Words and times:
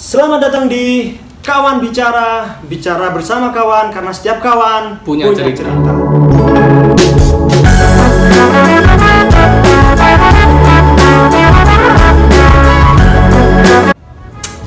Selamat 0.00 0.48
datang 0.48 0.64
di 0.64 1.12
Kawan 1.44 1.76
Bicara, 1.84 2.56
bicara 2.64 3.12
bersama 3.12 3.52
kawan 3.52 3.92
karena 3.92 4.08
setiap 4.16 4.40
kawan 4.40 4.96
Punya 5.04 5.28
cerita. 5.36 5.68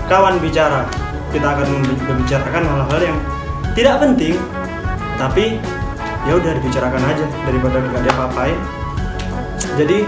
Kawan 0.06 0.38
Bicara, 0.38 0.86
kita 1.34 1.48
akan 1.50 1.66
membi- 1.82 1.98
membicarakan 2.06 2.64
hal-hal 2.70 3.02
yang 3.02 3.18
tidak 3.74 4.06
penting, 4.06 4.38
tapi 5.18 5.58
ya 6.30 6.38
udah 6.38 6.62
dibicarakan 6.62 7.02
aja 7.10 7.26
daripada 7.50 7.82
nggak 7.82 8.02
ada 8.06 8.14
apain. 8.30 8.58
Jadi 9.82 10.06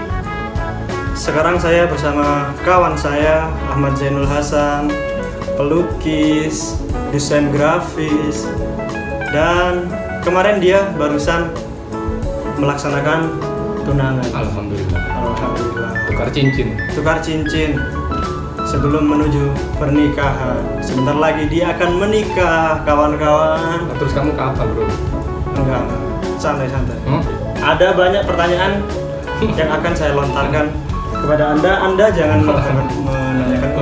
sekarang 1.18 1.58
saya 1.58 1.90
bersama 1.90 2.54
kawan 2.62 2.94
saya 2.94 3.50
Ahmad 3.74 3.98
Zainul 3.98 4.30
Hasan, 4.30 4.94
pelukis, 5.56 6.80
desain 7.10 7.50
grafis, 7.52 8.48
dan 9.32 9.88
kemarin 10.22 10.60
dia 10.60 10.84
barusan 11.00 11.52
melaksanakan 12.60 13.36
tunangan. 13.84 14.30
Alhamdulillah. 14.32 15.02
Alhamdulillah. 15.02 15.90
Tukar 16.12 16.30
cincin. 16.32 16.68
Tukar 16.96 17.18
cincin 17.20 17.80
sebelum 18.68 19.08
menuju 19.08 19.52
pernikahan. 19.80 20.60
Sebentar 20.84 21.16
lagi 21.16 21.48
dia 21.48 21.72
akan 21.76 21.90
menikah, 22.00 22.84
kawan-kawan. 22.84 23.88
Nah, 23.88 23.96
Terus 24.00 24.12
kamu 24.12 24.36
kapan 24.36 24.68
bro? 24.76 24.86
Enggak, 25.56 25.84
santai-santai. 26.40 27.00
Hmm? 27.08 27.24
Ada 27.64 27.96
banyak 27.96 28.24
pertanyaan 28.28 28.84
yang 29.56 29.70
akan 29.72 29.94
saya 29.96 30.12
lontarkan 30.16 30.72
kepada 31.24 31.44
anda. 31.56 31.72
Anda 31.84 32.06
jangan 32.12 32.40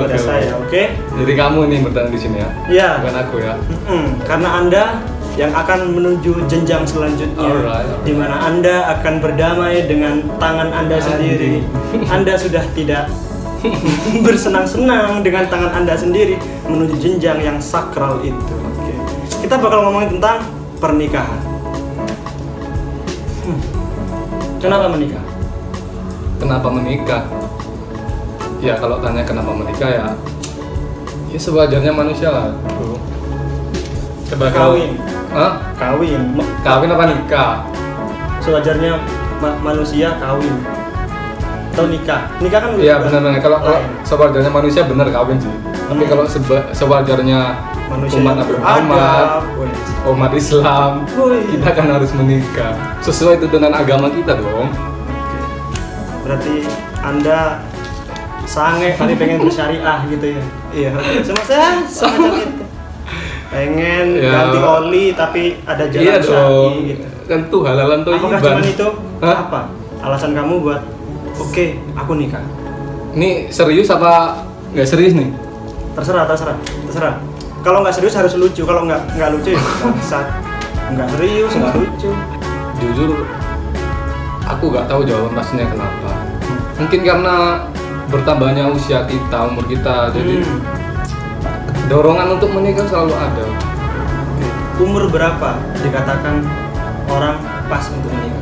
kepada 0.03 0.15
oke. 0.15 0.27
saya, 0.27 0.51
oke? 0.59 0.83
Jadi 1.23 1.33
kamu 1.33 1.59
nih 1.65 1.79
bertahan 1.81 2.09
di 2.11 2.19
sini 2.19 2.37
ya? 2.37 2.49
Ya, 2.67 2.89
Bukan 2.99 3.15
aku 3.15 3.35
ya? 3.39 3.53
Mm-mm. 3.57 4.03
karena 4.27 4.49
anda 4.59 4.83
yang 5.33 5.49
akan 5.49 5.79
menuju 5.97 6.45
jenjang 6.45 6.85
selanjutnya, 6.85 7.41
Alright, 7.41 7.89
alright. 7.89 8.05
di 8.05 8.13
mana 8.13 8.35
anda 8.43 8.85
akan 8.93 9.13
berdamai 9.17 9.81
dengan 9.87 10.21
tangan 10.37 10.69
anda 10.69 11.01
sendiri. 11.01 11.65
anda 12.05 12.37
sudah 12.37 12.61
tidak 12.77 13.09
bersenang-senang 14.27 15.23
dengan 15.23 15.47
tangan 15.47 15.71
anda 15.73 15.95
sendiri 15.95 16.35
menuju 16.67 16.99
jenjang 16.99 17.39
yang 17.39 17.57
sakral 17.57 18.21
itu. 18.21 18.37
Oke, 18.77 18.93
kita 19.41 19.55
bakal 19.57 19.89
ngomongin 19.89 20.19
tentang 20.19 20.45
pernikahan. 20.77 21.39
Hmm. 23.41 23.59
Kenapa 24.59 24.85
menikah? 24.87 25.23
Kenapa 26.37 26.67
menikah? 26.69 27.23
Ya 28.63 28.79
kalau 28.79 28.95
tanya 28.97 29.21
kenapa 29.21 29.51
menikah 29.51 29.89
ya 29.89 30.07
Ya 31.27 31.35
sewajarnya 31.37 31.91
manusia 31.91 32.29
lah 32.29 32.47
bro 32.71 32.95
Sebagai 34.23 34.55
Kawin. 34.55 34.91
Hah? 35.29 35.51
Kawin. 35.75 36.21
Kawin 36.63 36.89
apa 36.89 37.03
nikah? 37.05 37.51
Sewajarnya 38.39 38.97
ma- 39.37 39.59
manusia 39.61 40.15
kawin 40.15 40.55
atau 41.69 41.89
nikah. 41.89 42.29
Nikah 42.37 42.59
kan 42.59 42.69
Iya 42.77 43.01
benar-benar 43.01 43.41
kalau 43.41 43.57
kalau 43.59 43.77
sewajarnya 44.03 44.47
manusia 44.47 44.81
benar 44.83 45.09
kawin 45.09 45.37
sih 45.37 45.49
Tapi 45.83 45.99
Hmm. 45.99 46.09
kalau 46.09 46.23
seba- 46.23 46.69
sewajarnya 46.71 47.39
manusia 47.89 48.21
umat 48.21 48.35
Nabi. 48.37 48.51
Muhammad 48.55 49.25
umat 50.05 50.31
Islam 50.33 50.91
Woi. 51.13 51.39
kita 51.49 51.69
kan 51.73 51.87
harus 51.89 52.11
menikah 52.11 52.73
sesuai 52.99 53.37
itu 53.37 53.47
dengan 53.49 53.73
agama 53.73 54.07
kita 54.07 54.33
dong. 54.33 54.69
Berarti 56.21 56.63
Anda 56.99 57.59
sange 58.43 58.93
tapi 58.93 59.13
pengen 59.15 59.39
bersyariah 59.39 59.99
gitu 60.07 60.25
ya. 60.35 60.41
Iya, 60.71 60.89
sama 61.21 61.43
saya 61.43 61.67
semacam 61.85 62.33
itu. 62.37 62.63
Pengen 63.47 64.05
Ya. 64.17 64.31
ganti 64.33 64.59
oli 64.59 65.05
tapi 65.13 65.43
ada 65.61 65.85
jalan 65.85 66.01
iya 66.01 66.15
dong 66.17 66.73
gitu. 66.83 67.05
kan 67.23 67.39
tuh 67.47 67.61
halalan 67.63 67.99
tuh 68.01 68.11
Apakah 68.17 68.39
cuma 68.41 68.61
itu? 68.61 68.87
Hah? 69.21 69.35
Apa? 69.45 69.59
Alasan 70.01 70.33
kamu 70.33 70.53
buat 70.59 70.81
oke, 71.35 71.65
aku 71.93 72.11
nikah. 72.13 72.41
ini 73.13 73.47
serius 73.47 73.87
apa 73.87 74.41
nggak 74.73 74.89
serius 74.89 75.13
nih 75.13 75.29
Terserah, 75.93 76.25
terserah, 76.25 76.57
terserah. 76.89 77.15
Kalau 77.61 77.85
nggak 77.85 77.93
serius 77.93 78.17
harus 78.17 78.33
lucu, 78.33 78.65
kalau 78.65 78.83
nggak 78.83 78.97
nggak 79.13 79.29
lucu 79.31 79.53
ya 79.53 79.61
bangsat. 79.79 80.25
Nggak 80.89 81.07
serius, 81.13 81.51
nggak 81.53 81.73
lucu. 81.77 82.09
jujur 82.75 83.09
aku 84.43 84.63
nggak 84.67 84.85
tahu 84.85 85.01
jawaban 85.05 85.31
pastinya 85.31 85.63
kenapa 85.63 86.11
mungkin 86.75 86.99
karena 86.99 87.35
bertambahnya 88.07 88.67
usia 88.69 89.03
kita 89.05 89.47
umur 89.47 89.63
kita. 89.67 90.11
Jadi 90.11 90.43
Hmm. 90.43 90.59
dorongan 91.87 92.39
untuk 92.39 92.49
menikah 92.51 92.85
selalu 92.87 93.13
ada. 93.13 93.45
Umur 94.79 95.07
berapa 95.07 95.49
dikatakan 95.79 96.43
orang 97.07 97.37
pas 97.69 97.85
untuk 97.89 98.11
menikah? 98.11 98.41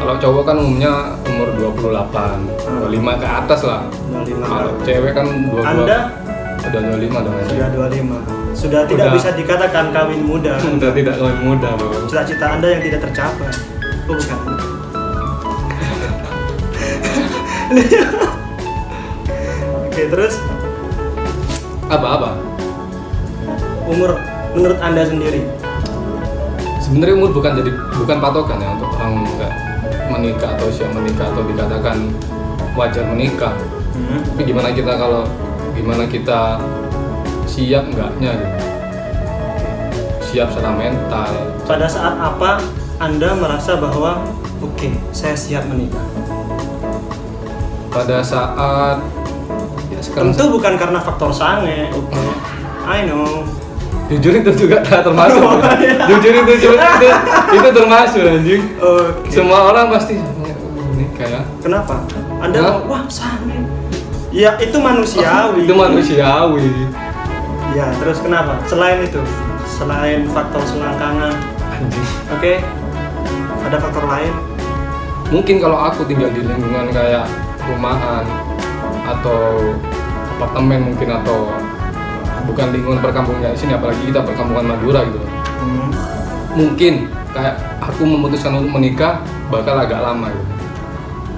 kalau 0.00 0.16
cowok 0.16 0.42
kan 0.48 0.56
umumnya 0.56 1.12
umur 1.28 1.48
28 1.76 2.48
25 2.88 3.20
ke 3.20 3.26
atas 3.28 3.60
lah. 3.68 3.84
25 4.24 4.48
kalau 4.48 4.72
cewek 4.80 5.12
kan 5.12 5.28
22 5.28 5.60
Anda? 5.60 5.98
udah 6.56 6.80
25 6.88 7.20
dong. 7.20 7.34
Sudah 7.44 7.68
25 7.68 8.16
sudah 8.50 8.82
tidak 8.84 9.06
Udah. 9.08 9.16
bisa 9.16 9.28
dikatakan 9.36 9.84
kawin 9.92 10.20
muda. 10.24 10.52
Udah 10.76 10.90
tidak 10.92 11.14
kawin 11.20 11.38
muda 11.44 11.70
cita-cita 12.08 12.46
Anda 12.58 12.66
yang 12.72 12.82
tidak 12.82 13.00
tercapai. 13.08 13.52
Oh 14.08 14.14
bukan 14.16 14.38
oke 19.86 20.02
terus? 20.10 20.34
Apa-apa? 21.86 22.34
Umur 23.86 24.18
menurut 24.58 24.78
Anda 24.82 25.06
sendiri? 25.06 25.46
Sebenarnya 26.82 27.14
umur 27.14 27.30
bukan 27.30 27.62
jadi 27.62 27.70
bukan 27.94 28.18
patokan 28.18 28.58
ya 28.58 28.74
untuk 28.74 28.90
orang 28.98 29.22
nggak 29.22 29.52
menikah 30.10 30.50
atau 30.58 30.66
siap 30.74 30.90
menikah 30.90 31.30
atau 31.30 31.46
dikatakan 31.46 32.10
wajar 32.74 33.06
menikah. 33.06 33.54
Hmm. 33.90 34.22
tapi 34.22 34.46
gimana 34.46 34.70
kita 34.70 34.94
kalau 34.94 35.26
gimana 35.74 36.06
kita 36.06 36.58
siap 37.46 37.86
enggaknya 37.90 38.34
gitu? 38.34 38.58
Siap 40.30 40.50
secara 40.50 40.74
mental. 40.74 41.30
Pada 41.66 41.86
saat 41.86 42.18
apa 42.18 42.58
Anda 42.98 43.34
merasa 43.38 43.78
bahwa 43.78 44.22
oke 44.58 44.90
saya 45.14 45.34
siap 45.38 45.66
menikah 45.70 46.09
pada 47.90 48.22
saat 48.22 49.02
ya 49.90 50.00
sekarang 50.00 50.30
tentu 50.32 50.44
bukan 50.54 50.78
karena 50.78 50.98
faktor 51.02 51.34
sange 51.34 51.90
oke. 51.90 52.22
I 52.86 53.06
know. 53.06 53.44
Jujur 54.10 54.42
itu 54.42 54.50
juga 54.66 54.82
termasuk. 55.06 55.38
Oh, 55.38 55.62
iya. 55.78 56.06
jujur 56.10 56.32
itu 56.42 56.52
itu, 56.58 56.70
itu, 56.74 57.08
itu 57.54 57.68
termasuk 57.70 58.22
anjing. 58.26 58.62
Oke. 58.82 59.30
Semua 59.30 59.70
orang 59.70 59.86
pasti 59.94 60.18
menikah 60.94 61.26
ya. 61.30 61.42
Kenapa? 61.62 62.02
Anda 62.42 62.58
Hah? 62.58 62.70
mau 62.82 62.98
wah 62.98 63.04
sange. 63.06 63.62
Ya 64.34 64.58
itu 64.58 64.78
manusiawi. 64.78 65.62
Itu 65.66 65.74
manusiawi. 65.74 66.66
Ya, 67.70 67.86
terus 68.02 68.18
kenapa? 68.18 68.58
Selain 68.66 68.98
itu, 68.98 69.22
selain 69.78 70.26
faktor 70.34 70.58
selangkangan, 70.66 71.30
oke? 72.34 72.58
Ada 73.62 73.78
faktor 73.78 74.10
lain? 74.10 74.34
mungkin 75.30 75.62
kalau 75.62 75.78
aku 75.78 76.02
tinggal 76.10 76.26
di 76.34 76.42
lingkungan 76.42 76.90
kayak 76.90 77.24
rumahan 77.76 78.24
atau 79.06 79.74
apartemen 80.38 80.92
mungkin 80.92 81.08
atau 81.22 81.50
bukan 82.48 82.66
lingkungan 82.72 83.00
perkampungan 83.04 83.52
di 83.52 83.58
sini 83.60 83.72
apalagi 83.76 84.02
kita 84.08 84.24
perkampungan 84.24 84.74
Madura 84.74 85.04
gitu 85.06 85.20
Hmm. 85.60 85.92
mungkin 86.56 87.04
kayak 87.30 87.54
aku 87.84 88.02
memutuskan 88.08 88.56
untuk 88.58 88.80
menikah 88.80 89.20
bakal 89.52 89.76
agak 89.76 90.00
lama 90.00 90.32
gitu. 90.32 90.46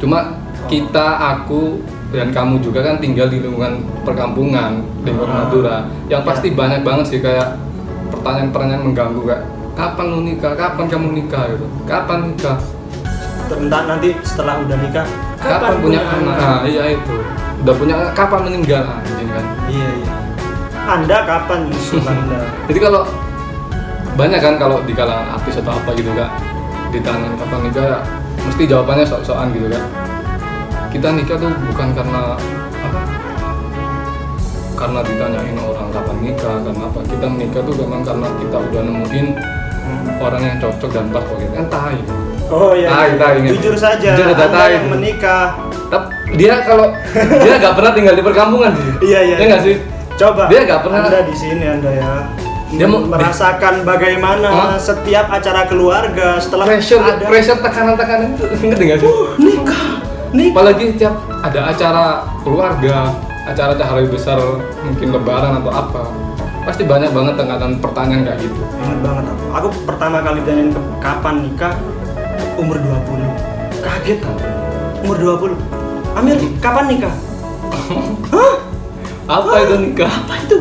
Cuma 0.06 0.38
kita, 0.66 1.06
aku 1.36 1.82
dan 2.14 2.30
kamu 2.30 2.62
juga 2.62 2.86
kan 2.86 2.96
tinggal 3.02 3.26
di 3.26 3.42
lingkungan 3.42 3.82
perkampungan, 4.06 4.78
lingkungan 5.02 5.32
Ah. 5.32 5.38
Madura. 5.44 5.76
Yang 6.06 6.22
Ya. 6.22 6.28
pasti 6.28 6.48
banyak 6.54 6.80
banget 6.86 7.04
sih 7.08 7.20
kayak 7.20 7.58
pertanyaan-pertanyaan 8.14 8.82
mengganggu 8.86 9.20
kayak 9.26 9.42
kapan 9.72 10.06
lu 10.06 10.20
nikah, 10.22 10.52
kapan 10.54 10.84
kamu 10.86 11.08
nikah 11.18 11.44
gitu, 11.48 11.66
kapan 11.88 12.18
nikah, 12.30 12.58
Entah 13.52 13.84
nanti 13.84 14.16
setelah 14.24 14.64
udah 14.64 14.76
nikah, 14.80 15.04
kapan, 15.42 15.72
punya 15.82 16.00
anak, 16.06 16.36
Nah, 16.38 16.60
iya 16.62 16.82
itu, 16.94 17.14
udah 17.66 17.74
punya 17.74 17.94
anak, 17.98 18.12
kapan 18.14 18.40
meninggal 18.46 18.82
anjing 18.86 19.28
kan. 19.28 19.44
Iya, 19.66 19.88
iya. 19.98 20.10
Anda 20.82 21.18
kapan 21.22 21.60
Yusuf 21.70 22.02
Anda? 22.12 22.42
Jadi 22.66 22.78
kalau 22.82 23.02
banyak 24.12 24.40
kan 24.42 24.54
kalau 24.60 24.78
di 24.84 24.92
kalangan 24.92 25.40
artis 25.40 25.56
atau 25.56 25.72
apa 25.72 25.90
gitu 25.96 26.12
kak 26.12 26.28
ditanya 26.92 27.32
kapan 27.40 27.60
nikah 27.64 27.84
ya, 27.86 27.98
mesti 28.44 28.62
jawabannya 28.68 29.04
sok-sokan 29.08 29.48
gitu 29.56 29.72
kan 29.72 29.84
kita 30.92 31.08
nikah 31.16 31.40
tuh 31.40 31.48
bukan 31.72 31.88
karena 31.96 32.36
apa 32.76 33.00
karena 34.76 35.00
ditanyain 35.00 35.56
orang 35.56 35.88
kapan 35.88 36.16
nikah 36.20 36.56
karena 36.60 36.84
apa 36.84 37.00
kita 37.08 37.24
menikah 37.24 37.60
tuh 37.64 37.74
memang 37.80 38.02
karena 38.04 38.28
kita 38.36 38.56
udah 38.60 38.82
nemuin 38.84 39.28
Hmm. 39.82 40.14
orang 40.22 40.42
yang 40.46 40.56
cocok 40.62 40.94
dan 40.94 41.10
pas 41.10 41.26
kita 41.26 41.58
kan 41.58 41.66
tai 41.66 41.98
Oh 42.52 42.70
iya. 42.70 42.88
Iya. 43.08 43.16
tai, 43.16 43.32
ingat. 43.38 43.52
Jujur 43.56 43.74
saja, 43.74 44.10
Jujur 44.12 44.36
Anda 44.36 44.64
yang 44.68 44.86
menikah 44.86 45.56
Tapi 45.88 46.06
dia 46.34 46.60
kalau 46.62 46.92
dia 47.16 47.54
nggak 47.56 47.74
pernah 47.74 47.92
tinggal 47.92 48.12
di 48.12 48.22
perkampungan 48.22 48.72
sih 48.72 48.88
Iya, 49.02 49.20
iya. 49.22 49.36
ya 49.36 49.44
nggak 49.48 49.62
sih 49.62 49.76
Coba. 50.14 50.44
Dia 50.46 50.60
nggak 50.62 50.80
pernah- 50.82 51.02
Anda 51.02 51.20
di 51.22 51.34
sini 51.34 51.64
Anda 51.66 51.90
ya. 51.90 52.12
Dia 52.70 52.86
mau- 52.86 53.04
merasakan 53.04 53.74
bagaimana 53.82 54.48
Hah? 54.48 54.76
setiap 54.76 55.28
acara 55.28 55.64
keluarga 55.66 56.36
setelah 56.36 56.64
pressure 56.66 57.00
ada 57.00 57.24
pressure 57.24 57.56
tekanan-tekanan 57.58 58.28
itu 58.30 58.44
ngerti 58.62 58.82
nggak 58.86 58.98
sih? 58.98 59.08
nikah. 59.38 59.84
Nikah. 60.30 60.52
Apalagi 60.52 60.84
tiap 60.94 61.14
ada 61.38 61.60
acara 61.66 62.04
keluarga, 62.40 63.12
acara 63.44 63.72
hari 63.76 64.04
besar 64.06 64.40
mungkin 64.78 65.08
lebaran 65.10 65.60
atau 65.60 65.68
apa, 65.70 66.02
pasti 66.62 66.84
banyak 66.84 67.10
banget 67.10 67.34
tekanan 67.36 67.76
pertanyaan 67.78 68.22
kayak 68.22 68.38
gitu. 68.40 68.60
Ingat 68.78 68.98
banget 69.02 69.24
aku. 69.26 69.44
Aku 69.52 69.68
pertama 69.84 70.16
kali 70.20 70.40
tanyain 70.42 70.68
ke- 70.70 70.88
kapan 70.98 71.34
nikah 71.42 71.74
umur 72.54 72.76
20. 72.76 73.80
Kaget 73.80 74.18
aku. 74.20 74.44
Umur 75.02 75.16
20. 75.18 75.56
Amir, 76.12 76.36
kapan 76.58 76.84
nikah? 76.86 77.14
Hah? 78.34 78.54
Apa 79.24 79.50
itu 79.62 79.74
nikah? 79.80 80.12
Apa 80.12 80.34
itu? 80.38 80.56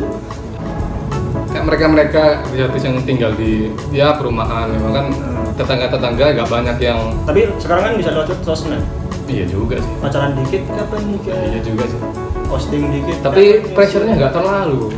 Kayak 1.52 1.64
mereka-mereka 1.66 2.22
artis 2.42 2.82
yang 2.82 2.96
tinggal 3.02 3.30
di 3.32 3.68
ya 3.90 4.16
perumahan, 4.16 4.70
memang 4.70 4.92
kan 4.92 5.06
Hmm. 5.12 5.52
tetangga-tetangga 5.52 6.32
gak 6.32 6.48
banyak 6.48 6.76
yang 6.80 7.12
Tapi 7.22 7.44
sekarang 7.60 7.82
kan 7.84 7.94
bisa 7.94 8.08
lewat 8.10 8.32
sosmed. 8.40 8.80
iya 9.28 9.44
juga 9.44 9.76
sih, 9.76 9.92
Pacaran 10.00 10.32
dikit 10.34 10.64
kapan 10.66 11.00
nikah? 11.06 11.36
iya 11.44 11.60
juga 11.60 11.84
sih. 11.84 12.00
Posting 12.48 12.88
dikit. 12.90 13.16
Tapi 13.20 13.42
pressure-nya 13.72 14.12
nggak 14.14 14.32
terlalu. 14.32 14.92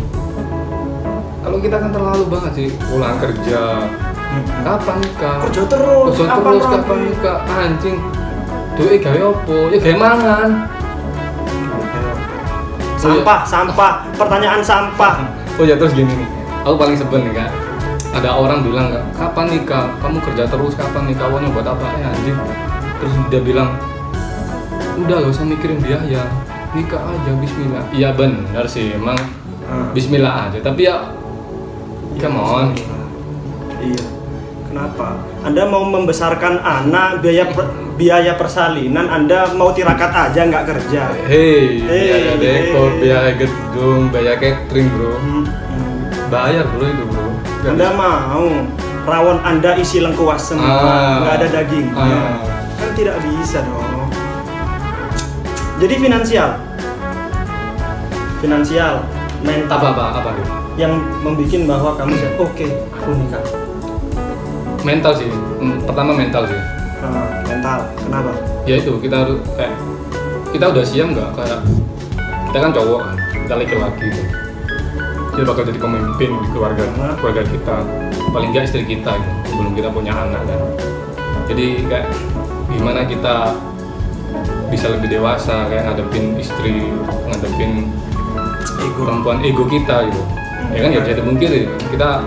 Kalau 1.40 1.58
kita 1.58 1.76
kan 1.76 1.90
terlalu 1.90 2.24
banget 2.26 2.52
sih 2.54 2.68
pulang 2.80 3.18
kerja. 3.18 3.62
Kapan 4.64 4.96
nikah? 5.02 5.36
Kerja 5.48 5.62
terus. 5.68 6.12
Kerja 6.14 6.24
kapan 6.28 6.52
terus 6.52 6.64
rapi? 6.64 6.74
kapan 6.74 6.98
nikah? 7.08 7.38
Anjing. 7.46 7.96
Duit 8.74 8.98
gawe 9.02 9.20
opo? 9.30 9.56
Ya 9.70 9.78
gawe 9.78 9.96
mangan. 9.98 10.48
Sampah, 12.98 13.40
sampah. 13.44 13.92
Pertanyaan 14.16 14.62
sampah. 14.64 15.14
Oh 15.60 15.64
ya 15.68 15.78
terus 15.78 15.94
gini 15.94 16.10
nih, 16.10 16.28
aku 16.66 16.74
paling 16.74 16.96
sebel 16.98 17.20
nih 17.22 17.32
kak. 17.36 17.50
Ada 18.14 18.30
orang 18.34 18.66
bilang 18.66 18.90
kak, 18.90 19.04
kapan 19.14 19.46
nikah? 19.54 19.86
Kamu 20.02 20.18
kerja 20.24 20.48
terus, 20.50 20.74
kapan 20.74 21.06
nikah? 21.06 21.30
Uangnya 21.30 21.52
buat 21.52 21.66
apa? 21.68 21.86
Eh 22.00 22.02
anjing. 22.02 22.38
Terus 22.98 23.12
dia 23.30 23.40
bilang, 23.44 23.76
udah 24.98 25.16
gak 25.20 25.30
usah 25.30 25.46
mikirin 25.46 25.78
biaya, 25.78 26.22
nikah 26.72 27.02
aja 27.04 27.32
Bismillah. 27.38 27.84
Iya 27.92 28.08
benar 28.16 28.64
sih, 28.66 28.96
emang 28.96 29.18
Hmm. 29.64 29.96
Bismillah 29.96 30.48
aja. 30.48 30.58
Tapi 30.60 30.84
ya, 30.84 31.08
come 32.20 32.36
on. 32.36 32.68
Iya. 33.80 34.04
Kenapa? 34.74 35.14
Anda 35.46 35.70
mau 35.70 35.86
membesarkan 35.86 36.58
anak 36.58 37.22
biaya 37.22 37.46
per- 37.46 37.94
biaya 37.94 38.34
persalinan, 38.34 39.06
Anda 39.06 39.54
mau 39.54 39.70
tirakat 39.70 40.10
aja 40.10 40.50
nggak 40.50 40.66
kerja. 40.66 41.14
Hei, 41.30 41.78
Hey, 41.78 42.10
biaya 42.10 42.34
dekor, 42.34 42.90
hey. 42.90 42.98
biaya 42.98 43.30
gedung, 43.38 44.10
biaya 44.10 44.34
catering 44.34 44.90
bro. 44.90 45.14
Hmm, 45.14 45.46
hmm. 45.46 46.26
Bayar 46.26 46.66
bro 46.74 46.90
itu 46.90 47.04
bro. 47.06 47.22
Nggak 47.22 47.70
Anda 47.70 47.86
bisa. 47.86 48.00
mau 48.02 48.46
rawon 49.06 49.38
Anda 49.46 49.70
isi 49.78 50.02
lengkuas 50.02 50.42
semua, 50.42 50.66
Ah. 50.66 51.22
nggak 51.22 51.34
ada 51.38 51.46
dagingnya. 51.54 51.94
Ah. 51.94 52.34
Kan 52.74 52.90
tidak 52.98 53.16
bisa 53.22 53.62
dong. 53.62 54.10
Jadi 55.78 55.94
finansial, 56.02 56.50
finansial, 58.42 59.06
mental 59.38 59.78
apa 59.78 59.88
apa 59.94 60.04
apa 60.18 60.30
yang 60.74 60.98
membuat 61.22 61.62
bahwa 61.62 61.94
kamu 61.94 62.18
oke, 62.42 62.66
aku 62.90 63.10
nikah. 63.14 63.63
Mental 64.84 65.12
sih. 65.16 65.28
Hmm, 65.32 65.80
Pertama 65.88 66.12
mental 66.12 66.44
sih. 66.46 66.60
Ah, 67.04 67.40
mental, 67.44 67.78
kenapa? 68.00 68.32
ya 68.64 68.80
itu 68.80 68.96
kita 68.96 69.16
harus 69.28 69.38
kayak 69.60 69.76
kita 70.56 70.64
udah 70.72 70.84
siap 70.84 71.06
nggak 71.12 71.28
kayak 71.36 71.60
kita 72.48 72.58
kan 72.64 72.70
cowok 72.72 73.00
kan 73.04 73.16
kita 73.44 73.54
laki-laki 73.60 74.06
gitu 74.08 74.22
dia 75.34 75.44
bakal 75.44 75.62
jadi 75.68 75.80
pemimpin 75.82 76.30
di 76.40 76.48
keluarga 76.48 76.84
Hah? 76.96 77.12
keluarga 77.20 77.42
kita 77.44 77.76
paling 78.32 78.48
nggak 78.56 78.64
istri 78.64 78.82
kita 78.88 79.10
gitu 79.20 79.32
sebelum 79.52 79.72
kita 79.76 79.88
punya 79.92 80.16
anak 80.16 80.48
kan 80.48 80.60
jadi 81.44 81.66
kayak 81.92 82.06
gimana 82.72 83.04
kita 83.04 83.52
bisa 84.72 84.88
lebih 84.88 85.20
dewasa 85.20 85.68
kayak 85.68 85.84
ngadepin 85.84 86.40
istri 86.40 86.88
ngadepin 87.28 87.92
Ego. 88.80 89.00
perempuan 89.04 89.44
ego 89.44 89.68
kita 89.68 90.08
gitu 90.08 90.22
ya 90.72 90.80
kan 90.88 90.90
ya 90.90 91.00
bisa 91.04 91.14
dipungkiri 91.20 91.68
kita 91.92 92.24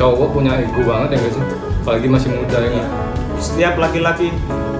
cowok 0.00 0.32
punya 0.32 0.56
ego 0.64 0.80
banget 0.88 1.20
ya 1.20 1.28
sih 1.28 1.44
apalagi 1.80 2.08
masih 2.08 2.30
muda 2.32 2.58
ya 2.60 2.84
Setiap 3.38 3.78
laki-laki 3.78 4.34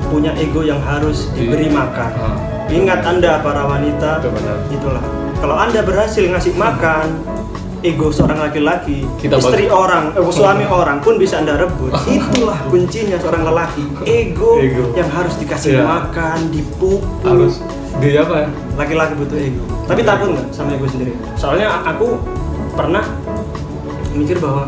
punya 0.08 0.34
ego 0.34 0.60
yang 0.60 0.80
harus 0.80 1.30
diberi 1.30 1.68
Iya. 1.68 1.78
makan. 1.78 2.10
Ah. 2.16 2.36
Ingat 2.68 3.00
Anda 3.02 3.38
para 3.38 3.62
wanita, 3.64 4.18
Itu 4.18 4.28
benar. 4.28 4.56
itulah. 4.68 5.04
Kalau 5.38 5.54
Anda 5.54 5.80
berhasil 5.80 6.26
ngasih 6.26 6.58
makan 6.58 7.22
ego 7.78 8.10
seorang 8.10 8.42
laki-laki, 8.42 9.06
istri 9.16 9.30
bagi- 9.64 9.70
orang, 9.70 10.10
eh, 10.10 10.26
suami 10.28 10.66
orang 10.66 10.98
pun 10.98 11.14
bisa 11.16 11.38
Anda 11.38 11.54
rebut. 11.54 11.94
Itulah 12.10 12.58
kuncinya 12.66 13.14
seorang 13.16 13.46
lelaki, 13.46 13.86
ego, 14.02 14.58
Ego. 14.58 14.90
yang 14.92 15.06
harus 15.08 15.38
dikasih 15.38 15.78
Iya. 15.78 15.86
makan, 15.86 16.50
dipupuk. 16.50 16.98
harus 17.22 17.62
dia 17.98 18.20
apa 18.20 18.42
ya 18.42 18.48
Laki-laki 18.74 19.14
butuh 19.14 19.38
ego. 19.38 19.62
Tapi 19.86 20.02
takut 20.02 20.34
nggak 20.34 20.46
sama 20.50 20.74
ego 20.74 20.86
sendiri? 20.86 21.14
Soalnya 21.34 21.70
aku 21.84 22.18
pernah 22.74 23.06
mikir 24.12 24.38
bahwa 24.38 24.66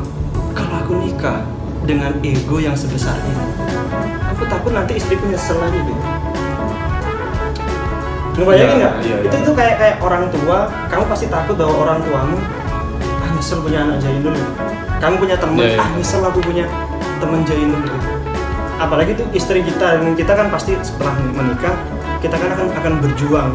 kalau 0.52 0.74
aku 0.78 0.92
nikah 1.00 1.42
dengan 1.84 2.12
ego 2.20 2.60
yang 2.60 2.76
sebesar 2.76 3.16
ini, 3.24 3.44
aku 4.30 4.44
takut 4.46 4.72
nanti 4.72 5.00
istriku 5.00 5.24
nyesel 5.26 5.56
lagi 5.58 5.80
gitu. 5.80 6.02
Ngebayangin 8.40 8.68
Iya, 8.72 8.80
nggak? 8.80 8.94
iya, 9.04 9.16
itu 9.20 9.36
iya. 9.36 9.42
itu 9.42 9.52
kayak 9.52 9.74
kayak 9.76 9.96
orang 10.00 10.24
tua, 10.32 10.58
kamu 10.88 11.04
pasti 11.10 11.26
takut 11.28 11.54
bahwa 11.58 11.74
orang 11.84 11.98
tuamu 12.06 12.38
ah 13.20 13.30
nyesel 13.36 13.58
punya 13.60 13.78
anak 13.84 13.98
Jainul. 14.00 14.36
Kamu 15.00 15.14
punya 15.16 15.36
teman, 15.36 15.60
Iya, 15.60 15.68
iya. 15.76 15.80
ah 15.82 15.88
nyesel 15.96 16.22
aku 16.24 16.38
punya 16.40 16.64
teman 17.20 17.40
Jainul 17.44 17.80
gitu. 17.84 17.98
Apalagi 18.80 19.12
tuh 19.12 19.26
istri 19.36 19.60
kita, 19.60 20.00
dan 20.00 20.16
kita 20.16 20.32
kan 20.32 20.48
pasti 20.48 20.72
setelah 20.80 21.12
menikah, 21.36 21.74
kita 22.24 22.32
kan 22.32 22.48
akan 22.56 22.66
akan 22.80 22.92
berjuang 23.04 23.52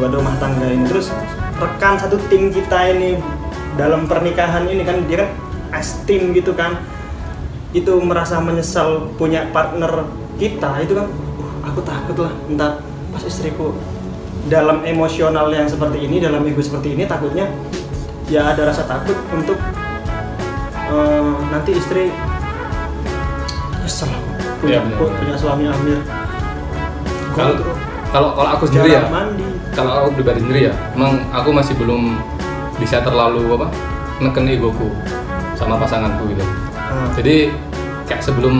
buat 0.00 0.12
rumah 0.14 0.32
tangga 0.40 0.72
ini. 0.72 0.88
Terus 0.88 1.12
rekan 1.60 2.00
satu 2.00 2.16
tim 2.32 2.48
kita 2.48 2.96
ini 2.96 3.20
dalam 3.76 4.08
pernikahan 4.08 4.64
ini 4.64 4.82
kan 4.86 5.04
dia 5.04 5.26
kan 5.26 5.30
as 5.74 6.00
team 6.06 6.32
gitu 6.32 6.54
kan 6.54 6.78
itu 7.74 7.92
merasa 8.00 8.38
menyesal 8.38 9.10
punya 9.18 9.50
partner 9.50 10.06
kita 10.38 10.80
itu 10.80 10.94
kan 10.94 11.10
"Uh, 11.10 11.52
aku 11.66 11.82
takut 11.82 12.16
lah. 12.24 12.32
Entar 12.46 12.80
pas 13.10 13.22
istriku 13.26 13.74
dalam 14.46 14.82
emosional 14.86 15.48
yang 15.50 15.66
seperti 15.66 16.04
ini 16.04 16.20
dalam 16.20 16.44
ego 16.44 16.60
seperti 16.60 16.92
ini 16.94 17.08
takutnya 17.08 17.48
ya 18.28 18.52
ada 18.52 18.68
rasa 18.68 18.84
takut 18.84 19.16
untuk 19.32 19.56
eh, 20.90 21.34
nanti 21.48 21.70
istri 21.76 22.12
nyesel 23.80 24.10
punya, 24.60 24.80
benar. 24.80 25.12
punya 25.20 25.34
suami 25.36 25.64
Amir. 25.68 26.00
Kalau 27.36 27.54
kalau 28.14 28.28
kalau 28.38 28.50
aku 28.54 28.64
sendiri 28.70 28.94
ya 28.94 29.02
mandi. 29.10 29.44
kalau 29.74 29.92
aku 30.06 30.08
pribadi 30.20 30.38
sendiri 30.44 30.60
ya 30.70 30.72
emang 30.94 31.18
aku 31.34 31.50
masih 31.50 31.74
belum 31.74 32.14
bisa 32.78 33.02
terlalu 33.02 33.42
apa 33.58 33.68
neken 34.22 34.46
egoku 34.46 34.86
sama 35.58 35.74
pasanganku 35.78 36.30
gitu 36.30 36.44
Ah, 36.94 37.10
jadi 37.18 37.50
kayak 38.06 38.22
sebelum 38.22 38.56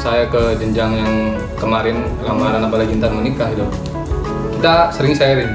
saya 0.00 0.24
ke 0.32 0.56
jenjang 0.56 0.96
yang 0.96 1.36
kemarin 1.60 2.08
lamaran 2.24 2.64
apalagi 2.64 2.96
ntar 2.96 3.12
menikah 3.12 3.52
gitu 3.52 3.68
kita 4.60 4.92
sering 4.92 5.16
sharing. 5.16 5.48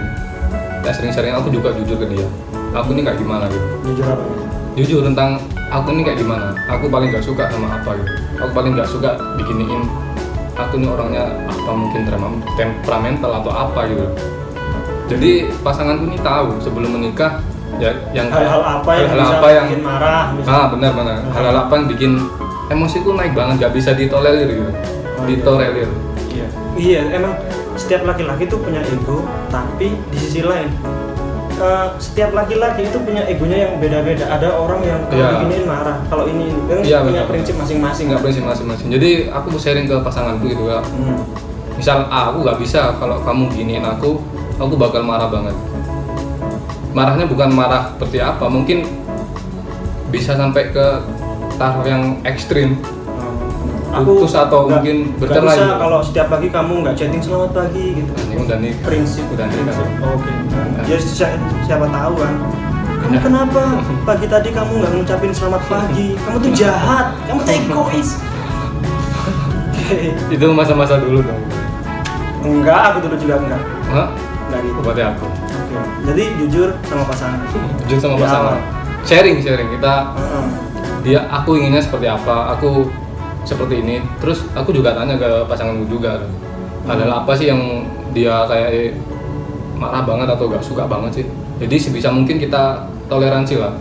Kita 0.82 0.90
sering 0.98 1.14
sharing 1.14 1.38
aku 1.38 1.54
juga 1.54 1.70
jujur 1.78 1.94
ke 2.02 2.10
dia. 2.10 2.26
Aku 2.74 2.98
ini 2.98 3.06
kayak 3.06 3.22
gimana 3.22 3.46
gitu. 3.54 3.68
Jujur 3.86 4.06
apa? 4.10 4.26
Jujur 4.74 5.00
tentang 5.06 5.38
aku 5.70 5.94
ini 5.94 6.02
kayak 6.02 6.26
gimana. 6.26 6.58
Aku 6.74 6.90
paling 6.90 7.14
gak 7.14 7.22
suka 7.22 7.46
sama 7.54 7.70
apa 7.70 8.02
gitu. 8.02 8.14
Aku 8.42 8.50
paling 8.58 8.74
gak 8.74 8.90
suka 8.90 9.14
bikiniin 9.38 9.86
aku 10.58 10.82
ini 10.82 10.90
orangnya 10.90 11.38
apa 11.46 11.72
mungkin 11.78 12.10
temperamental 12.58 13.46
atau 13.46 13.52
apa 13.54 13.94
gitu. 13.94 14.06
Jadi 15.06 15.54
pasanganku 15.62 16.10
ini 16.10 16.18
tahu 16.26 16.58
sebelum 16.58 16.98
menikah 16.98 17.46
ya 17.76 17.92
yang 18.12 18.28
hal-hal 18.30 18.62
apa 18.62 18.92
yang 18.94 19.10
hal-hal 19.10 19.20
bisa 19.22 19.36
apa 19.36 19.48
yang 19.50 19.66
bikin 19.68 19.82
marah 19.82 20.24
misalnya. 20.32 20.56
ah 20.56 20.66
benar 20.70 20.92
benar 20.94 21.18
hal-hal 21.30 21.56
apa 21.60 21.74
yang 21.76 21.88
bikin 21.88 22.12
emosiku 22.68 23.10
naik 23.14 23.34
banget 23.34 23.56
gak 23.62 23.74
bisa 23.74 23.92
ditolerir 23.92 24.48
gitu 24.50 24.72
Oh, 25.16 25.24
iya. 25.24 25.28
ditolerir 25.30 25.90
Iya. 26.28 26.48
Iya, 26.76 27.02
emang 27.14 27.34
setiap 27.76 28.04
laki-laki 28.04 28.44
itu 28.46 28.58
punya 28.58 28.80
ego, 28.82 29.24
tapi 29.48 29.96
di 30.06 30.18
sisi 30.18 30.42
lain 30.42 30.68
eh, 31.56 31.88
setiap 31.98 32.32
laki-laki 32.32 32.84
itu 32.84 32.98
punya 32.98 33.24
egonya 33.24 33.64
yang 33.64 33.74
beda-beda. 33.78 34.28
Ada 34.30 34.52
orang 34.52 34.82
yang 34.82 35.00
kalau 35.06 35.16
Iya. 35.18 35.32
beginiin 35.34 35.66
marah, 35.66 35.98
kalau 36.06 36.26
ini 36.26 36.52
kan 36.66 36.78
Iya, 36.82 37.00
punya 37.02 37.24
prinsip 37.24 37.56
masing-masing. 37.56 38.06
nggak 38.10 38.22
prinsip 38.22 38.44
masing-masing 38.44 38.88
jadi 38.90 39.10
aku 39.32 39.56
sharing 39.56 39.86
ke 39.86 39.96
pasanganku 39.98 40.44
gitu 40.46 40.68
kak 40.68 40.84
Hmm. 40.86 41.16
misal 41.74 42.08
ah, 42.08 42.30
aku 42.30 42.44
nggak 42.44 42.58
bisa 42.58 42.96
kalau 42.96 43.20
kamu 43.22 43.48
giniin 43.50 43.84
aku 43.84 44.20
aku 44.56 44.74
bakal 44.76 45.00
marah 45.02 45.28
banget 45.28 45.56
marahnya 46.96 47.28
bukan 47.28 47.52
marah 47.52 47.92
seperti 47.92 48.18
apa 48.18 48.48
mungkin 48.48 48.88
bisa 50.08 50.32
sampai 50.34 50.72
ke 50.72 50.86
tahap 51.56 51.84
yang 51.84 52.24
ekstrim. 52.24 52.80
Putus 53.96 54.36
atau 54.36 54.68
nggak- 54.68 54.84
mungkin 54.84 54.98
bercerai. 55.16 55.56
bisa 55.56 55.76
kalau 55.76 56.00
setiap 56.00 56.28
pagi 56.28 56.48
kamu 56.48 56.84
nggak 56.84 56.96
chatting 56.96 57.20
selamat 57.22 57.52
pagi 57.54 57.86
gitu. 57.96 58.12
ini 58.12 58.36
udah 58.38 58.58
nih 58.60 58.74
Prinsip. 58.80 59.24
udah 59.30 59.48
nikah. 59.48 59.76
Oh, 60.02 60.16
Oke. 60.16 60.32
Ya 60.84 60.98
si- 61.00 61.16
siapa 61.64 61.88
tahu 61.88 62.14
kan. 62.16 62.34
Kamu 62.36 63.08
kamu 63.08 63.20
kenapa? 63.22 63.62
Pagi 64.10 64.26
tadi 64.26 64.50
kamu 64.52 64.72
nggak 64.74 64.92
ngucapin 64.94 65.32
selamat 65.32 65.62
pagi. 65.70 66.08
Kamu 66.18 66.38
tuh 66.42 66.52
jahat. 66.52 67.08
Kamu 67.24 67.40
tuh 67.40 67.54
egois. 67.54 68.10
Itu 70.28 70.46
masa-masa 70.52 70.98
dulu 70.98 71.22
dong. 71.22 71.42
Enggak 72.42 72.82
aku 72.92 72.98
dulu 73.00 73.16
juga 73.16 73.36
enggak. 73.38 73.62
Hah? 73.90 74.08
Enggak 74.46 74.62
gitu 74.62 74.80
berarti 74.80 75.04
aku 75.04 75.26
Oke. 75.28 75.78
jadi 76.06 76.24
jujur 76.38 76.70
sama 76.84 77.04
pasangan. 77.06 77.40
Jujur 77.84 78.00
sama 78.00 78.16
Di 78.16 78.24
pasangan. 78.24 78.58
Sharing 79.02 79.38
sharing. 79.40 79.70
Kita 79.72 79.94
Heeh. 80.14 80.46
dia 81.02 81.20
aku 81.28 81.56
inginnya 81.56 81.80
seperti 81.80 82.08
apa 82.08 82.54
aku 82.54 82.90
seperti 83.44 83.80
ini. 83.80 83.96
Terus 84.18 84.46
aku 84.52 84.70
juga 84.70 84.94
tanya 84.94 85.14
ke 85.16 85.46
pasanganku 85.46 85.86
juga 85.88 86.26
adalah 86.86 87.22
apa 87.22 87.34
sih 87.34 87.48
yang 87.48 87.86
dia 88.10 88.46
kayak 88.46 88.70
eh, 88.72 88.90
marah 89.76 90.02
banget 90.02 90.28
atau 90.28 90.48
gak 90.48 90.62
suka 90.62 90.86
banget 90.86 91.22
sih? 91.22 91.26
Jadi 91.58 91.76
sebisa 91.78 92.10
mungkin 92.10 92.38
kita 92.38 92.82
toleransi 93.06 93.58
lah. 93.58 93.74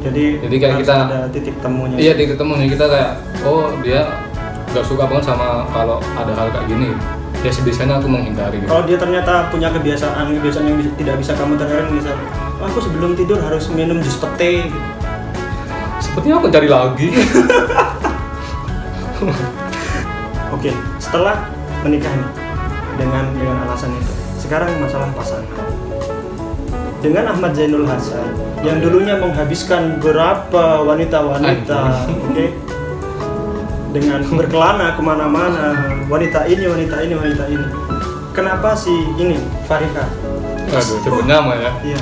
Jadi 0.00 0.40
Jadi 0.40 0.56
kayak 0.56 0.74
kita- 0.80 1.04
ada 1.06 1.20
titik 1.28 1.56
temunya. 1.60 1.96
Iya 1.96 2.12
titik 2.14 2.36
temunya. 2.36 2.64
Kita 2.64 2.84
kayak 2.86 3.10
oh 3.42 3.68
dia 3.80 4.00
gak 4.70 4.84
suka 4.84 5.04
banget 5.04 5.24
sama 5.26 5.66
kalau 5.68 5.98
ada 6.14 6.32
hal 6.32 6.48
kayak 6.48 6.66
gini 6.66 6.88
ya 7.40 7.48
sebisanya 7.48 7.96
aku 7.96 8.08
menghindari. 8.08 8.60
Gitu. 8.60 8.68
kalau 8.68 8.84
dia 8.84 8.96
ternyata 9.00 9.48
punya 9.48 9.72
kebiasaan 9.72 10.28
kebiasaan 10.36 10.64
yang 10.68 10.76
bisa- 10.76 10.96
tidak 11.00 11.16
bisa 11.16 11.32
kamu 11.36 11.56
toleran 11.56 11.88
misal 11.88 12.12
"Oh, 12.60 12.68
aku 12.68 12.78
sebelum 12.84 13.16
tidur 13.16 13.40
harus 13.40 13.68
minum 13.72 14.00
jus 14.00 14.20
pete. 14.20 14.68
Sepertinya 16.00 16.36
aku 16.40 16.48
cari 16.52 16.68
lagi. 16.68 17.08
Oke 20.54 20.70
setelah 21.00 21.48
menikah 21.80 22.12
nih 22.12 22.28
dengan 23.00 23.24
dengan 23.32 23.56
alasan 23.68 23.92
itu 23.96 24.12
sekarang 24.36 24.68
masalah 24.80 25.08
pasangan. 25.16 25.48
Dengan 27.00 27.32
Ahmad 27.32 27.56
Zainul 27.56 27.88
Hasan 27.88 28.28
yang 28.60 28.76
dulunya 28.84 29.16
menghabiskan 29.16 29.96
berapa 30.04 30.84
wanita-wanita 30.84 31.80
oke 32.28 32.44
dengan 33.90 34.22
berkelana 34.30 34.94
ke 34.94 35.00
mana-mana 35.00 35.74
wanita 36.06 36.46
ini 36.46 36.64
wanita 36.64 36.96
ini 37.00 37.14
wanita 37.14 37.44
ini 37.46 37.66
kenapa 38.30 38.72
si 38.72 38.90
ini 39.16 39.36
Farika 39.66 40.06
aduh 40.70 40.98
sebut 41.00 41.24
nama 41.24 41.52
ya 41.56 41.70
Iya. 41.84 41.98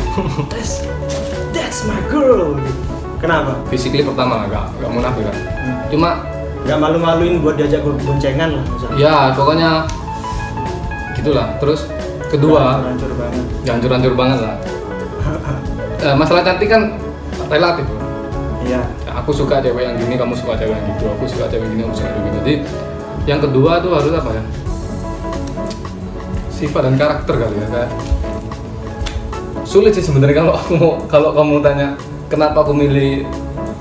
that's, 0.46 0.84
that's 1.50 1.80
my 1.82 1.96
girl. 2.06 2.60
Kenapa? 3.18 3.56
physically 3.66 4.04
pertama 4.04 4.46
gak, 4.46 4.68
gak 4.76 4.90
munafik 4.90 5.24
kan 5.24 5.36
Hmm. 5.58 5.76
cuma 5.88 6.10
Gak 6.60 6.76
malu-maluin 6.76 7.40
buat 7.40 7.56
diajak 7.56 7.80
boncengan 7.82 8.52
lah 8.52 8.62
misalnya. 8.62 8.96
ya 8.96 9.16
pokoknya 9.32 9.70
gitulah 11.14 11.56
terus 11.56 11.88
kedua 12.26 12.84
hancur 12.84 13.08
banget. 13.10 13.42
ya 13.64 13.70
hancur-hancur 13.74 14.14
banget 14.14 14.38
lah 14.40 14.54
Eh, 15.98 16.14
masalah 16.14 16.46
cantik 16.46 16.70
kan 16.70 16.94
relatif. 17.48 17.82
Iya. 18.62 18.78
Aku 19.18 19.30
suka 19.32 19.58
cewek 19.58 19.82
yang 19.82 19.96
gini 19.96 20.14
kamu 20.14 20.32
suka 20.32 20.54
cewek 20.54 20.72
yang 20.72 20.86
gitu 20.88 21.04
aku 21.08 21.24
suka 21.26 21.46
cewek 21.46 21.66
gini 21.68 21.82
kamu 21.82 21.94
suka 21.94 22.08
cewek 22.08 22.22
gitu 22.24 22.38
jadi 22.40 22.54
yang 23.26 23.40
kedua 23.40 23.72
tuh 23.78 23.92
harus 23.92 24.12
apa 24.12 24.30
ya 24.32 24.42
sifat 26.48 26.82
dan 26.82 26.94
karakter 26.96 27.34
kali 27.36 27.54
ya 27.54 27.66
kayak 27.68 27.90
sulit 29.62 29.92
sih 29.92 30.02
sebenarnya 30.02 30.36
kalau 30.38 30.52
aku 30.54 30.72
mau 30.74 30.92
kalau 31.06 31.30
kamu 31.32 31.60
tanya 31.60 31.88
kenapa 32.26 32.62
aku 32.62 32.72
milih 32.72 33.22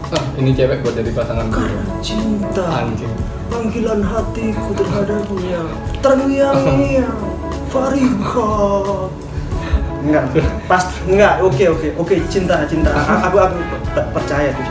ah 0.08 0.24
ini 0.36 0.52
cewek 0.52 0.82
buat 0.82 0.94
jadi 0.94 1.12
pasangan 1.12 1.48
Karena 1.50 1.84
cinta. 2.00 2.66
anjing 2.76 3.12
Panggilan 3.48 4.04
hatiku 4.04 4.76
terhadapnya 4.76 5.64
terngiang-ngiang. 6.00 7.16
Farika. 7.72 8.52
Enggak, 10.04 10.24
pas 10.68 10.84
enggak. 11.04 11.40
Oke, 11.40 11.64
oke, 11.68 11.88
oke. 11.96 12.16
Cinta, 12.28 12.64
cinta. 12.64 12.92
A- 12.96 13.28
Aku 13.28 13.40
aku 13.40 13.56
per- 13.92 14.12
percaya 14.12 14.52
tuh 14.52 14.68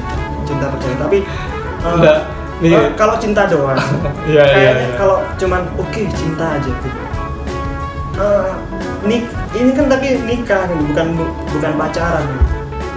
cinta. 0.47 0.67
Percaya. 0.71 0.97
Tapi 0.97 1.19
eh, 1.21 1.93
Enggak, 1.93 2.17
eh, 2.63 2.89
kalau 2.95 3.15
cinta 3.19 3.43
doang. 3.45 3.77
Iya, 4.27 4.43
iya, 4.43 4.45
Kayaknya 4.49 4.87
iya. 4.87 4.97
kalau 4.97 5.17
cuman 5.37 5.63
oke 5.77 6.01
cinta 6.11 6.47
aja 6.53 6.71
gitu. 6.73 6.89
Eh, 8.17 8.49
nik 9.05 9.23
ini 9.53 9.71
kan 9.71 9.87
tapi 9.87 10.07
nikah 10.25 10.63
kan, 10.65 10.79
bukan 10.83 11.07
bukan 11.53 11.73
pacaran. 11.77 12.25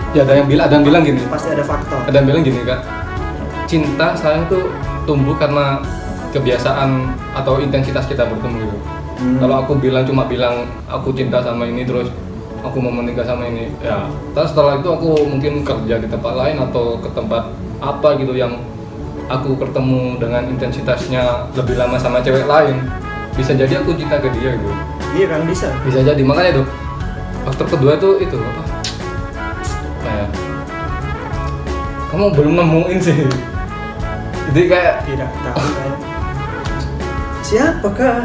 ya 0.09 0.25
ada 0.25 0.33
yang 0.33 0.47
bilang 0.47 0.65
ada 0.65 0.73
yang 0.73 0.85
bilang 0.87 1.03
gini 1.03 1.21
Pasti 1.29 1.53
ada 1.53 1.61
faktor. 1.61 2.01
ada 2.01 2.15
yang 2.15 2.25
bilang 2.25 2.41
gini 2.41 2.65
kak 2.65 2.81
cinta 3.65 4.17
sayang 4.17 4.49
tuh 4.49 4.73
tumbuh 5.05 5.37
karena 5.37 5.77
kebiasaan 6.29 7.05
atau 7.31 7.61
intensitas 7.61 8.05
kita 8.05 8.25
bertemu 8.25 8.57
gitu 8.63 8.77
Hmm. 9.19 9.35
kalau 9.35 9.59
aku 9.59 9.75
bilang 9.75 10.07
cuma 10.07 10.23
bilang 10.25 10.63
aku 10.87 11.11
cinta 11.11 11.43
sama 11.43 11.67
ini 11.67 11.83
terus 11.83 12.07
aku 12.63 12.77
mau 12.79 12.91
menikah 12.91 13.23
sama 13.23 13.47
ini. 13.47 13.71
Ya. 13.79 14.07
Terus 14.35 14.51
setelah 14.51 14.79
itu 14.79 14.89
aku 14.89 15.27
mungkin 15.27 15.63
kerja 15.63 15.95
di 15.99 16.07
tempat 16.07 16.33
lain 16.35 16.57
atau 16.59 16.99
ke 16.99 17.09
tempat 17.15 17.51
apa 17.79 18.09
gitu 18.19 18.35
yang 18.35 18.59
aku 19.29 19.55
ketemu 19.55 20.17
dengan 20.17 20.43
intensitasnya 20.49 21.47
lebih 21.53 21.77
lama 21.77 21.95
sama 22.01 22.19
cewek 22.19 22.49
lain 22.49 22.81
bisa 23.37 23.55
jadi 23.55 23.79
aku 23.79 23.95
cinta 23.95 24.19
ke 24.19 24.27
dia 24.35 24.57
gitu. 24.57 24.73
Iya 25.15 25.25
kan 25.31 25.41
bisa. 25.47 25.69
bisa 25.87 25.99
jadi. 26.03 26.21
Makanya 26.21 26.59
tuh 26.59 26.65
faktor 27.47 27.67
kedua 27.77 27.93
tuh 27.95 28.19
itu 28.19 28.35
apa? 28.35 28.63
Kayak 30.03 30.29
kamu 32.11 32.25
belum 32.35 32.53
nemuin 32.59 32.99
sih. 32.99 33.17
Jadi 34.49 34.61
kayak 34.65 34.95
Tidak 35.05 35.29
tahu 35.45 35.61
kayak 35.77 35.97
siapakah? 37.45 38.17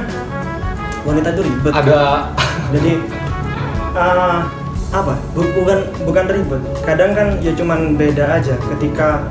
Wanita 1.05 1.37
itu 1.37 1.43
ribet. 1.45 1.73
ada 1.73 2.33
Jadi 2.73 2.93
eh, 3.95 4.39
apa? 4.91 5.15
Bu- 5.33 5.53
bukan 5.55 5.79
bukan 6.05 6.25
ribet. 6.29 6.63
Kadang 6.83 7.11
kan 7.13 7.27
ya 7.41 7.53
cuman 7.53 7.95
beda 7.95 8.25
aja 8.33 8.55
ketika 8.69 9.23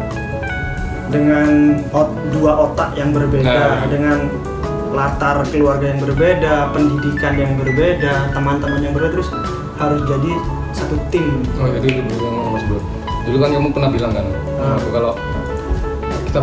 dengan 1.08 1.48
ot- 1.90 2.18
dua 2.32 2.52
otak 2.64 2.96
yang 2.96 3.12
berbeda, 3.12 3.46
Nah. 3.46 3.86
dengan 3.86 4.18
latar 4.90 5.42
keluarga 5.48 5.86
yang 5.88 6.00
berbeda, 6.00 6.70
pendidikan 6.70 7.34
yang 7.34 7.54
berbeda, 7.56 8.30
teman-teman 8.30 8.80
yang 8.80 8.94
berbeda 8.94 9.14
terus 9.14 9.30
harus 9.76 10.02
jadi 10.04 10.32
satu 10.72 10.96
tim. 11.10 11.42
oh 11.56 11.70
jadi 11.72 12.02
dulu 12.04 12.28
mas 12.50 12.64
bro 12.66 12.78
dulu 13.24 13.38
kan 13.40 13.50
kamu 13.52 13.68
pernah 13.72 13.90
bilang 13.90 14.12
kan 14.12 14.26
aku 14.76 14.90
kalau 14.90 15.14
kita 16.24 16.40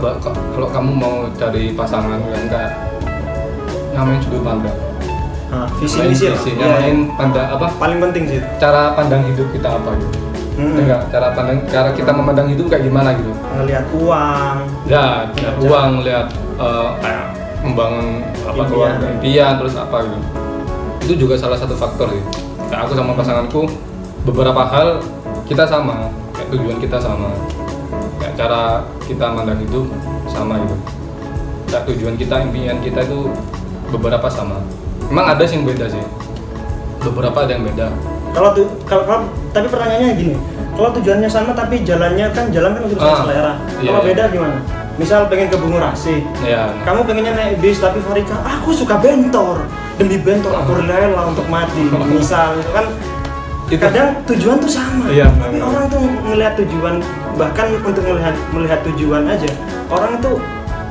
kalau 0.55 0.69
kamu 0.69 0.91
mau 0.93 1.15
cari 1.35 1.75
pasangan 1.75 2.19
kan 2.21 2.43
kayak 2.47 2.73
nyamain 3.91 4.19
sudut 4.21 4.43
pandang 4.43 4.79
Nah, 5.51 5.67
visi 5.83 5.99
misi 6.07 6.31
lah. 6.31 6.39
Iya, 6.47 6.55
nyamain 6.55 6.99
iya. 7.03 7.15
pandang 7.19 7.49
apa? 7.51 7.67
Paling 7.75 7.99
penting 7.99 8.25
sih. 8.31 8.41
cara 8.63 8.95
pandang 8.95 9.27
hidup 9.27 9.51
kita 9.51 9.69
apa 9.83 9.91
gitu? 9.99 10.19
Hmm. 10.61 10.77
enggak 10.77 11.01
cara 11.09 11.33
pandang 11.33 11.59
cara 11.67 11.91
kita 11.95 12.11
memandang 12.13 12.49
hidup 12.55 12.67
kayak 12.71 12.87
gimana 12.87 13.11
gitu? 13.19 13.33
Ngelihat 13.59 13.87
uang, 13.97 14.57
ya 14.87 15.27
lihat 15.35 15.55
uang 15.59 15.91
lihat 16.07 16.27
eh, 16.59 16.89
kayak 17.03 17.25
membangun 17.67 18.07
apa 18.47 18.63
keluarga 18.71 19.07
impian 19.11 19.53
terus 19.59 19.75
apa 19.75 19.97
gitu. 20.07 20.19
Itu 21.03 21.15
juga 21.27 21.35
salah 21.35 21.59
satu 21.59 21.75
faktor 21.75 22.15
sih. 22.15 22.23
Kayak 22.71 22.87
aku 22.87 22.93
sama 22.95 23.13
pasanganku 23.19 23.63
beberapa 24.23 24.63
hal 24.71 25.03
kita 25.51 25.67
sama 25.67 26.15
kayak 26.37 26.49
tujuan 26.55 26.79
kita 26.79 27.03
sama. 27.03 27.35
Kayak 28.23 28.35
cara 28.39 28.63
kita 29.09 29.27
mandang 29.35 29.59
hidup 29.59 29.89
sama 30.31 30.63
gitu. 30.63 30.77
Kayak 31.73 31.85
tujuan 31.91 32.15
kita 32.15 32.35
impian 32.47 32.79
kita 32.79 33.03
itu 33.03 33.33
beberapa 33.91 34.31
sama 34.31 34.63
emang 35.11 35.27
ada 35.29 35.43
sih 35.43 35.59
yang 35.59 35.67
beda 35.67 35.85
sih. 35.87 36.03
Beberapa 37.01 37.39
ada 37.43 37.53
yang 37.53 37.65
beda. 37.65 37.87
Kalau 38.31 38.55
tuh 38.55 38.67
kalau, 38.85 39.03
kalau 39.05 39.21
tapi 39.51 39.67
pertanyaannya 39.67 40.15
gini. 40.15 40.35
Kalau 40.71 40.91
tujuannya 40.95 41.29
sama 41.29 41.53
tapi 41.53 41.83
jalannya 41.83 42.31
kan 42.31 42.49
jalan 42.49 42.73
kan 42.73 42.83
urusan 42.87 43.05
Ah, 43.05 43.19
selera. 43.21 43.53
iya, 43.83 43.91
kalau 43.91 44.01
iya. 44.01 44.09
beda 44.09 44.23
gimana? 44.31 44.57
Misal 44.97 45.29
pengen 45.29 45.49
ke 45.49 45.57
Bungu 45.57 45.77
Rasi 45.77 46.21
ya 46.41 46.69
kamu 46.85 47.05
pengennya 47.05 47.33
naik 47.33 47.55
bis 47.59 47.81
tapi 47.81 48.01
Farika 48.01 48.37
aku 48.41 48.71
suka 48.71 48.97
bentor. 48.97 49.65
Demi 49.97 50.17
bentor 50.17 50.53
aku 50.55 50.81
rela 50.81 51.29
untuk 51.29 51.45
mati 51.49 51.85
misal 52.13 52.57
kan. 52.71 52.87
Itu- 53.69 53.79
kadang 53.79 54.19
tujuan 54.27 54.59
tuh 54.59 54.67
sama 54.67 55.07
Iya, 55.07 55.31
tapi 55.31 55.63
orang 55.63 55.87
tuh 55.87 56.03
melihat 56.27 56.59
tujuan 56.59 56.99
bahkan 57.39 57.71
untuk 57.77 58.03
melihat 58.03 58.35
melihat 58.51 58.81
tujuan 58.83 59.23
aja 59.27 59.47
orang 59.87 60.19
tuh 60.19 60.43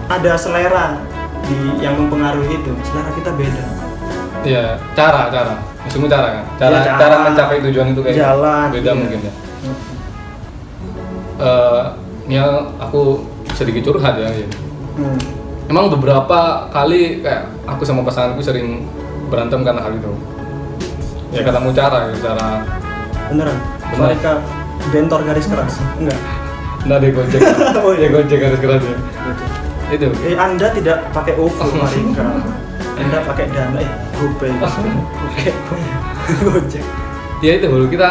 ada 0.07 0.39
selera 0.39 0.95
di 1.43 1.55
yang 1.79 1.97
mempengaruhi 1.97 2.55
itu. 2.55 2.71
Selera 2.83 3.09
kita 3.13 3.31
beda 3.33 3.63
ya 4.41 4.63
cara 4.93 5.27
cara 5.27 5.53
maksudmu 5.83 6.07
cara 6.07 6.27
kan 6.31 6.43
cara 6.55 6.71
Iya, 6.71 6.81
cara. 6.85 6.99
cara 6.99 7.15
mencapai 7.25 7.57
tujuan 7.61 7.87
itu 7.89 8.01
kayak 8.01 8.15
Jalan, 8.15 8.67
beda 8.71 8.83
iya. 8.85 8.97
mungkin 8.97 9.19
ya 9.21 9.33
Eh, 11.39 11.83
ini 12.27 12.35
aku 12.77 13.23
sedikit 13.55 13.87
curhat 13.87 14.19
ya. 14.19 14.27
ya. 14.27 14.43
Hmm. 14.99 15.15
Emang 15.71 15.87
beberapa 15.87 16.67
kali 16.67 17.23
kayak 17.23 17.47
aku 17.63 17.87
sama 17.87 18.03
pasanganku 18.03 18.43
sering 18.43 18.83
berantem 19.31 19.63
karena 19.63 19.79
hal 19.79 19.95
itu. 19.95 20.11
Ya 21.31 21.39
ketemu 21.39 21.69
cara, 21.71 22.11
ya, 22.11 22.15
cara 22.19 22.47
beneran 23.29 23.55
Bener. 23.87 23.95
Farika 23.95 24.33
bentor 24.89 25.21
garis 25.23 25.45
keras 25.45 25.77
enggak 25.95 26.17
nah 26.79 26.95
dia 26.97 27.11
gojek, 27.11 27.39
Oh, 27.83 27.91
iya. 27.91 28.07
dia 28.07 28.09
gojek 28.09 28.39
harus 28.39 28.59
keras 28.59 28.81
ya. 28.81 28.97
Itu. 29.89 30.07
Eh, 30.23 30.35
Anda 30.35 30.67
tidak 30.71 31.07
pakai 31.11 31.35
OVO, 31.35 31.65
Marika. 31.79 32.25
Anda 32.99 33.23
pakai 33.23 33.45
Dana, 33.49 33.79
eh, 33.79 33.91
GoPay. 34.19 34.51
Oke. 35.27 35.51
Gojek. 36.43 36.83
Ya 37.39 37.51
itu 37.55 37.65
baru 37.71 37.87
kita 37.87 38.09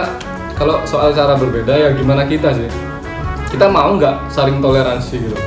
kalau 0.56 0.82
soal 0.88 1.12
cara 1.12 1.36
berbeda 1.36 1.70
ya 1.70 1.88
gimana 1.94 2.24
kita 2.26 2.50
sih 2.50 2.66
kita 3.52 3.70
mau 3.70 3.94
nggak 3.94 4.26
saling 4.32 4.58
toleransi 4.58 5.22
gitu 5.22 5.38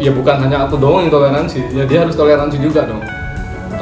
ya 0.00 0.10
bukan 0.14 0.46
hanya 0.46 0.64
aku 0.64 0.80
doang 0.80 1.06
yang 1.06 1.12
toleransi 1.12 1.60
ya 1.74 1.84
dia 1.84 2.06
harus 2.06 2.16
toleransi 2.16 2.56
juga 2.62 2.88
dong 2.88 3.02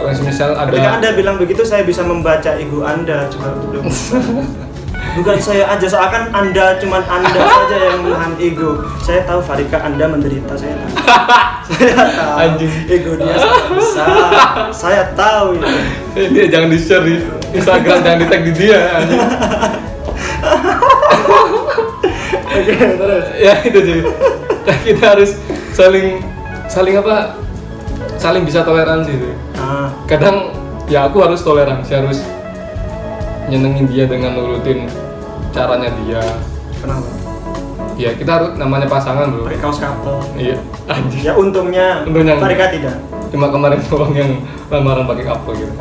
kalau 0.01 0.17
misal 0.25 0.57
ada 0.57 0.73
Ketika 0.73 0.91
Anda 0.97 1.11
bilang 1.13 1.37
begitu, 1.37 1.61
saya 1.61 1.85
bisa 1.85 2.01
membaca 2.01 2.57
ego 2.57 2.81
Anda. 2.81 3.29
Cuma 3.29 3.53
bukan 5.17 5.37
saya 5.41 5.65
aja, 5.71 5.87
seakan 5.87 6.33
Anda 6.33 6.79
cuman 6.81 7.03
Anda 7.07 7.41
saja 7.55 7.77
yang 7.79 7.99
menahan 8.07 8.33
ego. 8.39 8.85
Saya 9.03 9.25
tahu 9.25 9.41
Farika 9.45 9.81
Anda 9.83 10.07
menderita, 10.09 10.55
saya 10.55 10.75
tahu. 10.79 10.91
saya 11.71 11.95
tahu. 11.97 12.35
Anjing. 12.39 12.73
Ego 12.91 13.13
dia 13.19 13.35
sangat 13.39 13.65
besar. 13.75 14.07
Saya 14.71 15.03
tahu 15.17 15.59
itu. 15.59 15.67
Eh, 16.19 16.27
dia 16.35 16.45
jangan 16.51 16.69
di 16.71 16.79
share 16.79 17.05
di 17.07 17.15
Instagram 17.55 17.97
jangan 18.03 18.19
di 18.19 18.27
tag 18.27 18.43
di 18.45 18.53
dia. 18.55 18.81
Oke, 22.51 22.75
terus. 22.77 23.27
ya 23.47 23.55
itu 23.65 23.79
sih 23.81 24.01
kita 24.85 25.05
harus 25.17 25.31
saling 25.73 26.21
saling 26.69 26.95
apa 27.01 27.39
saling 28.21 28.45
bisa 28.45 28.63
toleransi 28.63 29.13
sih 29.17 29.35
Ah, 29.61 29.93
kadang 30.09 30.57
ya 30.89 31.07
aku 31.09 31.21
harus 31.21 31.45
toleransi 31.45 31.93
harus 31.95 32.19
nyenengin 33.51 33.87
dia 33.87 34.05
dengan 34.07 34.33
nurutin 34.33 34.87
caranya 35.51 35.91
dia 35.99 36.23
kenapa? 36.79 37.09
ya 37.95 38.11
kita 38.15 38.31
harus 38.31 38.51
namanya 38.55 38.87
pasangan 38.87 39.29
bro 39.29 39.45
Pakai 39.45 39.59
kaos 39.59 39.77
couple. 39.77 40.17
iya 40.35 40.57
anjing 40.87 41.21
Ya 41.21 41.33
untungnya, 41.35 42.01
Untungnya. 42.03 42.39
Farika 42.39 42.71
tidak. 42.71 42.97
cuma 43.29 43.47
kemarin 43.47 43.79
doang 43.87 44.13
yang 44.13 44.31
lamaran 44.69 45.05
pakai 45.05 45.25
couple 45.25 45.55
gitu 45.55 45.75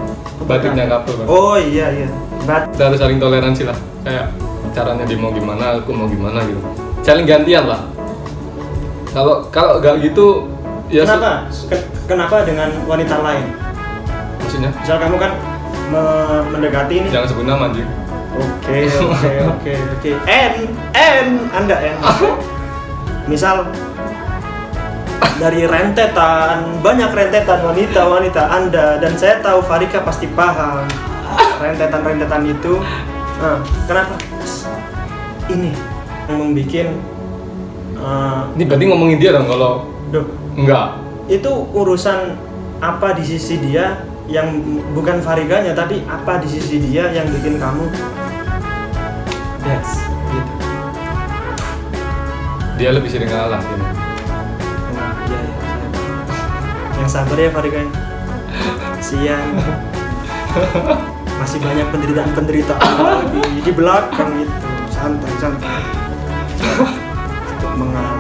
batiknya 0.44 0.86
couple 0.88 1.14
kan 1.16 1.26
Oh 1.26 1.56
iya 1.56 1.88
iya. 1.94 2.10
Bat 2.44 2.74
kita 2.74 2.84
harus 2.88 3.00
saling 3.00 3.18
toleransi 3.18 3.64
lah 3.64 3.78
kayak 4.02 4.34
caranya 4.70 5.04
dia 5.04 5.16
mau 5.16 5.30
gimana 5.30 5.78
aku 5.78 5.92
mau 5.92 6.06
gimana 6.06 6.42
gitu 6.44 6.60
saling 7.00 7.24
gantian 7.24 7.64
lah 7.64 7.82
kalau 9.10 9.42
kalau 9.48 9.78
gak 9.78 9.98
gitu 10.00 10.46
ya 10.88 11.02
kenapa? 11.02 11.46
Ke- 11.66 11.86
kenapa 12.06 12.36
dengan 12.44 12.70
wanita 12.84 13.16
lain? 13.20 13.46
maksudnya 14.40 14.70
Misal 14.76 14.98
kamu 15.00 15.16
kan 15.16 15.32
mendekati 16.54 16.94
ini. 17.04 17.08
jangan 17.10 17.28
sebut 17.28 17.46
nama 17.46 17.70
anjing 17.70 17.90
Oke 18.40 18.86
oke 18.88 19.34
oke 19.52 19.74
oke. 20.00 20.12
N 20.30 20.56
N 20.96 21.28
Anda 21.52 21.76
N. 21.82 21.98
Misal 23.26 23.68
dari 25.42 25.66
rentetan 25.66 26.80
banyak 26.80 27.10
rentetan 27.10 27.60
wanita 27.66 28.02
wanita 28.06 28.42
Anda 28.48 29.02
dan 29.02 29.18
saya 29.18 29.42
tahu 29.42 29.66
Farika 29.66 30.06
pasti 30.06 30.30
paham 30.32 30.86
rentetan 31.60 32.02
rentetan 32.06 32.44
itu. 32.48 32.80
Nah, 33.40 33.60
kenapa? 33.90 34.14
Ini 35.50 35.72
yang 36.30 36.38
membuat 36.38 36.70
eh, 36.70 38.42
ini 38.54 38.64
berarti 38.70 38.84
ngomongin 38.86 39.18
dia 39.18 39.34
dong 39.34 39.50
kalau 39.50 39.90
duh, 40.14 40.26
enggak 40.54 41.02
itu 41.26 41.52
urusan 41.74 42.38
apa 42.82 43.18
di 43.18 43.24
sisi 43.26 43.58
dia 43.58 44.09
yang 44.30 44.62
bukan 44.94 45.20
Fariganya 45.26 45.74
tapi 45.74 46.06
apa 46.06 46.38
di 46.40 46.48
sisi 46.48 46.78
dia 46.78 47.10
yang 47.10 47.26
bikin 47.34 47.58
kamu 47.58 47.90
that's 49.66 50.06
gitu 50.30 50.54
dia 52.78 52.90
lebih 52.94 53.10
sering 53.12 53.28
ngalah 53.28 53.60
gitu. 53.60 53.84
nah, 54.96 55.12
iya, 55.28 55.40
iya, 55.42 55.54
tahu. 55.60 57.02
yang 57.02 57.10
sabar 57.10 57.38
ya 57.42 57.50
Fariga 57.52 58.10
siang. 59.10 59.50
Masih 61.42 61.58
banyak 61.64 61.88
penderitaan 61.90 62.32
penderitaan 62.36 62.96
lagi 63.02 63.42
di 63.66 63.72
belakang 63.74 64.32
itu. 64.44 64.54
Santai 64.94 65.34
santai. 65.40 65.82
Mengalah 67.80 68.19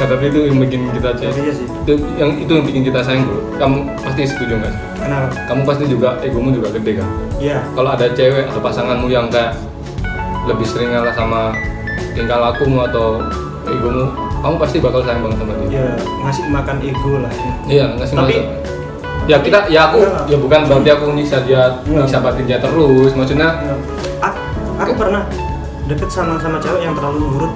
Nah, 0.00 0.08
tapi 0.08 0.32
itu 0.32 0.48
yang 0.48 0.56
bikin 0.58 0.80
kita 0.90 1.12
Iya 1.12 1.28
cek 1.28 1.52
sih. 1.52 1.66
itu 1.68 1.92
yang 2.16 2.30
itu 2.34 2.48
yang 2.50 2.64
bikin 2.64 2.82
kita 2.82 3.04
sayang 3.04 3.28
bro 3.28 3.36
kamu 3.54 3.76
pasti 4.00 4.22
setuju 4.24 4.56
nggak 4.56 4.72
kenapa? 4.96 5.28
Kamu 5.44 5.60
pasti 5.62 5.84
juga 5.86 6.08
egomu 6.20 6.48
juga 6.50 6.72
gede 6.72 6.92
kan? 6.96 7.08
Iya. 7.36 7.58
Kalau 7.70 7.90
ada 7.92 8.06
cewek 8.08 8.48
atau 8.48 8.60
pasanganmu 8.60 9.06
yang 9.06 9.28
kayak 9.28 9.52
lebih 10.44 10.64
sering 10.64 10.88
ngalah 10.90 11.12
sama 11.12 11.52
tingkah 12.16 12.40
lakumu 12.40 12.80
atau 12.82 13.20
egomu 13.66 14.08
kamu 14.40 14.54
pasti 14.56 14.76
bakal 14.80 15.04
sayang 15.04 15.20
banget 15.20 15.36
sama 15.38 15.52
dia. 15.60 15.68
Ya 15.76 15.84
ngasih 16.24 16.44
makan 16.48 16.76
ego 16.80 17.12
lah 17.20 17.28
ya. 17.30 17.52
Iya 17.68 17.84
ngasih 17.94 18.14
Tapi- 18.16 18.40
masa 18.40 18.68
ya 19.28 19.36
kita 19.38 19.58
ya 19.68 19.80
aku 19.86 19.98
Enggak. 20.00 20.24
ya 20.26 20.36
bukan 20.40 20.60
berarti 20.64 20.90
aku 20.90 21.04
nyiksa 21.12 21.38
dia 21.44 21.62
Enggak. 21.84 22.08
nyiksa 22.08 22.18
batin 22.24 22.44
dia 22.48 22.56
terus. 22.56 23.12
Maksudnya 23.12 23.48
Ya. 23.60 23.74
aku, 24.18 24.38
aku 24.80 24.92
pernah 24.96 25.22
deket 25.84 26.08
sama 26.08 26.40
sama 26.40 26.56
cewek 26.56 26.80
yang 26.80 26.96
terlalu 26.96 27.20
nurut 27.28 27.52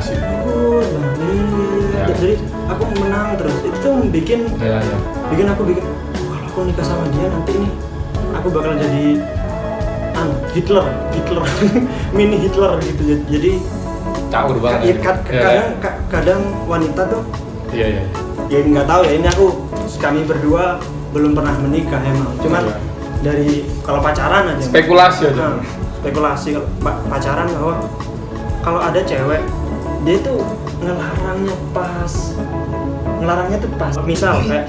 sih. 0.00 0.16
Nurut 0.16 0.86
banget. 0.86 1.18
Ya. 1.90 2.04
jadi 2.10 2.30
aku 2.66 2.82
menang 2.96 3.28
terus. 3.36 3.56
Itu 3.60 3.76
tuh 3.80 3.92
bikin 4.06 4.40
ya 4.56 4.78
ya 4.78 4.96
bikin 5.28 5.46
aku 5.46 5.62
bikin 5.64 5.84
"Oh, 5.84 5.94
kalau 6.28 6.46
aku 6.46 6.60
nikah 6.64 6.82
sama 6.82 7.04
dia 7.10 7.26
nanti 7.26 7.52
nih 7.56 7.72
aku 8.32 8.46
bakal 8.48 8.72
jadi 8.74 9.04
anu 10.12 10.32
Hitler 10.50 10.86
Hitler 11.10 11.44
mini 12.16 12.36
Hitler 12.38 12.72
gitu. 12.80 13.02
Jadi 13.26 13.50
caur 14.28 14.56
banget 14.56 14.80
ya, 14.80 14.94
kad- 14.96 15.24
Ya, 15.24 15.40
kadang 15.40 15.68
ka- 15.78 15.98
kadang 16.08 16.40
wanita 16.64 17.02
tuh 17.06 17.22
iya 17.70 17.86
iya. 17.90 18.02
Ya 18.48 18.58
nggak 18.60 18.86
tahu 18.86 19.00
ya 19.02 19.12
ini 19.12 19.28
aku 19.28 19.46
kami 19.96 20.20
berdua 20.24 20.78
belum 21.10 21.32
pernah 21.32 21.54
menikah 21.58 22.00
emang. 22.00 22.32
Cuman 22.38 22.62
Iya. 22.64 22.76
dari 23.20 23.50
kalau 23.82 24.00
pacaran 24.00 24.48
aja. 24.48 24.62
Spekulasi 24.62 25.22
aja. 25.26 25.42
Nah, 25.50 25.58
spekulasi 25.96 26.48
kalau 26.54 26.68
pacaran 27.06 27.46
bahwa 27.50 27.74
kalau 28.60 28.80
ada 28.80 29.00
cewek 29.00 29.42
dia 30.02 30.16
tuh 30.20 30.40
ngelarangnya 30.80 31.56
pas. 31.70 32.12
Ngelarangnya 33.20 33.58
tuh 33.60 33.70
pas. 33.76 33.94
Misal 34.02 34.40
kayak 34.44 34.66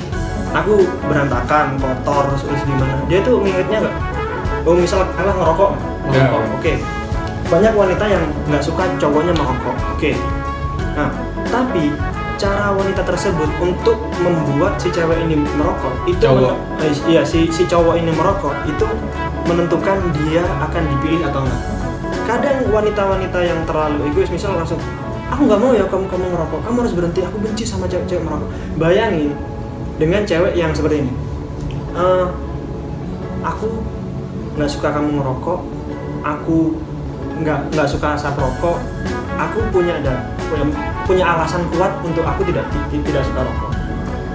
aku 0.51 0.83
berantakan 1.07 1.79
kotor 1.79 2.35
terus 2.35 2.63
gimana. 2.63 2.95
Dia 3.07 3.19
tuh 3.23 3.39
ngingetnya 3.39 3.77
nggak? 3.87 3.95
Oh 4.67 4.75
misal 4.75 5.07
kalah 5.15 5.35
ngerokok. 5.35 5.71
Ngerokok. 6.11 6.41
Oke. 6.59 6.73
Banyak 7.47 7.73
wanita 7.75 8.05
yang 8.07 8.23
nggak 8.47 8.63
suka 8.63 8.83
cowoknya 8.99 9.33
merokok. 9.35 9.75
Oke. 9.95 10.15
Nah 10.95 11.09
tapi 11.47 11.91
cara 12.35 12.73
wanita 12.73 13.05
tersebut 13.05 13.49
untuk 13.61 14.01
membuat 14.17 14.73
si 14.81 14.89
cewek 14.89 15.29
ini 15.29 15.37
merokok 15.37 15.93
itu 16.09 16.17
Cowok. 16.25 16.57
men- 16.81 16.89
eh, 16.89 16.93
iya 17.05 17.21
si 17.21 17.45
si 17.53 17.69
cowok 17.69 18.01
ini 18.01 18.09
merokok 18.09 18.55
itu 18.65 18.81
menentukan 19.45 20.01
dia 20.17 20.41
akan 20.57 20.83
dipilih 20.89 21.21
atau 21.29 21.45
enggak 21.45 21.61
kadang 22.25 22.65
wanita-wanita 22.65 23.39
yang 23.45 23.61
terlalu 23.69 24.09
egois 24.09 24.33
misal 24.33 24.57
langsung 24.57 24.81
aku 25.31 25.41
nggak 25.47 25.59
mau 25.59 25.71
ya 25.71 25.85
kamu 25.87 26.05
kamu 26.05 26.25
merokok 26.29 26.59
kamu 26.61 26.77
harus 26.83 26.93
berhenti. 26.93 27.19
Aku 27.23 27.37
benci 27.39 27.63
sama 27.63 27.87
cewek-cewek 27.87 28.21
merokok. 28.21 28.49
Bayangin 28.75 29.31
dengan 29.95 30.21
cewek 30.21 30.53
yang 30.53 30.71
seperti 30.71 31.01
ini. 31.01 31.11
Eh, 31.91 32.25
aku 33.41 33.67
nggak 34.53 34.69
suka 34.69 34.91
kamu 34.91 35.09
merokok 35.17 35.59
aku 36.21 36.75
nggak 37.41 37.59
nggak 37.71 37.87
suka 37.87 38.13
asap 38.13 38.35
rokok. 38.37 38.77
Aku 39.41 39.57
punya 39.71 39.97
ada 39.97 40.21
punya, 40.45 40.65
punya 41.03 41.25
alasan 41.25 41.65
kuat 41.71 41.89
untuk 42.03 42.21
aku 42.21 42.45
tidak 42.45 42.67
ti- 42.91 43.01
tidak 43.01 43.25
suka 43.25 43.41
rokok. 43.41 43.71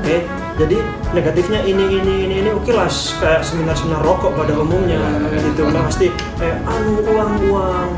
Oke? 0.03 0.27
Jadi 0.57 0.81
negatifnya 1.13 1.61
ini 1.63 1.85
ini 1.95 2.15
ini 2.25 2.35
ini 2.41 2.51
oke 2.51 2.73
lah 2.73 2.89
s- 2.89 3.13
kayak 3.21 3.45
seminar-seminar 3.45 4.01
rokok 4.01 4.33
pada 4.35 4.57
umumnya 4.57 4.99
gitu. 5.37 5.69
Pasti 5.69 6.09
kayak 6.35 6.65
anu 6.65 6.97
uang 7.05 7.33
uang 7.47 7.89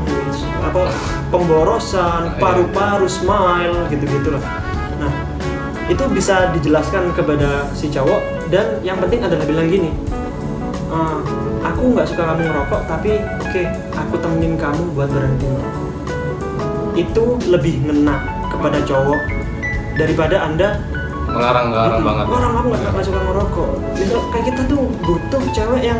apa 0.69 0.83
pemborosan 1.33 2.37
paru-paru 2.37 3.09
smile 3.09 3.89
gitu 3.89 4.05
gitulah 4.05 4.43
nah 5.01 5.11
itu 5.89 6.03
bisa 6.13 6.53
dijelaskan 6.53 7.09
kepada 7.17 7.65
si 7.73 7.89
cowok 7.89 8.49
dan 8.53 8.77
yang 8.85 9.01
penting 9.01 9.25
adalah 9.25 9.45
bilang 9.49 9.65
gini 9.65 9.89
"Eh, 10.89 11.17
aku 11.65 11.97
nggak 11.97 12.05
suka 12.05 12.23
kamu 12.29 12.41
ngerokok 12.45 12.81
tapi 12.85 13.17
oke 13.41 13.63
aku 13.97 14.15
temenin 14.21 14.53
kamu 14.53 14.83
buat 14.93 15.09
berhenti 15.09 15.45
merokok 15.49 15.85
itu 16.97 17.23
lebih 17.49 17.75
ngena 17.89 18.17
kepada 18.53 18.77
cowok 18.85 19.21
daripada 19.97 20.35
anda 20.45 20.77
melarang 21.29 21.67
melarang 21.69 22.01
banget. 22.01 22.25
orang 22.25 22.51
aku 22.57 22.67
nggak 22.73 22.81
nggak 22.89 23.05
suka 23.05 23.19
ngerokok. 23.21 23.71
Misal 23.93 24.21
kayak 24.33 24.45
kita 24.49 24.61
tuh 24.65 24.81
butuh 25.05 25.43
cewek 25.53 25.81
yang 25.85 25.99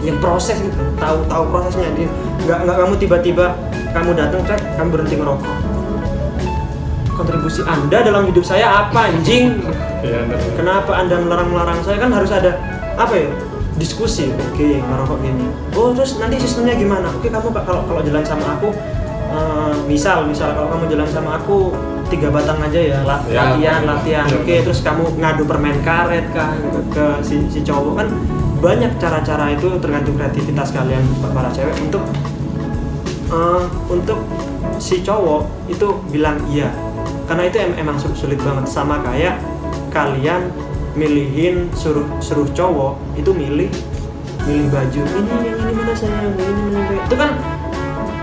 yang 0.00 0.18
proses 0.18 0.58
gitu 0.58 0.78
tahu 0.96 1.22
tahu 1.26 1.44
prosesnya. 1.48 1.90
Dia 1.94 2.08
nggak 2.44 2.58
nggak 2.64 2.76
kamu 2.78 2.94
tiba-tiba 2.96 3.46
kamu 3.90 4.10
datang 4.14 4.40
cek 4.44 4.60
kamu 4.76 4.88
berhenti 4.90 5.14
ngerokok. 5.16 5.54
Kontribusi 7.10 7.66
anda 7.66 7.98
dalam 7.98 8.30
hidup 8.30 8.46
saya 8.46 8.86
apa 8.86 9.10
anjing? 9.10 9.58
Iya 10.06 10.22
kenapa 10.54 10.94
anda 10.94 11.18
melarang-melarang 11.18 11.82
saya? 11.82 11.98
Kan 11.98 12.14
harus 12.14 12.30
ada 12.30 12.54
apa 12.94 13.10
ya 13.10 13.26
diskusi. 13.74 14.30
Oke 14.30 14.78
ngerokok 14.78 15.18
gini. 15.18 15.50
Oh 15.74 15.90
terus 15.90 16.14
nanti 16.16 16.38
sistemnya 16.38 16.78
gimana? 16.78 17.10
Oke 17.10 17.26
kamu 17.26 17.50
kalau 17.50 17.82
kalau 17.84 18.00
jalan 18.06 18.22
sama 18.22 18.54
aku 18.54 18.70
eh, 19.28 19.74
misal 19.90 20.30
misal 20.30 20.54
kalau 20.54 20.70
kamu 20.70 20.94
jalan 20.94 21.08
sama 21.10 21.42
aku 21.42 21.74
tiga 22.08 22.30
batang 22.30 22.56
aja 22.62 22.80
ya 22.80 22.98
la- 23.02 23.20
Ya. 23.26 23.52
latihan 23.52 23.82
latihan. 23.84 24.24
Ya. 24.24 24.38
oke 24.38 24.54
terus 24.64 24.80
kamu 24.80 25.18
ngadu 25.18 25.42
permen 25.44 25.76
karet 25.82 26.24
kah 26.32 26.54
ke, 26.56 26.80
ke 26.88 27.04
si, 27.20 27.36
si 27.50 27.60
cowok 27.60 28.00
kan 28.00 28.08
banyak 28.58 28.98
cara-cara 28.98 29.54
itu 29.54 29.68
tergantung 29.78 30.18
kreativitas 30.18 30.74
kalian 30.74 31.02
para 31.32 31.50
cewek. 31.54 31.74
Untuk 31.78 32.02
Eh, 33.28 33.64
untuk 33.92 34.24
si 34.80 35.04
cowok 35.04 35.68
itu 35.68 36.00
bilang 36.08 36.40
iya. 36.48 36.72
Karena 37.28 37.44
itu 37.44 37.60
em- 37.60 37.76
emang 37.76 38.00
sulit, 38.00 38.40
banget. 38.40 38.64
Sama 38.72 39.04
kayak 39.04 39.36
kalian 39.92 40.48
milihin 40.96 41.68
suruh 41.76 42.08
suruh 42.24 42.48
cowok 42.56 42.96
itu 43.20 43.28
milih 43.28 43.68
milih 44.48 44.66
baju. 44.72 45.00
Ini 45.04 45.32
yang 45.44 45.60
ini 45.60 45.72
mana 45.76 45.92
sayang? 45.92 46.32
Ini 46.40 46.62
mana 46.72 46.80
itu 47.04 47.14
kan 47.20 47.30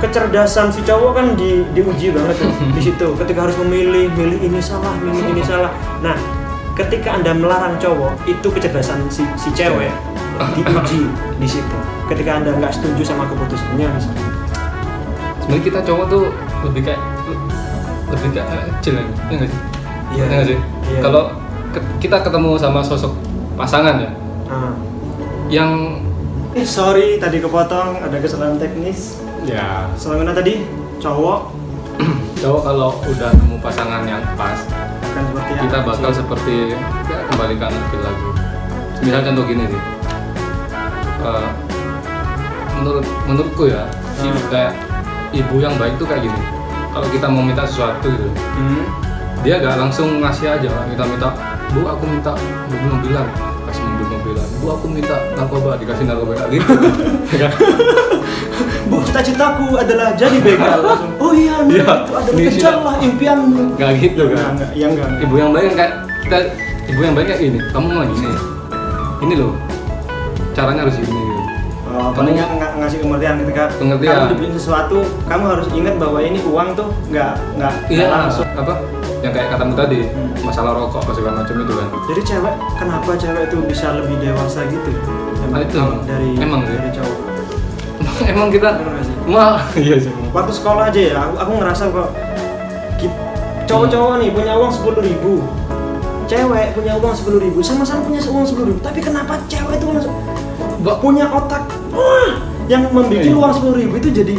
kecerdasan 0.01 0.73
si 0.73 0.81
cowok 0.81 1.11
kan 1.13 1.25
di, 1.37 1.61
diuji 1.77 2.09
banget 2.09 2.41
tuh 2.41 2.49
di 2.73 2.81
situ. 2.81 3.07
Ketika 3.13 3.45
harus 3.45 3.57
memilih 3.61 4.09
milih 4.09 4.41
ini 4.41 4.57
salah 4.57 4.97
milih 5.05 5.37
ini 5.37 5.45
salah. 5.45 5.69
Nah 6.01 6.17
ketika 6.75 7.15
anda 7.15 7.31
melarang 7.31 7.79
cowok 7.79 8.27
itu 8.27 8.47
kecerdasan 8.51 9.07
si, 9.07 9.23
si 9.39 9.49
cewek. 9.55 9.91
Diuji 10.35 11.07
di 11.41 11.47
situ. 11.47 11.77
Ketika 12.05 12.43
anda 12.43 12.51
nggak 12.51 12.75
setuju 12.75 13.01
sama 13.01 13.23
keputusannya 13.25 13.87
misalnya. 13.87 14.27
Sebenarnya 15.39 15.63
kita 15.63 15.79
cowok 15.87 16.05
tuh 16.11 16.23
lebih 16.67 16.81
kayak 16.83 17.01
lebih 18.05 18.29
kayak 18.33 18.47
kecil 18.77 18.93
ya 18.99 19.03
iya 19.03 19.35
nggak 19.39 19.49
sih? 19.49 19.59
Iya. 20.11 20.23
Iya 20.23 20.23
nggak 20.27 20.47
sih? 20.47 20.59
Iya. 20.91 20.99
kalau 21.01 21.23
ke- 21.71 21.87
kita 21.97 22.17
ketemu 22.21 22.51
sama 22.59 22.79
sosok 22.83 23.13
pasangan 23.55 23.95
ya. 23.97 24.11
Ah. 24.45 24.73
yang 25.49 25.71
Eh, 26.55 26.63
sorry 26.63 27.19
tadi 27.19 27.43
kepotong 27.43 27.99
ada 27.99 28.15
kesalahan 28.15 28.55
teknis. 28.55 29.19
Ya. 29.43 29.91
Selama 29.95 30.31
tadi 30.31 30.63
cowok. 30.99 31.51
Cowok 32.43 32.61
kalau 32.67 32.91
udah 33.07 33.31
nemu 33.31 33.57
pasangan 33.59 34.03
yang 34.03 34.19
pas 34.35 34.59
akan 35.15 35.31
seperti 35.31 35.53
kita 35.63 35.77
bakal 35.87 36.11
seperti 36.11 36.55
ya, 36.75 37.17
kembali 37.31 37.53
ke 37.55 37.63
anak 37.63 37.83
lagi. 37.95 38.23
Misal 38.99 39.21
contoh 39.23 39.43
gini 39.47 39.63
sih 39.63 39.81
Eh, 41.25 41.47
menurut 42.75 43.05
menurutku 43.23 43.63
ya 43.65 43.87
Hmm. 44.19 44.27
ibu 44.29 44.39
kayak 44.51 44.73
ibu 45.31 45.55
yang 45.57 45.73
baik 45.79 45.95
tuh 45.95 46.05
kayak 46.05 46.27
gini. 46.27 46.39
Kalau 46.91 47.07
kita 47.09 47.27
mau 47.31 47.41
minta 47.41 47.63
sesuatu 47.63 48.11
gitu 48.11 48.27
Hmm. 48.59 48.83
dia 49.39 49.57
gak 49.63 49.79
langsung 49.79 50.19
ngasih 50.19 50.51
aja 50.51 50.67
kita 50.67 51.03
minta 51.07 51.31
bu 51.71 51.87
aku 51.87 52.03
minta 52.05 52.35
mobil 52.67 52.91
mobilan. 52.91 53.25
Kasih 53.65 53.83
mobil 53.87 54.07
mobilan 54.11 54.47
bu 54.59 54.67
aku 54.69 54.85
minta 54.91 55.15
narkoba 55.33 55.79
dikasih 55.79 56.05
narkoba 56.05 56.35
Nggak 56.35 56.49
gitu. 56.51 56.73
Kan 57.39 57.51
Bu, 58.85 59.01
cita-citaku 59.01 59.65
adalah 59.75 60.13
jadi 60.13 60.37
begal 60.37 60.79
langsung. 60.79 61.11
Oh 61.17 61.31
iya, 61.31 61.57
Iya, 61.63 61.81
itu 61.81 62.11
adalah 62.11 62.21
ini 62.31 62.41
kejarlah 62.47 62.95
impianmu. 62.99 63.63
Nggak 63.75 63.91
gitu 63.97 64.23
kan 64.29 64.53
ya 64.71 64.85
enggak. 64.87 65.07
ibu 65.19 65.33
yang 65.35 65.51
baik 65.51 65.71
kan 65.73 65.89
kita 66.21 66.37
ibu 66.85 66.99
yang 67.01 67.13
baik 67.13 67.27
kayak 67.27 67.41
gini 67.41 67.59
kamu 67.69 67.85
mau 67.87 68.05
gini 68.05 68.29
ini 69.21 69.33
loh 69.35 69.53
caranya 70.51 70.85
harus 70.85 70.95
gini 70.95 71.09
gitu. 71.11 71.41
Oh, 71.87 72.11
Kamu- 72.11 72.35
nggak 72.35 72.71
ngasih 72.75 72.97
pengertian 72.99 73.35
ketika 73.41 73.63
Pengertian. 73.73 74.13
kamu 74.13 74.29
dibeliin 74.29 74.53
sesuatu, 74.53 74.97
kamu 75.25 75.43
harus 75.47 75.67
ingat 75.71 75.95
bahwa 75.95 76.19
ini 76.19 76.39
uang 76.43 76.69
tuh 76.75 76.87
nggak 77.07 77.31
nggak 77.55 77.73
iya 77.87 78.05
langsung. 78.09 78.43
apa 78.51 78.73
yang 79.21 79.31
kayak 79.31 79.47
katamu 79.49 79.73
tadi 79.73 79.99
Hmm. 80.05 80.29
masalah 80.43 80.71
rokok 80.75 81.01
segala 81.09 81.41
macam 81.41 81.55
itu 81.57 81.73
kan 81.73 81.87
Jadi 82.05 82.21
cewek, 82.23 82.53
kenapa 82.75 83.11
cewek 83.15 83.43
itu 83.47 83.57
bisa 83.65 83.87
lebih 83.95 84.15
dewasa 84.19 84.59
gitu? 84.67 84.91
Ah, 85.47 85.59
itu 85.59 85.77
dari 86.03 86.29
emang 86.37 86.61
dari 86.61 86.89
cowok. 86.91 87.17
emang 88.31 88.49
kita 88.49 88.69
Bener 88.75 88.91
nggak 88.91 89.05
sih? 89.05 89.15
mah 89.25 89.57
iya 89.75 89.95
sih 89.97 90.11
waktu 90.31 90.51
sekolah 90.51 90.83
aja 90.89 91.01
ya 91.01 91.17
aku, 91.21 91.33
aku 91.37 91.51
ngerasa 91.57 91.83
kok 91.89 92.09
cowok-cowok 93.65 94.13
nih 94.21 94.29
punya 94.29 94.53
uang 94.55 94.71
sepuluh 94.71 95.01
ribu 95.01 95.41
cewek 96.25 96.73
punya 96.73 96.93
uang 96.97 97.15
sepuluh 97.15 97.39
ribu 97.41 97.59
sama-sama 97.61 98.05
punya 98.05 98.21
uang 98.21 98.45
sepuluh 98.45 98.67
ribu 98.69 98.79
tapi 98.81 98.99
kenapa 99.01 99.41
cewek 99.45 99.77
itu 99.77 99.85
Mbak, 100.81 100.97
punya 101.01 101.25
otak 101.29 101.65
wah 101.89 102.37
yang 102.65 102.89
membuat 102.89 103.25
Iya. 103.25 103.33
uang 103.33 103.53
sepuluh 103.53 103.77
ribu 103.77 103.93
itu 103.97 104.09
jadi 104.11 104.35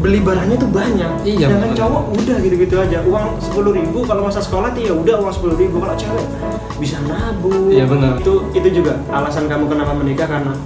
beli 0.00 0.20
barangnya 0.24 0.56
tuh 0.56 0.70
banyak 0.72 1.12
Iya, 1.28 1.44
sedangkan 1.44 1.70
bener. 1.72 1.80
cowok 1.80 2.02
udah 2.16 2.36
gitu-gitu 2.40 2.74
aja 2.80 2.98
uang 3.04 3.26
sepuluh 3.38 3.72
ribu 3.76 3.98
kalau 4.04 4.24
masa 4.24 4.40
sekolah 4.40 4.72
tuh 4.72 4.80
ya 4.80 4.92
udah 4.96 5.16
uang 5.20 5.32
sepuluh 5.32 5.56
ribu 5.60 5.76
kalau 5.76 5.92
cewek 5.92 6.24
bisa 6.80 6.96
nabung 7.04 7.68
Iya, 7.68 7.84
bener. 7.84 8.16
itu 8.16 8.32
itu 8.56 8.68
juga 8.80 8.96
alasan 9.12 9.44
kamu 9.44 9.68
kenapa 9.68 9.92
menikah 9.92 10.24
karena 10.24 10.56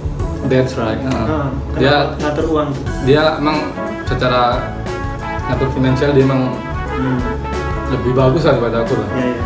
that's 0.47 0.73
right 0.75 0.99
Nah, 1.01 1.25
ah, 1.25 1.47
dia 1.75 1.95
ngatur 2.17 2.45
uang 2.49 2.69
dia 3.03 3.37
emang 3.37 3.57
secara 4.03 4.61
ngatur 5.45 5.69
finansial 5.71 6.11
dia 6.11 6.23
emang 6.23 6.53
hmm. 6.95 7.19
lebih 7.91 8.11
bagus 8.13 8.43
daripada 8.43 8.81
aku 8.81 8.97
lah 8.97 9.07
ya, 9.13 9.25
ya. 9.29 9.43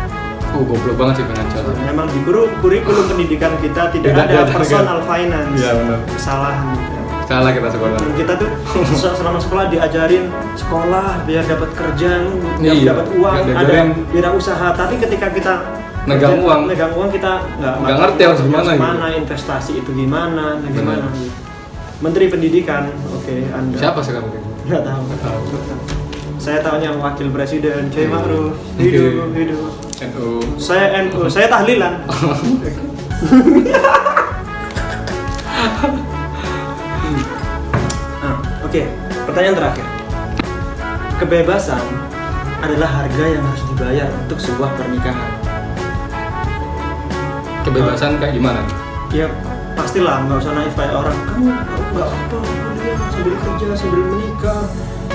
uh 0.50 0.62
goblok 0.66 0.96
banget 0.96 1.14
sih 1.22 1.26
finansial 1.26 1.62
Memang 1.86 2.06
di 2.10 2.20
kuru- 2.22 2.50
kurikulum 2.58 3.04
pendidikan 3.06 3.52
kita 3.58 3.90
tidak 3.90 4.10
Tidak 4.10 4.26
ada 4.26 4.50
personal 4.50 4.98
finance. 5.04 5.54
Iya, 5.54 5.70
benar. 5.76 5.98
Kesalahan. 6.10 6.76
salah 7.22 7.54
kita 7.54 7.70
sekolah 7.70 7.94
Dan 7.94 8.12
kita 8.18 8.32
tuh 8.34 8.50
se- 8.90 9.14
selama 9.14 9.38
sekolah 9.38 9.70
diajarin 9.70 10.26
sekolah 10.58 11.22
biar 11.22 11.46
dapat 11.46 11.70
kerja, 11.70 12.26
biar 12.58 12.74
Iya, 12.74 12.90
dapat 12.90 13.06
uang, 13.14 13.34
ada 13.38 13.46
diajarin. 13.46 13.86
wirausaha. 14.10 14.68
Tapi 14.74 14.94
ketika 14.98 15.30
kita 15.30 15.54
Megang 16.02 16.32
kerja- 16.32 16.42
uang. 16.42 16.60
megang 16.64 16.92
uang 16.92 17.10
kita 17.10 17.32
nggak 17.54 17.74
Nggak 17.78 17.96
ngerti 17.98 18.22
harus 18.24 18.40
gimana 18.40 18.62
gitu. 18.64 18.76
gimana 18.76 19.06
investasi 19.12 19.72
itu 19.76 19.90
gimana, 19.92 20.44
gimana. 20.62 21.04
Benar. 21.04 21.12
gitu. 21.12 21.32
Menteri 22.00 22.24
Pendidikan, 22.26 22.82
oke, 23.10 23.34
anda. 23.50 23.76
siapa 23.76 24.00
sekarang 24.00 24.32
Nggak 24.62 24.82
tahu. 24.82 25.00
Nggak 25.04 25.20
tahu. 25.20 25.40
Saya 26.36 26.58
tahunya 26.60 26.96
wakil 26.96 27.28
presiden, 27.28 27.92
Kiai 27.92 28.08
Iya. 28.08 28.14
Ma'ruf. 28.14 28.56
Hidup, 28.74 29.28
hidup. 29.30 29.60
NU 30.02 30.40
Saya 30.56 31.04
NU, 31.04 31.28
saya 31.28 31.46
tahlilan. 31.46 32.00
Nah, 38.20 38.36
Oke, 38.62 38.82
pertanyaan 39.26 39.56
terakhir. 39.56 39.86
Kebebasan 41.18 41.82
adalah 42.60 42.90
harga 42.94 43.24
yang 43.26 43.40
harus 43.42 43.62
dibayar 43.66 44.08
untuk 44.18 44.36
sebuah 44.38 44.70
pernikahan. 44.74 45.39
Kebebasan 47.62 48.16
kayak 48.16 48.34
gimana? 48.34 48.60
Ya 49.10 49.26
pastilah 49.74 50.22
nggak 50.24 50.38
usah 50.38 50.52
naif 50.54 50.72
kayak 50.74 50.94
orang. 50.94 51.16
Kamu 51.26 51.46
nggak 51.92 52.08
apa? 52.08 52.38
Kuliah 52.70 52.98
sambil 53.10 53.34
kerja 53.36 53.66
sambil 53.76 54.02
menikah 54.06 54.62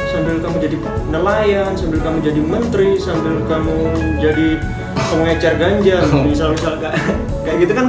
sambil 0.05 0.35
kamu 0.39 0.57
jadi 0.63 0.77
nelayan 1.11 1.71
sambil 1.75 1.99
kamu 1.99 2.17
jadi 2.23 2.39
menteri 2.39 2.89
sambil 2.95 3.35
kamu 3.51 3.75
jadi 4.23 4.47
pengecer 4.95 5.53
ganja 5.59 5.97
misal 6.23 6.55
misal 6.55 6.73
kayak 6.79 6.95
kayak 7.43 7.57
gitu 7.61 7.73
kan 7.75 7.87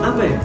apa 0.00 0.22
ya? 0.24 0.38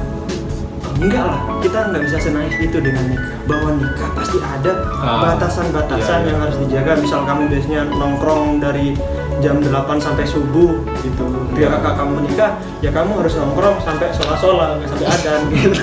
Enggak 0.96 1.24
lah 1.28 1.40
kita 1.60 1.80
nggak 1.92 2.04
bisa 2.08 2.18
senaif 2.20 2.56
itu 2.56 2.78
dengan 2.80 3.04
nikah. 3.08 3.36
Bahwa 3.46 3.70
nikah 3.76 4.10
pasti 4.16 4.38
ada 4.40 4.74
Ah, 4.96 5.22
batasan-batasan 5.22 6.00
iya, 6.00 6.24
iya. 6.24 6.30
yang 6.32 6.40
harus 6.40 6.58
dijaga. 6.66 6.92
Misal 6.98 7.22
kamu 7.28 7.42
biasanya 7.52 7.82
nongkrong 7.92 8.64
dari 8.64 8.96
jam 9.44 9.60
8 9.60 9.72
sampai 10.00 10.24
subuh 10.24 10.80
gitu. 11.04 11.24
Ketika 11.52 11.80
kakak 11.80 11.94
kamu 12.00 12.12
menikah 12.24 12.52
ya 12.80 12.90
kamu 12.92 13.12
harus 13.20 13.34
nongkrong 13.36 13.78
sampai 13.84 14.08
sholat-sholat 14.16 14.80
nggak 14.80 14.90
sampai 14.92 15.08
adan 15.08 15.40
gitu. 15.52 15.82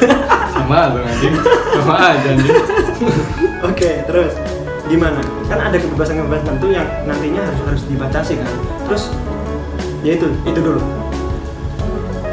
Sama 0.53 0.93
lu 0.93 1.01
anjing. 1.05 1.35
Sama 1.77 1.95
aja 2.01 2.29
anjing. 2.33 2.57
Oke 3.65 3.91
terus. 4.09 4.33
Gimana? 4.91 5.23
Kan 5.49 5.59
ada 5.62 5.77
kebebasan-kebebasan 5.79 6.45
tertentu 6.45 6.69
yang 6.75 6.88
nantinya 7.09 7.41
harus 7.49 7.61
harus 7.65 7.83
dibatasi 7.88 8.41
kan? 8.41 8.53
Terus 8.88 9.12
ya 10.05 10.19
itu 10.19 10.27
itu 10.45 10.61
dulu. 10.61 10.83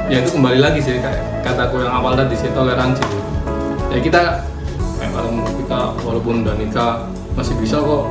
Ya 0.09 0.25
itu 0.25 0.33
kembali 0.33 0.59
lagi 0.59 0.79
sih 0.81 0.97
kataku 1.45 1.85
yang 1.85 1.93
awal 1.93 2.17
tadi 2.17 2.33
sih 2.33 2.49
toleransi. 2.51 3.05
Ya 3.93 3.99
kita 4.01 4.43
kayak 4.97 5.11
kalau 5.13 5.29
kita 5.55 5.79
walaupun 6.03 6.41
udah 6.43 6.55
nikah 6.57 7.05
masih 7.37 7.55
bisa 7.61 7.79
kok. 7.79 8.09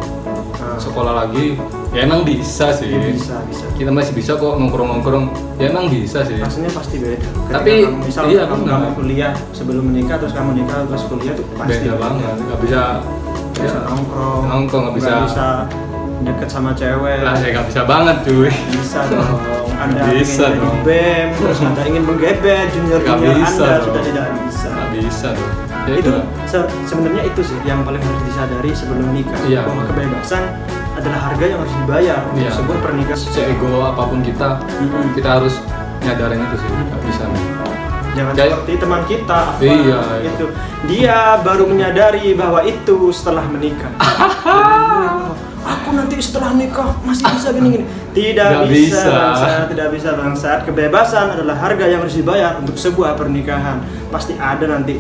Nah, 0.59 0.79
sekolah 0.79 1.27
lagi 1.27 1.59
ya 1.91 2.01
emang 2.03 2.21
bisa 2.21 2.67
sih. 2.71 2.89
Ya 2.89 3.01
bisa 3.09 3.41
bisa. 3.45 3.65
Kita 3.73 3.89
masih 3.89 4.13
bisa 4.13 4.33
kok 4.35 4.55
nongkrong 4.55 4.89
nongkrong 4.91 5.25
ya 5.57 5.69
emang 5.69 5.89
bisa 5.89 6.21
sih. 6.23 6.37
Rasanya 6.37 6.71
pasti 6.71 6.97
beda. 6.99 7.17
Ketika 7.19 7.55
Tapi, 7.55 7.73
kamu, 7.83 7.97
misal 8.03 8.23
iya, 8.27 8.43
kamu, 8.45 8.63
benar. 8.63 8.75
kamu 8.75 8.89
kuliah 8.95 9.33
sebelum 9.51 9.85
menikah 9.87 10.17
terus 10.17 10.33
kamu 10.33 10.51
nikah 10.55 10.79
terus 10.85 11.05
kuliah 11.05 11.33
tuh 11.33 11.45
pasti 11.55 11.75
beda 11.81 11.95
banget. 11.97 12.35
Nggak 12.39 12.61
bisa 12.61 12.83
Nggak 13.51 13.65
bisa 13.65 13.79
nongkrong. 13.85 14.43
Nongkrong 14.47 14.83
nggak 14.85 14.97
bisa. 14.97 15.13
bisa 15.25 15.47
deket 16.21 16.49
sama 16.49 16.71
cewek. 16.73 17.19
Lah 17.21 17.35
ya 17.37 17.49
nggak 17.53 17.67
bisa 17.67 17.81
banget 17.85 18.17
cuy. 18.23 18.51
Bisa 18.71 19.01
dong. 19.07 19.39
Anda 19.79 20.11
Bisa 20.11 20.45
ingin 20.51 20.59
dong. 20.59 20.79
bem 20.83 21.27
terus 21.39 21.63
anda 21.63 21.83
ingin 21.87 22.03
menggebet 22.03 22.67
junior 22.69 22.99
Nggak 22.99 23.15
junior 23.15 23.35
bisa 23.39 23.47
anda 23.55 23.71
dong. 23.73 23.87
sudah 23.87 24.03
tidak 24.03 24.27
bisa. 24.43 24.69
Nggak 24.69 24.91
bisa 24.93 25.29
tuh 25.31 25.51
ya 25.89 25.95
itu 25.95 26.05
itu 26.05 26.13
se- 26.45 26.71
sebenarnya 26.85 27.23
itu 27.25 27.41
sih 27.41 27.57
yang 27.63 27.81
paling 27.81 27.97
harus 27.97 28.23
disadari 28.27 28.71
sebelum 28.75 29.09
nikah 29.09 29.39
Iya, 29.47 29.65
bahwa 29.65 29.87
kebebasan 29.89 30.43
adalah 30.99 31.21
harga 31.25 31.45
yang 31.47 31.59
harus 31.59 31.75
dibayar 31.77 32.19
untuk 32.27 32.41
Iya. 32.41 32.51
sebuah 32.53 32.79
pernikahan 32.81 33.21
seego 33.21 33.69
apa 33.81 34.03
pun 34.05 34.21
kita 34.21 34.49
Mm-mm. 34.61 35.15
kita 35.15 35.29
harus 35.33 35.55
nyadarin 36.01 36.41
itu 36.41 36.57
sih 36.57 36.69
nggak 36.69 37.01
bisa 37.03 37.23
nih 37.27 37.45
jangan 38.11 38.33
Kayak- 38.35 38.51
seperti 38.57 38.73
teman 38.77 39.03
kita 39.05 39.39
apa, 39.49 39.61
Iya, 39.61 39.77
iya. 39.79 39.99
itu 40.27 40.45
dia 40.87 41.17
baru 41.39 41.65
menyadari 41.65 42.35
bahwa 42.35 42.61
itu 42.63 42.97
setelah 43.11 43.45
menikah 43.45 43.93
aku 45.69 45.89
nanti 45.93 46.17
setelah 46.19 46.51
nikah 46.53 46.97
masih 47.03 47.25
bisa 47.29 47.49
gini-gini 47.51 47.85
tidak 48.11 48.49
Nggak 48.57 48.69
bisa, 48.69 48.97
bisa. 48.97 49.13
bangsat 49.13 49.63
tidak 49.69 49.89
bisa 49.93 50.11
bangsat 50.15 50.59
kebebasan 50.65 51.27
adalah 51.31 51.57
harga 51.57 51.85
yang 51.85 52.01
harus 52.01 52.17
dibayar 52.17 52.57
untuk 52.57 52.75
sebuah 52.75 53.15
pernikahan 53.15 53.81
pasti 54.09 54.33
ada 54.35 54.65
nanti 54.67 54.97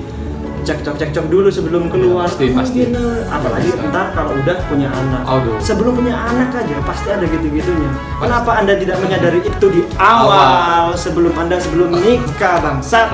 cekcok 0.68 1.00
cekcok 1.00 1.26
dulu 1.33 1.48
sebelum 1.48 1.88
keluar 1.88 2.28
pasti, 2.28 2.52
"Oh, 2.52 2.61
pasti. 2.61 2.85
gini." 2.85 2.92
apalagi 3.24 3.72
Bisa. 3.72 3.88
ntar 3.88 4.12
kalau 4.12 4.37
udah 4.37 4.57
punya 4.68 4.92
anak 4.92 5.24
Aduh. 5.24 5.57
sebelum 5.57 5.96
punya 5.96 6.12
anak 6.12 6.52
aja 6.52 6.76
pasti 6.85 7.09
ada 7.09 7.24
gitu 7.24 7.48
gitunya 7.48 7.88
kenapa 8.20 8.61
anda 8.61 8.76
tidak 8.76 9.00
menyadari 9.00 9.40
itu 9.40 9.66
di 9.72 9.81
awal, 9.96 10.92
sebelum 10.92 11.33
anda 11.40 11.57
sebelum 11.57 11.96
nikah 11.96 12.61
bangsat 12.61 13.09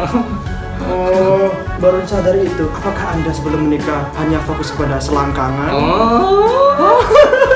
Oh, 0.85 1.49
baru 1.81 2.05
sadari 2.05 2.45
itu. 2.45 2.69
Apakah 2.69 3.17
Anda 3.17 3.33
sebelum 3.33 3.73
menikah 3.73 4.05
hanya 4.21 4.37
fokus 4.45 4.69
pada 4.69 5.01
selangkangan? 5.01 5.73
Oh. 5.73 7.01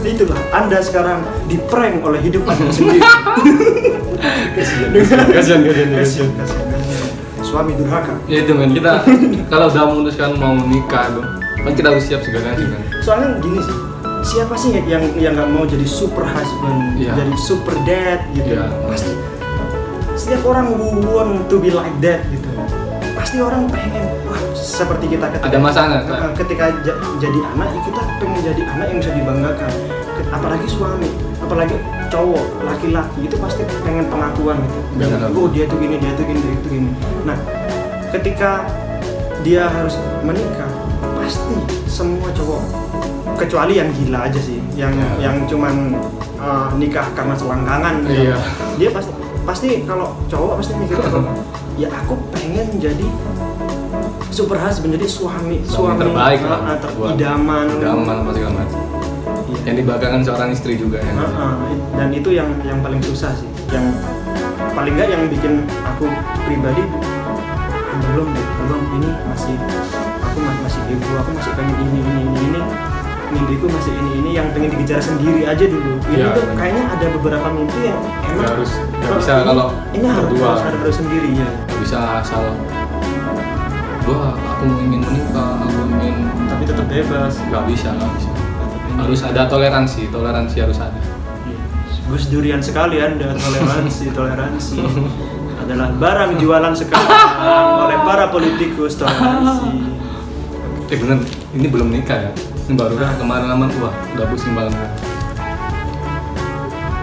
Itulah 0.00 0.40
Anda 0.52 0.80
sekarang 0.80 1.24
diprank 1.48 2.04
oleh 2.04 2.20
hidup 2.20 2.44
Anda 2.44 2.68
sendiri. 2.68 3.00
Kasihan, 4.90 5.60
kasihan. 5.94 6.28
Suami 7.40 7.74
durhaka. 7.74 8.14
Ya 8.26 8.42
itu 8.42 8.52
men, 8.52 8.70
kita 8.70 9.02
kalau 9.52 9.66
udah 9.66 9.84
memutuskan 9.86 10.36
mau 10.36 10.54
nikah 10.54 11.10
tuh, 11.10 11.24
kan 11.58 11.72
kita 11.72 11.88
harus 11.90 12.04
siap 12.04 12.20
segalanya 12.20 12.54
sih 12.56 12.66
kan. 12.68 12.80
Soalnya 13.00 13.28
gini 13.38 13.58
sih, 13.58 13.76
siapa 14.24 14.54
sih 14.54 14.70
yang 14.76 15.02
yang 15.16 15.32
nggak 15.34 15.48
mau 15.48 15.64
jadi 15.64 15.82
super 15.82 16.22
husband, 16.22 16.94
Iya. 16.94 17.16
jadi 17.16 17.34
super 17.36 17.74
dad 17.82 18.20
gitu? 18.32 18.54
Iya. 18.54 18.66
Pasti 18.86 19.10
setiap 20.14 20.42
orang 20.44 20.68
want 21.02 21.48
to 21.48 21.56
be 21.58 21.70
like 21.70 21.94
that 22.00 22.22
gitu. 22.28 22.46
Pasti 23.16 23.40
orang 23.40 23.66
pengen, 23.66 24.04
wah 24.24 24.38
seperti 24.52 25.10
kita 25.10 25.26
ketika 25.28 25.48
Ada 25.48 25.58
masanya, 25.58 25.98
Kak. 26.04 26.18
Uh, 26.20 26.32
ketika 26.36 26.64
ja- 26.82 27.00
jadi 27.18 27.38
anak, 27.50 27.68
ya 27.68 27.80
kita 27.82 28.00
pengen 28.16 28.40
jadi 28.44 28.62
anak 28.68 28.86
yang 28.86 28.98
bisa 29.00 29.12
dibanggakan. 29.12 29.70
Apalagi 30.30 30.66
suami, 30.66 31.08
apalagi 31.50 31.74
cowok, 32.14 32.62
laki-laki 32.62 33.26
itu 33.26 33.34
pasti 33.34 33.66
pengen 33.82 34.06
pengakuan 34.06 34.54
gitu. 34.62 34.78
Benar. 35.02 35.34
Oh 35.34 35.50
dia 35.50 35.66
tuh 35.66 35.82
gini, 35.82 35.98
dia 35.98 36.14
tuh 36.14 36.22
gini, 36.22 36.38
dia 36.38 36.54
tuh 36.62 36.70
gini. 36.70 36.90
Nah, 37.26 37.34
ketika 38.14 38.70
dia 39.42 39.66
harus 39.66 39.98
menikah, 40.22 40.70
pasti 41.18 41.58
semua 41.90 42.30
cowok 42.30 42.62
kecuali 43.34 43.82
yang 43.82 43.90
gila 43.98 44.30
aja 44.30 44.38
sih, 44.38 44.62
yang 44.78 44.94
Ya. 44.94 45.26
yang 45.26 45.42
cuman 45.50 45.98
uh, 46.38 46.70
nikah 46.78 47.10
karena 47.18 47.34
selangkangan. 47.34 48.06
Iya. 48.06 48.38
Dia 48.78 48.94
pasti 48.94 49.10
pasti 49.42 49.68
kalau 49.82 50.14
cowok 50.30 50.62
pasti 50.62 50.72
mikir 50.78 51.02
ya 51.82 51.90
aku 51.90 52.14
pengen 52.30 52.78
jadi 52.78 53.06
super 54.30 54.54
husband 54.54 54.94
jadi 54.94 55.08
suami 55.10 55.66
Suami 55.66 55.98
terbaik 55.98 56.46
uh, 56.46 56.48
lah, 56.54 56.60
uh, 56.62 56.76
ter- 56.78 56.94
idaman 57.18 57.66
Idaman 57.74 58.16
apa 58.22 58.30
segala 58.30 58.52
macam. 58.62 58.78
Iya. 59.52 59.60
Yang 59.64 59.76
dibanggakan 59.80 60.20
seorang 60.22 60.50
istri 60.50 60.72
juga 60.74 60.98
ya. 60.98 61.12
Uh, 61.12 61.24
uh, 61.24 61.54
dan 61.94 62.08
itu 62.10 62.30
yang 62.30 62.48
yang 62.62 62.78
paling 62.78 63.00
susah 63.00 63.30
sih 63.32 63.48
yang 63.68 63.86
paling 64.70 64.94
nggak 64.94 65.08
yang 65.08 65.22
bikin 65.26 65.52
aku 65.84 66.06
pribadi 66.42 66.82
belum 68.06 68.26
deh 68.28 68.46
belum 68.60 68.82
ini 68.92 69.10
masih 69.26 69.54
aku 70.20 70.38
masih 70.38 70.60
masih 70.60 70.80
ego 70.88 71.12
aku 71.16 71.30
masih 71.32 71.52
pengen 71.52 71.76
ini 71.80 71.98
ini 72.00 72.20
ini 72.24 72.40
ini 72.48 72.60
mimpiku 73.30 73.66
masih 73.68 73.92
ini 73.94 74.10
ini 74.16 74.30
yang 74.32 74.50
pengen 74.50 74.70
dikejar 74.72 74.98
sendiri 75.00 75.44
aja 75.44 75.64
dulu 75.64 75.98
ini 76.04 76.16
Iya, 76.16 76.34
tuh 76.34 76.44
kayaknya 76.52 76.84
ada 76.88 77.06
beberapa 77.12 77.46
mimpi 77.48 77.80
yang 77.84 77.98
emang 78.24 78.34
Nggak 78.36 78.50
harus- 78.52 78.78
nggak 78.96 79.14
bisa 79.16 79.32
ini- 79.32 79.46
kalau 79.46 79.68
ini 79.92 80.06
harus, 80.08 80.22
berdua. 80.26 80.46
harus 80.48 80.62
ada 80.64 80.76
baru 80.78 80.94
sendiri 80.94 81.28
ya 81.32 81.48
bisa 81.76 81.98
asal 82.18 82.42
wah 84.04 84.32
aku 84.34 84.64
ingin 84.80 85.00
menikah, 85.00 85.52
aku 85.60 85.80
ingin 85.94 86.16
tapi 86.48 86.62
tetap 86.64 86.86
bebas 86.86 87.32
nggak 87.44 87.62
bisa, 87.68 87.88
nggak 87.92 88.10
bisa. 88.16 88.30
Harus 89.00 89.20
ada 89.22 89.42
toleransi, 89.46 90.08
toleransi 90.08 90.56
harus 90.60 90.78
ada. 90.78 91.00
Gus 92.06 92.26
durian 92.26 92.58
sekali 92.58 92.98
anda 92.98 93.32
toleransi 93.32 94.10
toleransi. 94.10 94.76
Adalah 95.60 95.88
barang 95.94 96.32
jualan 96.36 96.74
sekarang 96.74 97.30
oleh 97.80 97.98
para 98.02 98.26
politikus 98.28 98.96
toleransi. 98.96 99.70
Eh 100.86 100.98
bener, 100.98 101.22
ini 101.52 101.66
belum 101.66 101.88
nikah 101.88 102.18
ya? 102.20 102.30
Ini 102.66 102.74
baru 102.74 102.94
Nah. 102.94 103.14
kemarin-kemarin, 103.14 103.78
wah 103.78 103.94
udah 104.10 104.26
pusing 104.26 104.52
banget. 104.52 104.74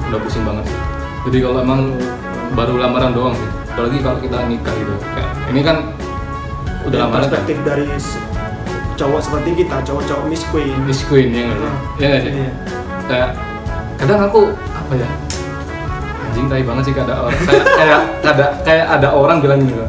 Udah 0.08 0.20
pusing 0.20 0.44
banget. 0.44 0.66
Jadi 1.24 1.38
kalau 1.40 1.60
emang 1.60 1.82
baru 2.52 2.76
lamaran 2.78 3.12
doang 3.12 3.32
sih. 3.34 3.50
Apalagi 3.70 3.98
kalau 4.00 4.18
kita 4.20 4.38
nikah 4.44 4.74
gitu. 4.74 4.94
Kayak 5.08 5.32
ini 5.48 5.62
kan 5.62 5.78
udah 6.84 6.90
Dari 6.90 7.00
lamaran. 7.00 7.16
kan? 7.16 7.32
perspektif 7.32 7.58
dari 7.64 7.86
se- 7.96 8.20
cowok 8.98 9.22
seperti 9.22 9.50
kita 9.64 9.78
cowok-cowok 9.86 10.26
miss 10.26 10.44
queen 10.50 10.78
Miss 10.90 11.02
Queen 11.06 11.30
ya 11.30 11.46
nggak 11.46 11.58
sih? 11.58 11.70
Ah. 11.70 11.78
Iya 11.98 12.08
nggak 12.10 12.22
sih? 12.22 12.32
Iya. 12.34 12.52
Kayak 13.08 13.30
kadang 13.98 14.20
aku 14.26 14.42
apa 14.54 14.94
ya 14.98 15.10
anjing 16.38 16.48
tai 16.54 16.64
banget 16.66 16.84
sih 16.86 16.94
kayak 16.94 17.08
ada 17.10 17.16
orang 17.26 17.34
kayak 17.50 17.66
kayak 17.66 18.02
ada 18.22 18.46
kayak 18.62 18.86
ada 18.94 19.08
orang 19.10 19.38
bilang 19.42 19.60
gitu 19.66 19.86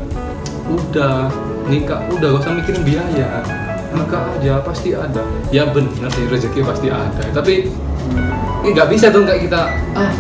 udah 0.69 1.29
nikah 1.69 2.01
udah 2.09 2.29
gak 2.33 2.41
usah 2.41 2.53
mikirin 2.57 2.83
biaya 2.85 3.29
nikah 3.93 4.25
aja 4.37 4.53
pasti 4.65 4.97
ada 4.97 5.23
ya 5.53 5.69
benar 5.69 6.09
sih 6.13 6.25
rezeki 6.25 6.61
pasti 6.65 6.89
ada 6.89 7.25
tapi 7.37 7.69
ini 8.65 8.69
nggak 8.73 8.89
bisa 8.89 9.13
dong 9.13 9.29
kayak 9.29 9.45
kita 9.45 9.61
ah 9.93 10.13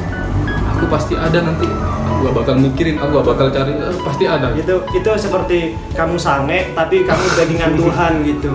aku 0.76 0.84
pasti 0.92 1.16
ada 1.16 1.40
nanti 1.40 1.68
gak 2.18 2.34
bakal 2.34 2.54
mikirin 2.56 2.96
aku 2.96 3.10
gak 3.14 3.26
bakal 3.28 3.46
cari 3.48 3.72
"Eh, 3.72 3.94
pasti 4.00 4.24
ada. 4.24 4.48
Itu 4.52 4.74
itu 4.88 5.10
seperti 5.14 5.58
kamu 5.92 6.16
sange 6.16 6.72
tapi 6.72 7.02
kamu 7.02 7.24
bagingan 7.34 7.72
Tuhan 7.74 8.12
gitu. 8.22 8.52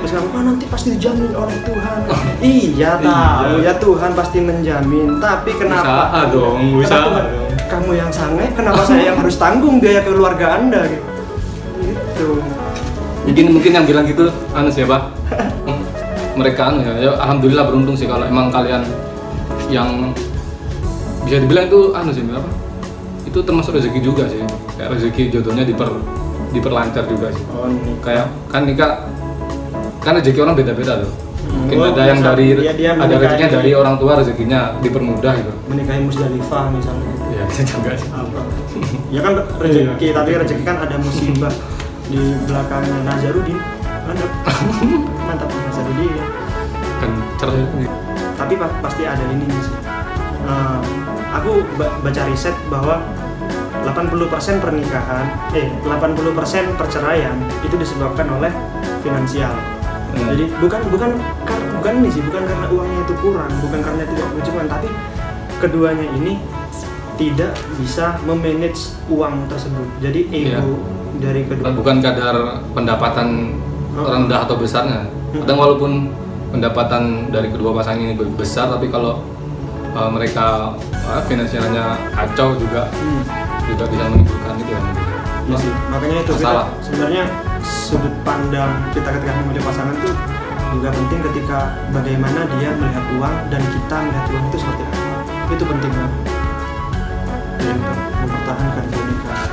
Terus 0.00 0.12
kamu 0.12 0.28
ah 0.30 0.42
nanti 0.46 0.64
pasti 0.64 0.88
dijamin 0.90 1.32
oleh 1.32 1.58
Tuhan. 1.60 1.98
Iya 2.40 2.92
tahu 2.98 3.54
Iya. 3.58 3.66
ya 3.66 3.72
Tuhan 3.76 4.10
pasti 4.12 4.38
menjamin. 4.40 5.08
Tapi 5.18 5.50
kenapa? 5.52 6.08
Usaha 6.08 6.20
dong, 6.30 6.56
Kenapa 6.56 6.80
usaha 6.80 7.00
Tuhan- 7.04 7.26
dong. 7.26 7.48
kamu 7.68 7.90
yang 7.94 8.10
sange 8.10 8.46
kenapa 8.50 8.80
saya 8.82 9.02
yang 9.04 9.18
harus 9.18 9.36
tanggung 9.36 9.76
biaya 9.76 10.00
keluarga 10.00 10.56
anda? 10.56 10.80
Gitu 10.84 11.04
gitu. 11.80 12.28
Mungkin 13.22 13.46
mungkin 13.52 13.70
yang 13.72 13.84
bilang 13.84 14.04
gitu 14.04 14.24
anu 14.50 14.68
siapa? 14.68 14.96
Mereka 16.32 16.60
anu 16.64 16.78
ya, 16.80 16.92
ya 16.96 17.10
alhamdulillah 17.16 17.64
beruntung 17.64 17.92
sih 17.92 18.06
kalau 18.06 18.24
emang 18.24 18.48
kalian 18.48 18.80
yang 19.68 20.10
bisa 21.20 21.36
dibilang 21.38 21.66
itu 21.66 21.80
anu 21.92 22.10
sih 22.10 22.24
apa 22.24 22.48
itu 23.30 23.38
termasuk 23.40 23.72
rezeki 23.72 24.00
juga 24.02 24.26
sih. 24.26 24.42
Kayak 24.74 24.90
rezeki 24.92 25.22
jodohnya 25.30 25.62
diper 25.62 25.88
diperlancar 26.50 27.06
juga 27.06 27.30
sih. 27.30 27.44
Oh 27.48 27.70
kayak 28.00 28.26
kan 28.46 28.66
nikah 28.66 29.06
kan 29.98 30.18
rezeki 30.18 30.42
orang 30.42 30.56
beda-beda 30.56 31.00
tuh. 31.00 31.12
Mungkin 31.40 31.76
Oh, 31.76 31.86
ada 31.88 32.02
yang 32.04 32.20
bisa. 32.20 32.28
dari 32.30 32.46
Dia- 32.52 32.76
dia 32.76 32.90
ada 32.92 33.10
rezekinya 33.10 33.48
dari 33.50 33.70
orang 33.72 33.94
tua 33.96 34.12
rezekinya 34.14 34.60
dipermudah 34.78 35.32
gitu. 35.34 35.50
Menikahi 35.66 36.00
Musdalifah 36.04 36.64
misalnya. 36.68 37.10
Ya 37.30 37.42
itu 37.46 37.62
juga 37.64 37.90
sih. 37.94 38.08
Apa? 38.10 38.40
Ya 39.08 39.20
kan 39.20 39.32
rezeki 39.56 40.04
Iya. 40.04 40.12
tapi 40.12 40.30
rezeki 40.36 40.62
kan 40.62 40.76
ada 40.78 40.96
musibah 40.96 41.52
di 42.06 42.20
belakangnya 42.44 42.96
Nazarudin. 43.04 43.58
Mantap. 44.00 44.30
Mantap 45.26 45.48
Nazarudin 45.48 46.10
ya. 46.10 46.26
kan 47.00 47.10
tapi 48.36 48.54
pa- 48.54 48.76
pasti 48.80 49.02
ada 49.04 49.24
ini 49.26 49.44
sih 49.48 49.76
Eh, 50.40 50.78
aku 51.32 51.50
ba- 51.74 51.94
baca 52.00 52.22
riset 52.24 52.54
bahwa 52.66 53.02
80% 53.80 54.12
pernikahan 54.58 55.26
eh 55.50 55.66
80% 55.82 56.26
perceraian 56.74 57.34
itu 57.60 57.74
disebabkan 57.74 58.28
oleh 58.30 58.52
finansial 59.00 59.52
Hmm. 60.10 60.26
jadi 60.28 60.42
bukan 60.58 60.82
bukan 60.90 61.10
kar- 61.40 61.70
bukan 61.72 62.02
ini 62.02 62.10
sih 62.10 62.18
bukan 62.20 62.42
karena 62.42 62.66
uangnya 62.66 62.98
itu 63.00 63.14
kurang 63.16 63.46
bukan 63.60 63.78
karena 63.78 64.02
tidak 64.04 64.26
berjuang 64.32 64.66
tapi 64.66 64.88
keduanya 65.56 66.02
ini 66.12 66.34
tidak 67.14 67.54
bisa 67.78 68.18
memanage 68.20 68.90
uang 69.06 69.46
tersebut 69.46 69.86
jadi 69.98 70.20
ego 70.28 70.82
dari 71.16 71.46
kedua 71.46 71.70
bukan 71.70 71.96
kadar 72.00 72.34
pendapatan 72.72 73.54
Oh. 73.90 74.06
rendah 74.06 74.46
atau 74.46 74.54
besarnya. 74.54 75.02
Kadang 75.32 75.58
walaupun 75.58 76.14
pendapatan 76.48 77.26
dari 77.26 77.50
kedua 77.50 77.74
pasangan 77.74 77.98
ini 78.00 78.14
besar, 78.32 78.70
tapi 78.70 78.86
kalau 78.86 79.18
uh, 79.92 80.10
mereka 80.10 80.74
uh, 81.04 81.22
finansialnya 81.24 81.98
kacau 82.10 82.54
juga 82.56 82.86
Hmm. 82.92 83.22
juga 83.66 83.84
bisa 83.86 84.04
menimbulkan 84.06 84.54
itu 84.58 84.70
ya. 84.70 84.82
Iya 85.40 85.56
sih, 85.58 85.72
makanya 85.88 86.16
itu 86.20 86.32
kita 86.32 86.46
Masalah. 86.46 86.66
sebenarnya 86.78 87.24
sudut 87.60 88.14
pandang 88.22 88.70
kita 88.90 89.08
ketika 89.10 89.32
memilih 89.40 89.62
pasangan 89.62 89.94
itu 89.94 90.10
juga 90.70 90.88
penting 90.90 91.20
ketika 91.26 91.58
bagaimana 91.90 92.40
dia 92.54 92.70
melihat 92.72 93.04
uang 93.14 93.34
dan 93.48 93.62
kita 93.64 93.96
melihat 94.00 94.26
uang 94.28 94.44
itu 94.46 94.58
seperti 94.58 94.82
apa. 94.84 94.98
Itu 95.50 95.64
penting 95.66 95.90
banget. 95.90 96.12
Ya, 97.60 97.72
untuk 97.74 97.96
mempertahankan 98.22 98.84
pernikahan. 98.86 99.48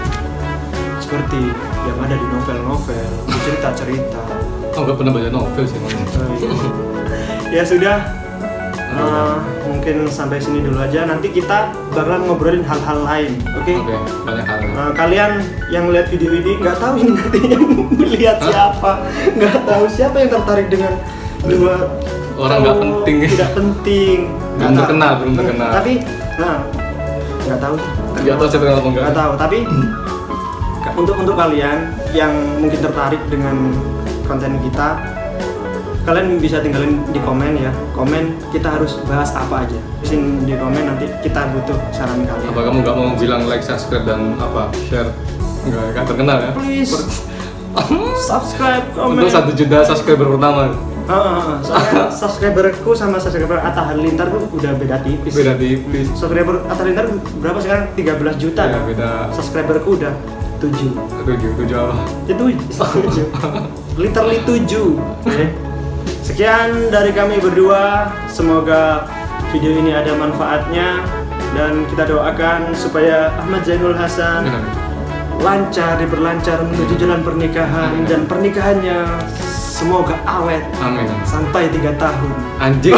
Seperti 0.97 1.41
yang 1.83 1.97
ada 1.97 2.15
di 2.15 2.27
novel-novel, 2.27 3.09
cerita-cerita. 3.41 4.21
Oh 4.73 4.81
nggak 4.83 4.95
pernah 4.95 5.11
baca 5.11 5.29
novel 5.31 5.63
sih. 5.65 5.77
Oh, 5.77 5.89
iya. 5.89 6.51
ya 7.49 7.63
sudah, 7.65 7.97
Eh, 8.97 9.35
mungkin 9.63 10.09
sampai 10.09 10.41
sini 10.41 10.65
dulu 10.65 10.81
aja. 10.81 11.05
Nanti 11.05 11.29
kita 11.29 11.69
bakalan 11.93 12.25
ngobrolin 12.25 12.65
hal-hal 12.65 13.05
lain, 13.05 13.31
oke? 13.53 13.73
Oke, 13.77 13.95
banyak 14.25 14.45
hal. 14.45 14.57
Nah, 14.73 14.89
kalian 14.91 15.31
yang 15.69 15.85
lihat 15.93 16.09
video 16.09 16.33
ini 16.33 16.57
nggak 16.57 16.81
tahu 16.81 16.93
ini 16.97 17.11
nanti 17.13 17.39
yang 18.17 18.41
siapa, 18.41 18.91
nggak 19.37 19.57
tahu 19.63 19.83
siapa 19.85 20.17
yang 20.17 20.31
tertarik 20.33 20.67
dengan 20.67 20.97
dua 21.45 21.93
Orang 22.37 22.61
nggak 22.61 22.73
cowok 22.73 22.81
penting. 22.81 23.15
tidak 23.33 23.51
penting, 23.53 24.17
Belum 24.57 24.73
terkenal, 24.77 25.11
belum 25.21 25.33
terkenal. 25.35 25.69
Tapi, 25.73 25.93
nah, 26.37 26.55
nggak 27.45 27.59
tahu, 27.61 27.75
Nggak 28.17 28.35
tahu 28.37 28.47
saya 28.47 28.59
terkenal 28.59 28.77
apa 28.77 28.87
enggak. 28.87 29.03
nggak 29.05 29.17
tahu. 29.17 29.31
Tapi 29.37 29.57
untuk 31.01 31.15
untuk 31.17 31.35
kalian 31.37 31.77
yang 32.13 32.33
mungkin 32.57 32.79
tertarik 32.81 33.21
dengan 33.29 33.55
konten 34.25 34.57
kita 34.61 35.16
kalian 36.07 36.39
bisa 36.39 36.63
tinggalin 36.63 37.03
di 37.11 37.19
komen 37.19 37.59
ya. 37.59 37.71
Komen 37.91 38.31
kita 38.55 38.79
harus 38.79 38.95
bahas 39.11 39.35
apa 39.35 39.67
aja. 39.67 39.75
Bisin 39.99 40.47
di 40.47 40.55
komen 40.55 40.87
nanti 40.87 41.11
kita 41.19 41.51
butuh 41.51 41.75
saran 41.91 42.23
kalian. 42.23 42.47
Apa 42.47 42.61
kamu 42.63 42.77
nggak 42.79 42.95
mau 42.95 43.11
bilang 43.19 43.43
like 43.51 43.59
subscribe 43.59 44.07
dan 44.07 44.39
apa 44.39 44.71
share? 44.87 45.11
Nggak 45.67 45.83
nggak 45.91 46.05
terkenal 46.07 46.37
ya? 46.39 46.51
Please. 46.55 46.95
Subscribe 48.31 48.89
komen. 48.95 49.21
Untuk 49.21 49.29
satu 49.29 49.51
juta 49.53 49.85
subscriber 49.85 50.33
pertama. 50.33 50.73
Ah. 51.07 51.61
soalnya 51.63 52.11
subscriberku 52.19 52.91
sama 52.91 53.15
subscriber 53.15 53.63
Atta 53.63 53.79
Halilintar 53.79 54.27
tuh 54.33 54.49
udah 54.49 54.73
beda 54.79 54.97
tipis. 55.05 55.35
Beda 55.35 55.53
tipis. 55.59 56.09
Subscriber 56.17 56.65
Atta 56.65 56.81
Halilintar 56.81 57.05
berapa 57.37 57.59
sekarang? 57.61 57.93
13 57.93 58.41
juta. 58.41 58.61
Ya 58.65 58.71
kan? 58.79 58.81
beda. 58.89 59.09
Subscriberku 59.35 59.99
udah 59.99 60.15
7 60.57 60.73
tujuh 61.27 61.51
tujuh 61.53 61.77
apa? 61.77 61.95
Itu 62.25 62.43
tujuh. 62.81 63.27
Literally 64.01 64.39
tujuh. 64.41 64.87
Oke. 65.21 65.45
Sekian 66.25 66.89
dari 66.89 67.11
kami 67.11 67.39
berdua. 67.39 68.11
Semoga 68.29 69.07
video 69.51 69.75
ini 69.77 69.93
ada 69.93 70.13
manfaatnya. 70.15 71.03
Dan 71.55 71.87
kita 71.89 72.05
doakan 72.05 72.75
supaya 72.75 73.33
Ahmad 73.39 73.65
Zainul 73.65 73.95
Hasan 73.97 74.45
lancar 75.41 76.01
diperlancar 76.01 76.65
menuju 76.65 76.97
jalan 76.97 77.21
pernikahan 77.21 78.05
dan 78.09 78.25
pernikahannya 78.25 79.05
semoga 79.77 80.17
awet 80.25 80.65
amin. 80.81 81.05
sampai 81.21 81.69
tiga 81.69 81.93
tahun. 82.01 82.33
Anjing. 82.57 82.97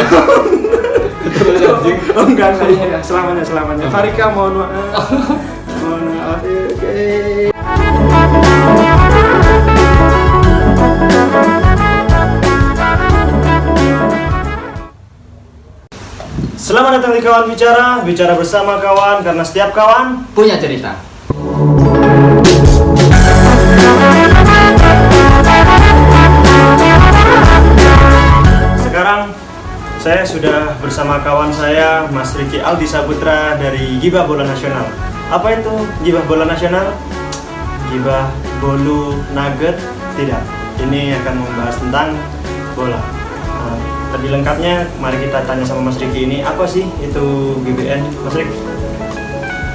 Anjing. 1.68 1.98
Oh 2.16 2.24
enggak 2.24 2.56
enggak. 2.56 2.68
Iya, 2.72 2.84
iya. 2.96 2.98
selamanya 3.04 3.44
selamanya 3.44 3.84
Farika 3.92 4.32
mohon 4.32 4.64
maaf. 4.64 5.08
Mohon 5.80 6.02
maaf. 6.12 6.40
Ya, 6.44 6.60
oke 6.72 8.49
Selamat 16.70 17.02
datang 17.02 17.18
di 17.18 17.22
kawan 17.26 17.50
bicara, 17.50 17.98
bicara 18.06 18.38
bersama 18.38 18.78
kawan 18.78 19.26
karena 19.26 19.42
setiap 19.42 19.74
kawan 19.74 20.22
punya 20.30 20.54
cerita. 20.54 21.02
Sekarang 28.86 29.34
saya 29.98 30.22
sudah 30.22 30.78
bersama 30.78 31.18
kawan 31.26 31.50
saya 31.50 32.06
Mas 32.14 32.38
Riki 32.38 32.62
Aldi 32.62 32.86
Saputra 32.86 33.58
dari 33.58 33.98
Gibah 33.98 34.30
Bola 34.30 34.46
Nasional. 34.46 34.86
Apa 35.26 35.58
itu 35.58 35.74
Gibah 36.06 36.22
Bola 36.30 36.46
Nasional? 36.46 36.94
Gibah 37.90 38.30
Bolu 38.62 39.18
Nugget? 39.34 39.74
Tidak. 40.14 40.42
Ini 40.86 41.18
akan 41.18 41.34
membahas 41.34 41.74
tentang 41.82 42.14
bola. 42.78 43.19
Lebih 44.10 44.28
lengkapnya 44.32 44.72
mari 44.98 45.16
kita 45.20 45.38
tanya 45.42 45.62
sama 45.62 45.86
Mas 45.86 45.96
Riki 45.96 46.26
ini 46.26 46.42
apa 46.42 46.66
sih 46.66 46.82
itu 46.98 47.24
GBN 47.60 48.02
Mas 48.20 48.34
Riki? 48.34 48.58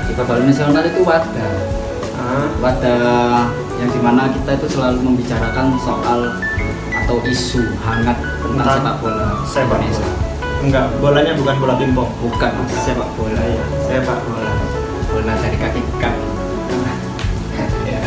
Kita 0.06 0.22
Bola 0.24 0.42
Nasional 0.42 0.84
itu 0.86 1.02
wadah, 1.02 1.52
Ah, 2.16 2.48
wadah 2.58 3.48
yang 3.76 3.90
di 3.90 4.00
mana 4.00 4.28
kita 4.30 4.56
itu 4.56 4.68
selalu 4.70 5.00
membicarakan 5.02 5.76
soal 5.78 6.20
atau 6.96 7.18
isu 7.22 7.62
hangat 7.78 8.18
tentang 8.42 8.56
Tentang 8.58 8.76
sepak 8.76 8.96
bola 8.98 9.28
sepak 9.46 9.78
Indonesia. 9.78 10.04
bola. 10.04 10.24
Enggak, 10.58 10.86
bolanya 10.98 11.34
bukan 11.36 11.56
bola 11.60 11.74
pingpong. 11.76 12.10
Bukan 12.18 12.52
sepak 12.76 13.10
bola 13.14 13.38
ya, 13.40 13.64
Sepak 13.84 14.20
bola. 14.26 14.52
bola 15.08 15.34
dari 15.38 15.58
kaki 15.58 15.82
kaki. 15.96 16.24
ya, 17.86 18.00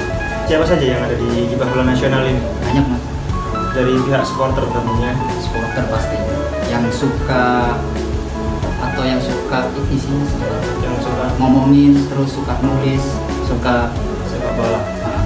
Siapa 0.45 0.64
saja 0.67 0.85
yang 0.85 1.01
ada 1.01 1.14
di 1.14 1.29
Gibah 1.47 1.69
Bola 1.69 1.85
Nasional 1.87 2.25
ini? 2.25 2.41
banyak 2.59 2.85
mas 2.87 3.03
Dari 3.79 3.95
pihak 4.03 4.27
supporter 4.27 4.67
tentunya. 4.67 5.14
supporter 5.38 5.87
pasti 5.87 6.19
yang 6.67 6.83
suka 6.91 7.79
atau 8.79 9.03
yang 9.03 9.19
suka 9.19 9.59
ini 9.73 9.97
sih 9.97 10.19
yang 10.79 10.97
suka 10.99 11.25
ngomongin 11.38 11.95
terus 12.07 12.35
suka 12.35 12.59
nulis 12.59 13.05
suka 13.43 13.95
sepak 14.27 14.53
bola. 14.53 14.81
ah, 15.01 15.23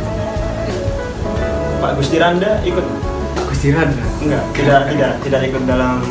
Pak 1.81 1.93
Gusti 1.97 2.17
Randa 2.17 2.61
ikut 2.63 2.85
aku 3.35 3.53
siran 3.53 3.89
enggak? 4.21 4.45
Tidak 4.53 4.83
tidak 4.91 5.11
tidak 5.21 5.41
ikut 5.49 5.63
dalam 5.65 6.05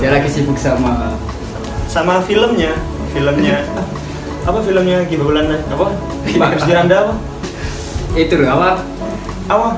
dia 0.00 0.10
lagi 0.10 0.28
sibuk 0.28 0.56
sama 0.56 1.12
sama 1.86 2.18
filmnya 2.22 2.72
filmnya 3.12 3.62
apa 4.48 4.58
filmnya 4.58 5.04
Gibah 5.06 5.26
Bola 5.28 5.42
Na- 5.44 5.64
apa 5.68 5.86
Pak 6.26 6.48
Gusti 6.56 6.72
Randa 6.72 6.96
apa? 7.04 7.14
itu 8.14 8.34
loh 8.34 8.48
apa 8.50 8.80
Apa? 9.44 9.68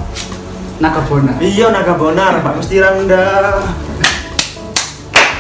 Nakabona 0.83 1.39
Iya 1.39 1.71
Naga 1.71 1.95
Bonar 1.95 2.43
Pak 2.43 2.59
Gusti 2.59 2.83
Randa. 2.83 3.63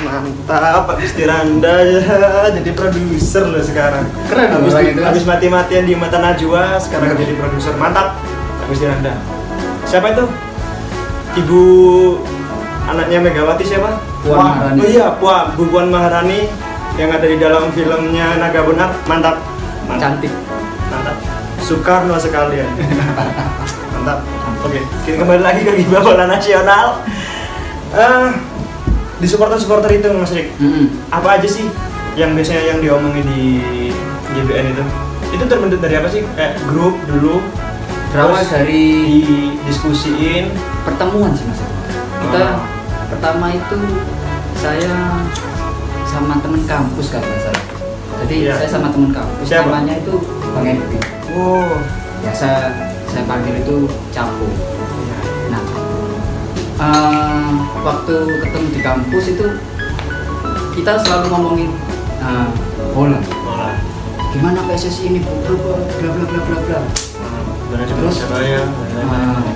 Mantap 0.05 0.87
Pak 0.87 0.97
Gusti 1.01 1.25
Randa. 1.27 1.75
Ya 1.83 2.53
jadi 2.55 2.71
produser 2.77 3.45
loh 3.49 3.63
sekarang. 3.65 4.05
Keren 4.31 4.49
habis, 4.53 4.75
orang 4.77 4.87
itu, 4.93 5.01
Mas. 5.01 5.07
habis 5.11 5.25
mati-matian 5.27 5.85
di 5.89 5.95
mata 5.99 6.23
Najwa 6.23 6.79
sekarang 6.79 7.19
jadi 7.19 7.35
produser. 7.35 7.75
Mantap 7.75 8.15
Pak 8.63 8.67
Gusti 8.71 8.87
Randa. 8.87 9.17
Siapa 9.89 10.15
itu? 10.15 10.25
Ibu 11.35 11.63
anaknya 12.87 13.19
Megawati 13.19 13.65
siapa? 13.67 13.91
Puan 14.23 14.39
Maharani. 14.39 14.79
oh 14.81 14.87
iya 14.87 15.07
Puan 15.19 15.53
Bu 15.59 15.67
Puan 15.67 15.91
Maharani 15.91 16.47
yang 16.95 17.11
ada 17.11 17.27
di 17.27 17.37
dalam 17.43 17.75
filmnya 17.75 18.39
Naga 18.39 18.63
Bonar 18.63 18.95
mantap 19.11 19.43
mantap. 19.91 19.99
Cantik. 19.99 20.33
Mantap. 20.95 21.17
Soekarno 21.59 22.15
sekalian. 22.21 22.71
Mantap 23.99 24.21
oke 24.65 24.81
kita 25.05 25.17
kembali 25.19 25.43
lagi 25.43 25.61
ke 25.63 25.73
Gibah 25.77 26.03
Bola 26.03 26.27
Nasional. 26.27 27.05
Eh, 27.95 28.29
di 29.15 29.27
supporter-supporter 29.27 29.87
itu 29.95 30.11
Mas 30.11 30.35
Rik 30.35 30.51
Mm-mm. 30.59 30.91
apa 31.09 31.39
aja 31.39 31.47
sih 31.47 31.71
yang 32.15 32.35
biasanya 32.35 32.63
yang 32.67 32.79
diomongin 32.81 33.23
di 33.25 33.43
GBN 34.33 34.75
itu? 34.75 34.85
Itu 35.31 35.45
terbentuk 35.47 35.79
dari 35.79 35.95
apa 35.95 36.09
sih? 36.09 36.27
Kayak 36.35 36.59
grup 36.67 36.99
dulu 37.07 37.39
berawal 38.11 38.43
dari 38.45 38.83
didiskusiin. 39.23 40.51
pertemuan 40.85 41.33
sih 41.33 41.47
mas. 41.47 41.59
Kita 42.21 42.43
Oh. 42.45 42.61
pertama 43.09 43.49
itu 43.49 43.79
saya 44.55 44.95
sama 46.05 46.39
temen 46.39 46.63
kampus 46.65 47.09
kan 47.09 47.19
nggak 47.19 47.41
salah. 47.41 47.65
Jadi 48.27 48.35
Iya. 48.45 48.55
saya 48.55 48.69
sama 48.71 48.89
temen 48.91 49.11
kampus. 49.11 49.47
Siapa? 49.49 49.67
namanya 49.67 49.99
itu 49.99 50.15
bang 50.51 50.67
Edwin. 50.73 51.03
Wow 51.31 51.79
biasa 52.21 52.49
saya 53.15 53.25
panggil 53.31 53.55
itu 53.63 53.87
capo 54.11 54.47
nah 55.55 55.63
eh, 56.83 57.51
waktu 57.87 58.15
ketemu 58.43 58.67
di 58.75 58.81
kampus 58.83 59.25
itu 59.31 59.47
kita 60.75 60.99
selalu 60.99 61.27
ngomongin 61.31 61.71
eh, 62.19 62.49
bola. 62.91 63.19
Gimana 64.35 64.67
PSSI 64.67 65.15
ini 65.15 65.23
bla 65.23 65.55
bla 65.55 65.79
bla 65.79 66.11
bla 66.11 66.39
bla 66.43 66.59
bla 66.59 66.79
Terus? 67.75 68.19
Persebaya 68.19 68.67
Nah, 69.07 69.47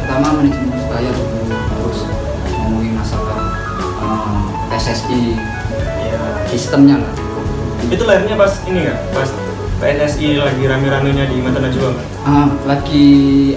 pertama 0.00 0.40
manajemen 0.40 0.72
dulu 0.72 1.52
terus 1.52 1.98
ngomongin 2.56 2.96
masalah 2.96 3.52
eh, 4.00 4.40
PSSI 4.72 5.36
Iya. 6.04 6.20
sistemnya 6.48 6.96
lah. 7.04 7.12
Itu 7.92 8.08
lahirnya 8.08 8.36
pas 8.36 8.52
ini 8.64 8.88
nggak? 8.88 8.98
Pas 9.12 9.28
PSSI 9.82 10.38
lagi 10.38 10.62
rame-ramenya 10.70 11.26
di 11.26 11.42
Mata 11.42 11.58
Najwa 11.58 11.90
nggak? 11.90 12.06
Ah, 12.24 12.46
lagi 12.64 13.06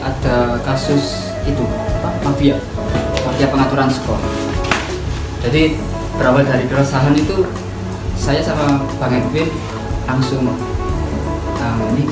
ada 0.01 0.57
kasus 0.65 1.31
itu 1.45 1.63
apa? 2.01 2.09
Mafia. 2.25 2.57
Mafia 3.23 3.47
pengaturan 3.53 3.89
skor. 3.93 4.17
Jadi 5.45 5.77
berawal 6.17 6.43
dari 6.43 6.65
keresahan 6.65 7.13
itu 7.13 7.45
saya 8.17 8.41
sama 8.41 8.81
Bang 8.97 9.13
Edwin 9.13 9.47
langsung 10.09 10.49
nah 11.57 11.77
ini 11.93 12.09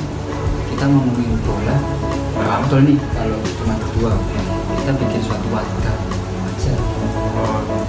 kita 0.70 0.84
ngomongin 0.86 1.34
bola. 1.42 1.76
Nah, 2.36 2.62
betul 2.62 2.86
nih 2.86 2.96
kalau 3.16 3.38
cuma 3.58 3.74
berdua 3.74 4.12
kita 4.80 4.92
bikin 5.02 5.20
suatu 5.26 5.48
wadah 5.50 5.96
aja. 6.46 6.74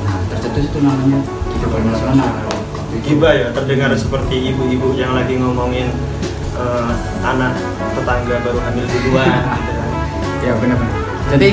Nah 0.01 0.17
tercetus 0.33 0.65
itu 0.73 0.79
namanya 0.81 1.21
Giga 1.53 1.67
Bola 1.69 1.83
Nasional 1.93 2.56
Waktu 2.97 3.05
itu. 3.05 3.13
Giba 3.13 3.29
ya 3.29 3.47
terdengar 3.53 3.89
seperti 3.93 4.35
ibu-ibu 4.53 4.97
yang 4.97 5.13
lagi 5.13 5.37
ngomongin 5.37 5.87
eh, 6.57 6.91
anak 7.21 7.53
tetangga 7.93 8.35
baru 8.41 8.59
hamil 8.65 8.85
duluan 8.89 9.29
gitu 9.61 9.71
kan. 9.77 9.89
Ya 10.41 10.53
benar-benar. 10.57 10.97
Jadi 11.37 11.49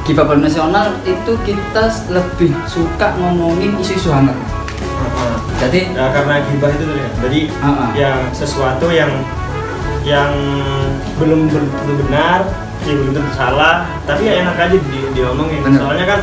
Giba 0.00 0.22
Bola 0.26 0.42
Nasional 0.42 0.96
itu 1.06 1.32
kita 1.46 1.84
lebih 2.10 2.50
suka 2.66 3.14
ngomongin 3.20 3.78
isu-isu 3.78 4.10
hangat. 4.10 4.34
Heeh. 4.34 5.34
Jadi 5.60 5.80
Ya, 5.94 6.08
karena 6.10 6.40
gibah 6.50 6.70
itu 6.72 6.84
ya. 6.88 7.08
Jadi 7.22 7.40
Heeh. 7.52 7.88
yang 7.94 8.18
sesuatu 8.32 8.88
yang 8.90 9.12
yang 10.00 10.32
belum 11.20 11.52
benar, 12.08 12.48
ya 12.88 12.92
belum 12.96 13.12
tentu 13.12 13.32
salah, 13.36 13.84
tapi 14.08 14.24
ya 14.24 14.40
enak 14.40 14.56
aja 14.56 14.72
di, 14.80 14.98
diomongin. 15.12 15.60
Bener. 15.60 15.78
Soalnya 15.84 16.06
kan 16.08 16.20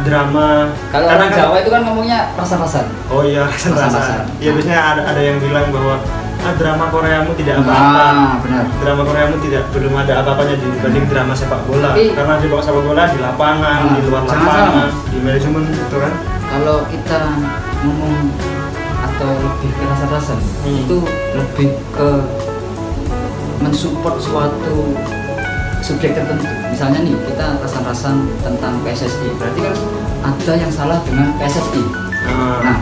drama 0.00 0.48
kalau 0.88 1.06
karena 1.06 1.18
orang 1.18 1.30
kan- 1.30 1.38
Jawa 1.42 1.56
itu 1.58 1.70
kan 1.70 1.82
ngomongnya 1.82 2.18
rasa-rasan. 2.34 2.86
Oh 3.08 3.22
iya, 3.22 3.44
Rasa-rasan. 3.44 3.90
rasa-rasan. 3.90 4.20
Ya 4.38 4.50
biasanya 4.52 4.80
ada 4.86 5.02
ada 5.06 5.20
yang 5.20 5.36
bilang 5.38 5.66
bahwa 5.68 5.94
ah, 6.40 6.54
drama 6.54 6.84
Koreamu 6.88 7.30
tidak 7.34 7.60
apa-apa 7.60 8.00
ah 8.00 8.32
benar 8.40 8.64
drama 8.76 9.02
Koreamu 9.04 9.36
tidak 9.40 9.62
belum 9.70 9.92
ada 9.94 10.12
apa-apanya 10.20 10.56
dibanding 10.56 11.04
drama 11.06 11.32
sepak 11.32 11.60
bola 11.64 11.92
Tapi- 11.92 12.12
karena 12.12 12.34
di 12.36 12.46
sepak 12.48 12.82
bola 12.82 13.02
di 13.06 13.18
lapangan 13.18 13.78
Ah, 13.82 13.92
di 13.92 14.00
luar 14.04 14.22
lapangan 14.24 14.88
di 15.06 15.18
manajemen 15.20 15.62
gitu 15.68 15.96
kan 15.98 16.12
kalau 16.48 16.76
kita 16.88 17.20
ngomong 17.80 18.16
atau 19.00 19.30
lebih 19.36 19.70
ke 19.70 19.84
rasa-rasa 19.84 20.34
Hmm. 20.64 20.76
itu 20.78 20.96
lebih 21.34 21.68
ke 21.90 22.08
mensupport 23.60 24.16
suatu 24.16 24.96
subjek 25.80 26.16
tertentu. 26.16 26.46
Misalnya 26.70 27.00
nih 27.04 27.14
kita 27.28 27.60
rasan-rasan 27.60 28.16
tentang 28.44 28.78
PSSI 28.84 29.28
berarti 29.36 29.60
kan 29.64 29.76
ada 30.20 30.52
yang 30.56 30.72
salah 30.72 30.98
dengan 31.04 31.32
PSSI 31.40 31.82
Ah, 32.20 32.60
nah 32.60 32.78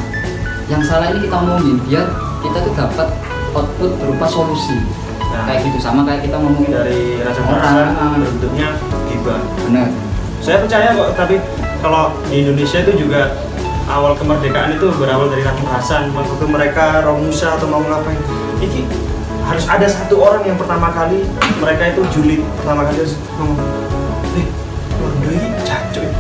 yang 0.67 0.83
salah 0.83 1.15
ini 1.15 1.25
kita 1.25 1.37
omongin 1.39 1.79
biar 1.87 2.07
kita 2.43 2.59
tuh 2.61 2.75
dapat 2.75 3.09
output 3.55 3.91
berupa 4.03 4.27
solusi. 4.29 4.77
Nah. 5.29 5.45
kayak 5.45 5.61
gitu 5.61 5.79
sama 5.79 6.09
kayak 6.09 6.25
kita 6.25 6.41
ngomongin 6.41 6.73
dari 6.73 7.21
rasa 7.21 7.41
orang. 7.45 7.61
rasa 7.61 7.83
ah, 8.01 8.17
bentuknya 8.17 8.69
gibah. 9.07 9.41
Benar 9.69 9.89
saya 10.39 10.63
percaya 10.63 10.95
kok 10.95 11.11
tapi 11.19 11.37
kalau 11.83 12.15
di 12.31 12.47
Indonesia 12.47 12.79
itu 12.83 13.07
juga 13.07 13.35
awal 13.91 14.15
kemerdekaan 14.15 14.79
itu 14.79 14.87
berawal 14.95 15.31
dari 15.31 15.43
rasan 15.45 16.11
waktu 16.15 16.45
mereka 16.47 17.03
Romusa 17.03 17.59
atau 17.59 17.67
mau 17.71 17.83
ngapain. 17.83 18.19
Ini 18.59 18.81
harus 19.49 19.65
ada 19.65 19.87
satu 19.89 20.21
orang 20.21 20.45
yang 20.45 20.61
pertama 20.61 20.93
kali 20.93 21.25
mereka 21.57 21.83
itu 21.89 22.03
julid 22.13 22.41
pertama 22.61 22.85
kali 22.85 23.01
harus 23.01 23.17
ngomong 23.41 23.59
eh 24.37 24.47
Londo 24.99 25.29
ini 25.33 25.49
ya." 25.65 25.79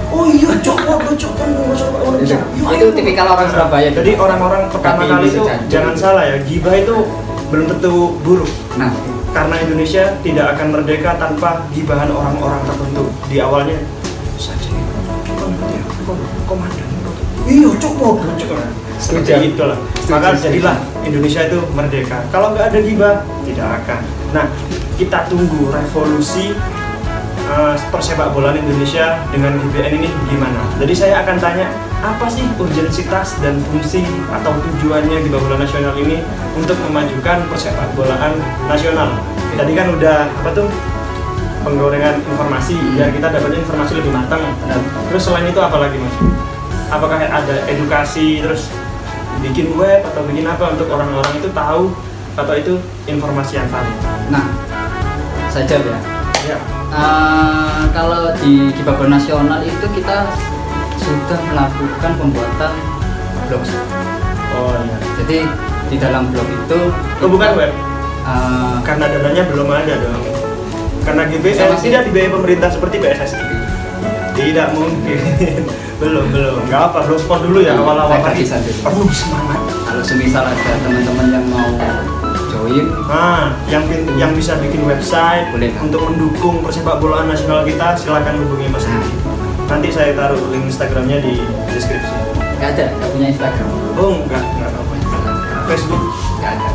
oh 0.08 0.24
iya 0.24 0.50
cok 0.64 0.78
waduh 0.88 1.14
cok 1.14 1.32
kan 1.36 1.48
pakai 1.52 2.00
orang 2.08 2.20
Itu- 2.24 2.32
cok. 2.32 2.42
Itu 2.56 2.86
ayo." 2.88 2.96
tipikal 2.96 3.26
orang 3.28 3.48
Surabaya. 3.52 3.88
jadi 3.92 4.10
orang-orang 4.16 4.62
pertama 4.72 5.02
kali 5.04 5.26
itu 5.28 5.44
jangan 5.68 5.94
salah 5.94 6.24
ya 6.24 6.36
gibah 6.40 6.72
itu 6.72 6.96
belum 7.52 7.66
tentu 7.76 8.16
buruk 8.24 8.50
nah 8.80 8.88
karena 9.36 9.56
Indonesia 9.60 10.16
tidak 10.24 10.56
akan 10.56 10.66
merdeka 10.72 11.20
tanpa 11.20 11.68
gibahan 11.76 12.08
orang-orang 12.08 12.64
tertentu 12.64 13.12
di 13.28 13.36
awalnya 13.44 13.76
saja 14.40 14.72
dia 14.72 15.82
komandan 16.48 16.88
iya 17.44 17.68
cuk 17.76 17.92
mau 18.00 18.16
cuk 18.16 18.87
seperti 18.98 19.30
Setuju. 19.32 19.50
itulah. 19.54 19.78
Setuju, 19.78 20.10
maka 20.12 20.28
jadilah 20.36 20.76
Indonesia 21.06 21.40
itu 21.46 21.58
merdeka. 21.72 22.18
Kalau 22.34 22.52
nggak 22.52 22.66
ada 22.74 22.78
gibah 22.82 23.14
tidak 23.46 23.68
akan. 23.82 24.00
Nah 24.34 24.46
kita 24.98 25.18
tunggu 25.30 25.70
revolusi 25.70 26.52
eh, 27.48 27.74
persepak 27.88 28.34
bolaan 28.34 28.58
Indonesia 28.58 29.22
dengan 29.30 29.56
GBN 29.56 30.02
ini 30.02 30.08
gimana. 30.28 30.60
Jadi 30.82 30.94
saya 30.94 31.22
akan 31.24 31.36
tanya 31.38 31.66
apa 31.98 32.30
sih 32.30 32.46
urgensitas 32.58 33.38
dan 33.42 33.58
fungsi 33.70 34.06
atau 34.30 34.54
tujuannya 34.54 35.18
di 35.26 35.28
bola 35.30 35.58
nasional 35.58 35.94
ini 35.98 36.22
untuk 36.54 36.78
memajukan 36.86 37.46
persepak 37.50 37.88
bolaan 37.98 38.38
nasional? 38.70 39.18
Tadi 39.58 39.72
kan 39.74 39.90
udah 39.94 40.30
apa 40.30 40.50
tuh 40.54 40.68
penggorengan 41.66 42.22
informasi 42.22 42.78
biar 42.94 43.10
kita 43.10 43.26
dapatnya 43.34 43.58
informasi 43.66 43.92
lebih 43.98 44.12
matang. 44.14 44.42
Terus 45.10 45.22
selain 45.26 45.50
itu 45.50 45.58
apa 45.58 45.76
lagi 45.82 45.98
mas? 45.98 46.14
Apakah 46.88 47.20
ada 47.20 47.56
edukasi 47.68 48.40
terus 48.40 48.72
bikin 49.42 49.74
web 49.78 50.00
atau 50.02 50.22
bikin 50.26 50.46
apa 50.46 50.74
untuk 50.74 50.88
orang-orang 50.90 51.32
itu 51.38 51.48
tahu 51.54 51.94
atau 52.38 52.54
itu 52.54 52.74
informasi 53.06 53.58
yang 53.58 53.68
valid. 53.70 53.98
Nah 54.30 54.44
saya 55.50 55.64
jawab 55.66 55.90
ya. 55.90 55.98
Ya. 56.54 56.58
Eh, 56.88 57.82
kalau 57.92 58.32
di 58.40 58.72
Kibabon 58.72 59.12
Nasional 59.12 59.60
itu 59.60 59.86
kita 59.92 60.24
sudah 60.96 61.40
melakukan 61.52 62.12
pembuatan 62.16 62.72
blog. 63.50 63.64
oh 64.56 64.74
iya. 64.80 64.98
Jadi 65.20 65.38
di 65.88 65.96
dalam 65.96 66.28
blog 66.32 66.48
itu 66.48 66.78
oh 66.94 67.28
bukan 67.28 67.50
web? 67.58 67.72
eh, 68.28 68.76
karena 68.84 69.04
dananya 69.08 69.42
belum 69.50 69.68
ada 69.68 69.94
dong. 69.98 70.24
Karena 71.04 71.24
GBN 71.24 71.56
Sama 71.56 71.76
sih. 71.80 71.88
tidak 71.88 72.12
dibiayai 72.12 72.28
pemerintah 72.28 72.68
seperti 72.68 73.00
PSSI 73.00 73.40
tidak 74.38 74.68
mungkin. 74.78 75.18
Belum 76.02 76.30
belum. 76.30 76.70
Nggak 76.70 76.94
apa 76.94 76.98
belum 77.10 77.18
sport 77.18 77.42
dulu 77.42 77.58
ya 77.58 77.74
awal-awal 77.74 78.22
saya 78.22 78.38
tadi. 78.62 78.70
perlu 78.86 79.10
semangat. 79.10 79.60
Kalau 79.82 80.02
semisal 80.06 80.46
ada 80.46 80.72
teman-teman 80.78 81.26
yang 81.26 81.46
mau 81.50 81.74
join, 82.54 82.86
nah 83.10 83.50
yang 83.66 83.82
yang 84.14 84.30
bisa 84.30 84.54
bikin 84.62 84.86
website 84.86 85.50
Boleh, 85.50 85.74
untuk 85.82 86.06
mendukung 86.06 86.62
persepak 86.62 87.02
bolaan 87.02 87.26
nasional 87.26 87.66
kita 87.66 87.98
silakan 87.98 88.38
hubungi 88.46 88.70
Mas 88.70 88.86
Riki 88.86 89.10
nanti 89.68 89.92
saya 89.92 90.16
taruh 90.16 90.40
link 90.48 90.70
Instagramnya 90.70 91.20
di 91.20 91.44
deskripsi. 91.68 92.14
Nggak 92.62 92.70
ada, 92.74 92.84
nggak 92.94 93.08
punya 93.12 93.26
Instagram, 93.34 93.68
oh 94.00 94.12
enggak 94.24 94.42
enggak 94.54 94.70
apa 94.72 94.92
Facebook? 95.68 96.02
Nggak 96.40 96.52
ada. 96.56 96.68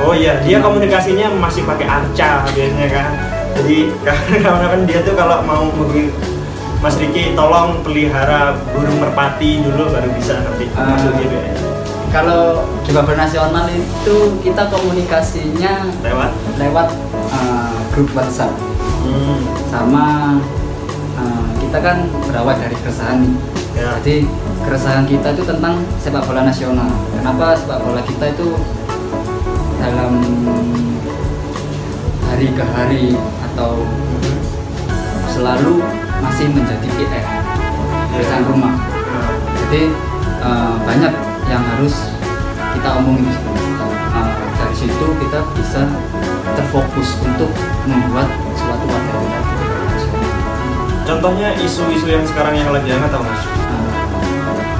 Oh 0.00 0.14
iya, 0.16 0.38
dia 0.40 0.58
komunikasinya 0.62 1.28
masih 1.36 1.66
pakai 1.66 1.86
arca 1.86 2.46
biasanya 2.54 2.88
kan. 2.88 3.10
Jadi 3.58 3.76
karena 4.46 4.66
kan 4.70 4.80
dia 4.88 4.98
tuh 5.04 5.14
kalau 5.18 5.42
mau 5.44 5.66
Mas 6.82 6.98
Riki 6.98 7.32
tolong 7.32 7.78
pelihara 7.80 8.58
burung 8.68 8.98
merpati 8.98 9.62
dulu 9.62 9.86
baru 9.88 10.10
bisa 10.12 10.42
nanti 10.42 10.66
Ah. 10.74 10.92
masuk 10.92 11.14
GBN. 11.14 11.54
Kalau 12.10 12.66
Kibabon 12.82 13.16
Nasional 13.16 13.70
itu 13.70 14.16
kita 14.42 14.68
komunikasinya 14.68 15.88
Lewat. 16.02 16.30
lewat 16.58 16.88
eh, 17.32 17.76
grup 17.90 18.10
WhatsApp. 18.12 18.52
Hmm. 19.02 19.42
sama 19.66 20.38
uh, 21.18 21.46
kita 21.58 21.74
kan 21.76 22.06
berawal 22.22 22.54
dari 22.54 22.76
keresahan 22.76 23.18
nih 23.18 23.34
Ya. 23.72 23.98
jadi 23.98 24.30
keresahan 24.62 25.02
kita 25.04 25.34
itu 25.34 25.42
tentang 25.42 25.82
sepak 25.98 26.22
bola 26.22 26.46
nasional 26.46 26.86
kenapa 27.10 27.58
sepak 27.58 27.82
bola 27.82 27.98
kita 28.00 28.30
itu 28.30 28.54
dalam 29.76 30.22
hari 32.22 32.46
ke 32.52 32.62
hari 32.62 33.18
atau 33.42 33.82
selalu 35.28 35.82
masih 36.22 36.46
menjadi 36.54 36.88
PR 36.96 37.26
pekerjaan 38.12 38.44
rumah 38.46 38.74
Nah, 39.12 39.28
jadi 39.68 39.92
uh, 40.40 40.74
banyak 40.88 41.12
yang 41.52 41.60
harus 41.60 42.08
kita 42.72 42.88
omongin. 42.96 43.28
Uh, 43.28 44.32
dari 44.56 44.72
situ 44.72 45.06
kita 45.20 45.44
bisa 45.52 45.84
terfokus 46.56 47.20
untuk 47.20 47.52
membuat 47.84 48.28
suatu 48.56 48.84
nasional. 48.88 49.24
Contohnya 51.04 51.52
isu-isu 51.60 52.08
yang 52.08 52.24
sekarang 52.24 52.56
yang 52.56 52.72
lagi 52.72 52.88
hangat 52.88 53.12
tau 53.12 53.20
mas? 53.20 53.42
Uh, 53.44 53.92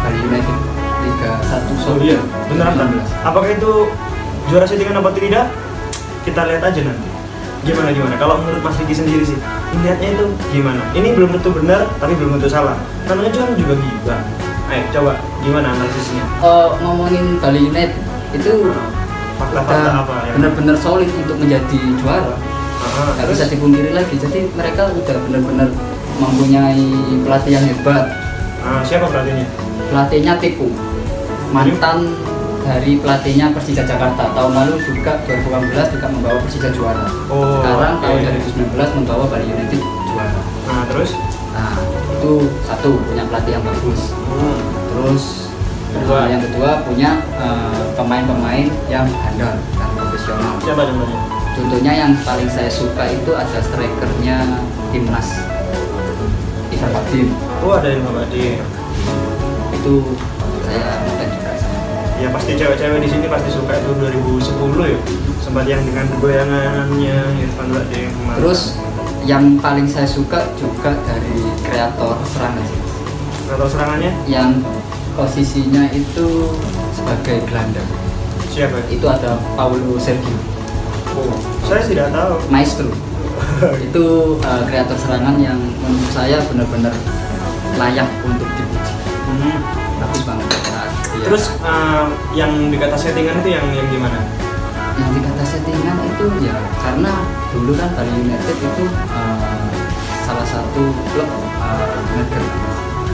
Bali 0.00 0.18
United 0.32 0.58
Liga 1.02 1.32
1 1.44 1.92
Oh 1.92 1.96
iya, 2.00 2.18
beneran 2.48 2.72
kan? 2.72 2.88
19. 3.04 3.28
Apakah 3.28 3.50
itu 3.52 3.72
juara 4.48 4.64
settingan 4.64 4.96
apa 4.96 5.12
tidak? 5.12 5.52
Kita 6.24 6.40
lihat 6.48 6.62
aja 6.64 6.80
nanti. 6.88 7.11
Gimana 7.62 7.88
gimana? 7.90 8.14
Kalau 8.18 8.34
menurut 8.42 8.60
Mas 8.60 8.74
Riki 8.76 8.90
sendiri 8.92 9.22
sih, 9.22 9.38
melihatnya 9.72 10.08
itu 10.12 10.24
gimana? 10.50 10.82
Ini 10.92 11.14
belum 11.14 11.30
tentu 11.32 11.54
benar, 11.54 11.86
tapi 11.96 12.18
belum 12.18 12.34
tentu 12.36 12.50
salah. 12.50 12.74
Namanya 13.06 13.30
juga 13.30 13.54
juga 13.54 13.74
gibah. 13.78 14.20
Ayo 14.66 14.82
coba 14.90 15.12
gimana 15.40 15.66
analisisnya? 15.70 16.24
Oh, 16.40 16.74
ngomongin 16.80 17.38
Bali 17.38 17.68
United 17.68 17.92
itu 18.32 18.52
Fakta-fakta 19.36 19.74
udah 19.74 19.94
apa 20.00 20.12
yang? 20.24 20.34
benar-benar 20.38 20.76
solid 20.76 21.10
untuk 21.12 21.36
menjadi 21.36 21.78
juara. 21.98 22.34
Ah, 22.82 23.14
Nggak 23.14 23.26
bisa 23.30 23.44
dipungkiri 23.46 23.90
lagi. 23.92 24.14
Jadi 24.16 24.50
mereka 24.52 24.90
udah 24.90 25.16
benar-benar 25.28 25.68
mempunyai 26.18 26.82
pelatih 27.22 27.52
yang 27.52 27.64
hebat. 27.64 28.04
Ah, 28.58 28.82
siapa 28.82 29.06
pelatihnya? 29.06 29.46
Pelatihnya 29.86 30.34
Tipu, 30.40 30.66
mantan 31.52 32.10
dari 32.62 32.98
pelatihnya 32.98 33.50
Persija 33.50 33.82
Jakarta. 33.82 34.30
Tahun 34.32 34.52
lalu 34.52 34.74
juga 34.82 35.18
2018 35.26 35.94
juga 35.94 36.06
membawa 36.08 36.38
Persija 36.42 36.68
juara. 36.70 37.06
Oh, 37.28 37.58
Sekarang 37.60 37.94
oke. 37.98 38.02
tahun 38.02 38.18
2019 38.72 38.98
membawa 39.02 39.24
Bali 39.26 39.46
United 39.46 39.82
juara. 39.82 40.40
Nah, 40.66 40.82
terus? 40.86 41.10
Nah, 41.52 41.74
itu 42.16 42.32
satu 42.64 42.90
punya 43.04 43.24
pelatih 43.26 43.52
yang 43.54 43.64
bagus. 43.66 44.00
Hmm. 44.30 44.60
Terus 44.92 45.24
Kedua. 45.92 46.24
eh, 46.24 46.26
yang 46.32 46.40
kedua 46.40 46.70
punya 46.82 47.10
eh, 47.36 47.82
pemain-pemain 47.92 48.68
yang 48.88 49.04
handal 49.04 49.52
dan 49.60 49.90
profesional. 49.92 50.56
Siapa 50.58 50.82
contohnya? 50.88 51.20
Contohnya 51.52 51.92
yang 51.92 52.12
paling 52.24 52.48
saya 52.48 52.72
suka 52.72 53.04
itu 53.06 53.28
ada 53.36 53.58
strikernya 53.60 54.56
timnas 54.88 55.28
Ivan 56.72 56.90
Fakdim. 56.90 57.28
Oh, 57.60 57.76
ada 57.76 57.92
yang 57.92 58.00
Mabadi. 58.02 58.56
Itu 59.76 60.16
saya 60.64 60.96
ngefans 61.04 61.32
juga 61.36 61.52
sama. 61.60 61.71
Ya 62.22 62.30
pasti 62.30 62.54
cewek-cewek 62.54 63.02
di 63.02 63.08
sini 63.10 63.26
pasti 63.26 63.50
suka 63.50 63.74
itu 63.74 63.90
2010 63.98 64.94
ya. 64.94 64.98
Sempat 65.42 65.64
yang 65.66 65.82
dengan 65.82 66.06
goyangannya 66.22 67.18
Irfan 67.42 67.68
Bade. 67.74 68.02
Terus 68.38 68.78
yang 69.26 69.58
paling 69.58 69.90
saya 69.90 70.06
suka 70.06 70.46
juga 70.54 70.94
dari 71.02 71.34
kreator 71.62 72.18
serangan 72.26 72.66
atau 73.52 73.68
serangannya 73.68 74.10
Yang 74.24 74.64
posisinya 75.12 75.84
itu 75.92 76.56
sebagai 76.90 77.42
gelandang. 77.46 77.86
siapa? 78.48 78.80
Itu 78.88 79.04
ada 79.08 79.36
Paulo 79.56 79.96
Sergio, 79.96 80.36
Oh, 81.12 81.36
saya 81.64 81.84
tidak 81.84 82.08
tahu. 82.12 82.36
maestro. 82.48 82.88
itu 83.86 84.04
eh, 84.40 84.62
kreator 84.68 84.96
serangan 84.96 85.36
yang 85.36 85.56
menurut 85.56 86.10
saya 86.12 86.40
benar-benar 86.48 86.94
layak 87.76 88.08
untuk 88.24 88.48
dipuji. 88.48 88.92
Hmm. 89.28 89.58
Bagus 90.00 90.22
banget. 90.24 90.51
Terus 91.22 91.44
eh, 91.62 92.04
yang 92.34 92.52
dikata 92.68 92.96
settingan 92.98 93.40
itu 93.42 93.48
yang 93.54 93.66
yang 93.72 93.88
gimana? 93.90 94.18
yang 94.92 95.10
dikata 95.16 95.44
settingan 95.44 95.96
itu 96.04 96.26
ya 96.44 96.56
karena 96.84 97.12
dulu 97.52 97.72
kan 97.76 97.88
Bali 97.96 98.12
United 98.12 98.56
itu 98.60 98.84
eh, 98.92 99.72
salah 100.22 100.46
satu 100.46 100.82
klub 101.12 101.28
uh, 101.60 101.96
negeri 102.16 102.48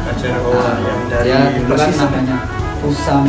Ajar 0.09 0.41
oh, 0.41 0.57
yang 0.81 1.01
dari 1.13 1.29
dia 1.29 1.41
dulu 1.61 1.75
kan 1.77 1.89
Persisam. 1.93 2.09
namanya 2.11 2.37
Pusam 2.81 3.25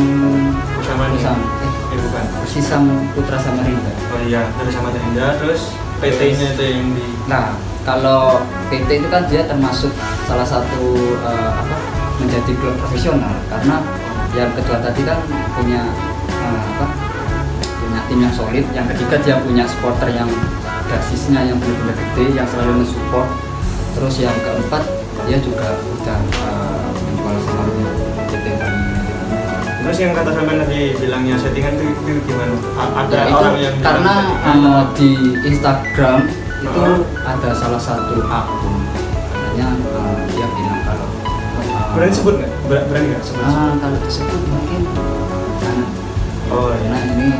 Pusam 0.78 0.98
eh, 1.02 1.72
Eh 1.90 1.98
bukan. 1.98 2.24
Persisam 2.40 2.82
Putra 3.12 3.38
Samarinda 3.38 3.92
Oh 4.14 4.20
iya, 4.24 4.46
dari 4.56 4.70
sama 4.72 4.94
Tenda 4.94 5.34
terus 5.38 5.74
PT-nya 6.00 6.56
itu 6.56 6.62
yang 6.64 6.86
di 6.96 7.06
Nah, 7.28 7.54
kalau 7.84 8.40
PT 8.72 9.04
itu 9.04 9.08
kan 9.12 9.28
dia 9.28 9.44
termasuk 9.44 9.92
salah 10.24 10.46
satu 10.46 10.96
apa 11.20 11.76
menjadi 12.20 12.52
klub 12.56 12.76
profesional 12.80 13.32
karena 13.48 13.80
yang 14.32 14.50
kedua 14.52 14.78
tadi 14.78 15.02
kan 15.02 15.18
punya 15.52 15.82
eh, 16.28 16.60
apa 16.70 16.86
punya 17.76 18.00
tim 18.06 18.18
yang 18.20 18.30
solid, 18.30 18.66
yang 18.70 18.86
ketiga 18.86 19.16
dia 19.20 19.34
punya 19.38 19.64
supporter 19.64 20.08
yang 20.08 20.30
basisnya 20.86 21.40
yang 21.44 21.56
benar-benar 21.56 21.94
gede 21.94 22.24
yang 22.34 22.46
selalu 22.46 22.82
mensupport. 22.82 23.28
Terus 23.90 24.14
yang 24.20 24.36
keempat 24.36 24.82
dia 25.24 25.38
juga 25.38 25.66
udah 25.74 26.18
eh, 26.22 26.88
menjual 27.20 27.68
United. 27.68 28.62
Terus 29.80 29.96
yang 29.98 30.12
kata 30.12 30.30
sampean 30.30 30.58
tadi 30.60 30.80
bilangnya 30.94 31.34
settingan 31.34 31.74
itu, 31.74 31.86
itu 32.06 32.20
gimana? 32.22 32.54
A- 32.76 32.94
Ada 33.02 33.16
Ya, 33.16 33.22
itu 33.26 33.34
orang 33.34 33.56
yang 33.58 33.74
bilang 33.74 33.82
karena 33.82 34.14
eh, 34.46 34.82
di 34.94 35.10
Instagram 35.44 36.18
itu 36.60 36.76
Oh. 36.76 37.00
ada 37.24 37.50
salah 37.50 37.80
satu 37.80 38.20
akun 38.22 38.84
katanya 39.32 39.68
eh, 39.74 40.18
dia 40.30 40.46
bilang 40.46 40.76
eh, 40.76 40.79
berani 41.90 42.12
sebut 42.12 42.34
nggak? 42.36 42.50
Ber- 42.66 42.84
Berani 42.86 43.06
nggak 43.08 43.22
sebut? 43.22 43.42
ah, 43.42 43.72
kalau 43.76 43.96
disebut 44.00 44.40
mungkin 44.46 44.80
jangan 45.58 45.86
Oh 46.48 46.68
karena 46.68 46.98
iya. 46.98 47.08
ini 47.08 47.28
eh, 47.30 47.38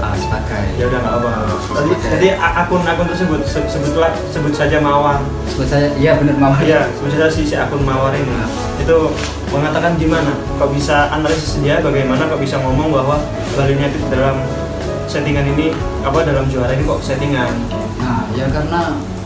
ah, 0.00 0.14
sebagai 0.14 0.62
Ya 0.72 0.84
udah 0.86 0.98
nggak 1.00 1.14
apa. 1.16 1.28
Tadi, 1.28 1.92
Sebagai- 1.92 2.08
tadi 2.08 2.26
a- 2.32 2.54
akun-akun 2.60 3.06
tersebut 3.08 3.40
se- 3.44 3.68
sebutlah 3.68 4.10
sebut 4.28 4.52
saja 4.52 4.76
Mawar. 4.78 5.18
sebut 5.48 5.66
saya 5.66 5.86
iya 5.94 6.10
benar 6.14 6.34
mau 6.36 6.52
Iya, 6.56 6.86
sebut 6.92 7.08
saja 7.10 7.26
si, 7.28 7.40
si 7.44 7.54
akun 7.54 7.82
Mawar 7.82 8.12
ini. 8.12 8.30
Itu 8.78 9.10
mengatakan 9.48 9.96
gimana? 9.96 10.30
Kok 10.56 10.68
bisa 10.70 11.08
analisis 11.10 11.58
dia? 11.58 11.78
Bagaimana 11.78 12.24
kok 12.24 12.38
bisa 12.38 12.56
ngomong 12.58 12.90
bahwa 12.90 13.16
Bali 13.52 13.72
United 13.72 14.00
dalam 14.08 14.36
settingan 15.04 15.44
ini 15.48 15.72
apa 16.00 16.22
dalam 16.22 16.46
juara 16.46 16.70
ini 16.70 16.82
kok 16.82 17.00
settingan? 17.00 17.50
Nah, 17.98 18.22
ya 18.32 18.46
karena 18.48 18.80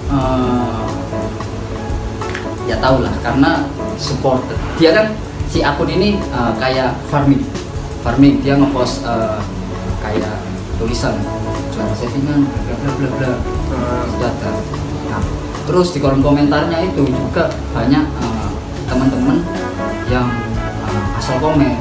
eh, 0.06 0.82
ya 2.66 2.76
tau 2.82 2.98
lah 3.00 3.14
karena 3.22 3.64
supporter. 3.96 4.58
Dia 4.76 4.90
kan 4.92 5.06
si 5.46 5.62
akun 5.62 5.88
ini 5.88 6.18
eh, 6.18 6.52
kayak 6.58 6.98
farming, 7.08 7.40
farming 8.02 8.42
dia 8.42 8.58
ngepost 8.58 9.06
eh, 9.06 9.38
kayak 10.02 10.36
tulisan 10.76 11.16
juara 11.72 11.94
settingan 11.96 12.44
bla 12.44 12.74
bla 12.76 12.90
bla 12.92 13.08
bla 13.16 13.30
sudah 14.10 14.30
ada. 14.32 14.50
Nah, 15.08 15.22
terus 15.64 15.94
di 15.94 15.98
kolom 16.02 16.20
komentarnya 16.20 16.90
itu 16.92 17.06
juga 17.06 17.48
banyak 17.72 18.04
eh, 18.04 18.48
teman-teman 18.90 19.40
yang 20.10 20.26
eh, 20.84 21.18
asal 21.18 21.38
komen, 21.38 21.72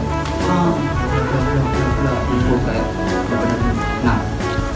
bla 0.45 0.71
bla 0.71 1.21
bla 1.25 1.61
bla 1.65 1.87
bla, 1.99 2.13
itu 2.37 2.55
kayak 2.63 2.87
benar-benar. 3.27 3.75
Nah, 4.05 4.17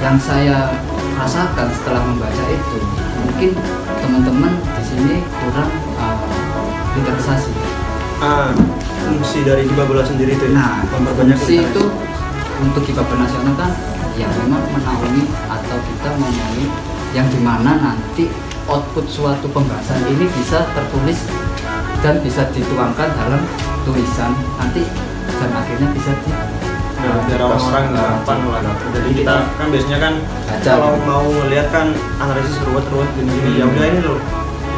yang 0.02 0.18
saya 0.18 0.74
rasakan 1.20 1.68
setelah 1.76 2.02
membaca 2.08 2.44
itu, 2.48 2.80
mungkin 3.28 3.52
teman-teman 4.00 4.54
di 4.56 4.84
sini 4.88 5.16
kurang 5.28 5.72
eh, 7.00 7.16
literasi. 7.16 7.52
ah, 8.20 8.52
fungsi 9.08 9.40
dari 9.48 9.64
Jiba 9.64 9.84
Bola 9.88 10.04
sendiri 10.04 10.36
itu 10.36 10.46
ya? 10.52 10.54
Nah, 10.56 10.84
memperbanyak 10.92 11.38
fungsi 11.40 11.64
itu 11.64 11.84
untuk 12.60 12.84
kiper 12.84 13.08
nasional 13.16 13.56
kan 13.56 13.72
ya 14.20 14.28
memang 14.44 14.60
menaungi 14.76 15.24
atau 15.48 15.78
kita 15.80 16.10
menaungi 16.20 16.68
yang 17.16 17.28
di 17.32 17.40
mana 17.40 17.80
nanti 17.80 18.28
output 18.68 19.08
suatu 19.08 19.48
pembahasan 19.48 20.04
ini 20.12 20.28
bisa 20.28 20.68
tertulis 20.76 21.24
dan 22.04 22.20
bisa 22.20 22.44
dituangkan 22.52 23.08
dalam 23.16 23.42
tulisan 23.88 24.36
nanti 24.60 24.84
dan 25.40 25.50
akhirnya 25.56 25.88
bisa 25.96 26.12
di 26.28 26.32
Nah, 27.00 27.16
biar 27.32 27.40
orang-orang 27.48 27.96
gampang 27.96 28.44
lah. 28.52 28.60
Jadi 28.92 29.24
kita 29.24 29.48
kan 29.56 29.72
biasanya 29.72 30.00
kan 30.04 30.14
Baca 30.20 30.68
kalau 30.68 30.92
gitu. 31.00 31.08
mau 31.08 31.26
lihat 31.48 31.72
kan 31.72 31.96
analisis 32.20 32.60
ruwet-ruwet 32.68 33.08
gini-gini 33.16 33.64
ya 33.64 33.66
udah 33.72 33.86
ini 33.88 34.00
loh. 34.04 34.20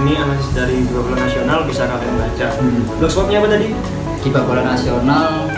Ini 0.02 0.14
analisis 0.18 0.52
dari 0.52 0.82
dua 0.84 1.02
bola 1.04 1.18
nasional 1.20 1.60
bisa 1.64 1.86
kalian 1.86 2.16
baca. 2.16 2.48
Hmm. 2.54 2.82
Blogspotnya 2.98 3.38
apa 3.38 3.50
tadi? 3.50 3.70
kiper 4.20 4.44
bola 4.44 4.62
nasional 4.64 5.50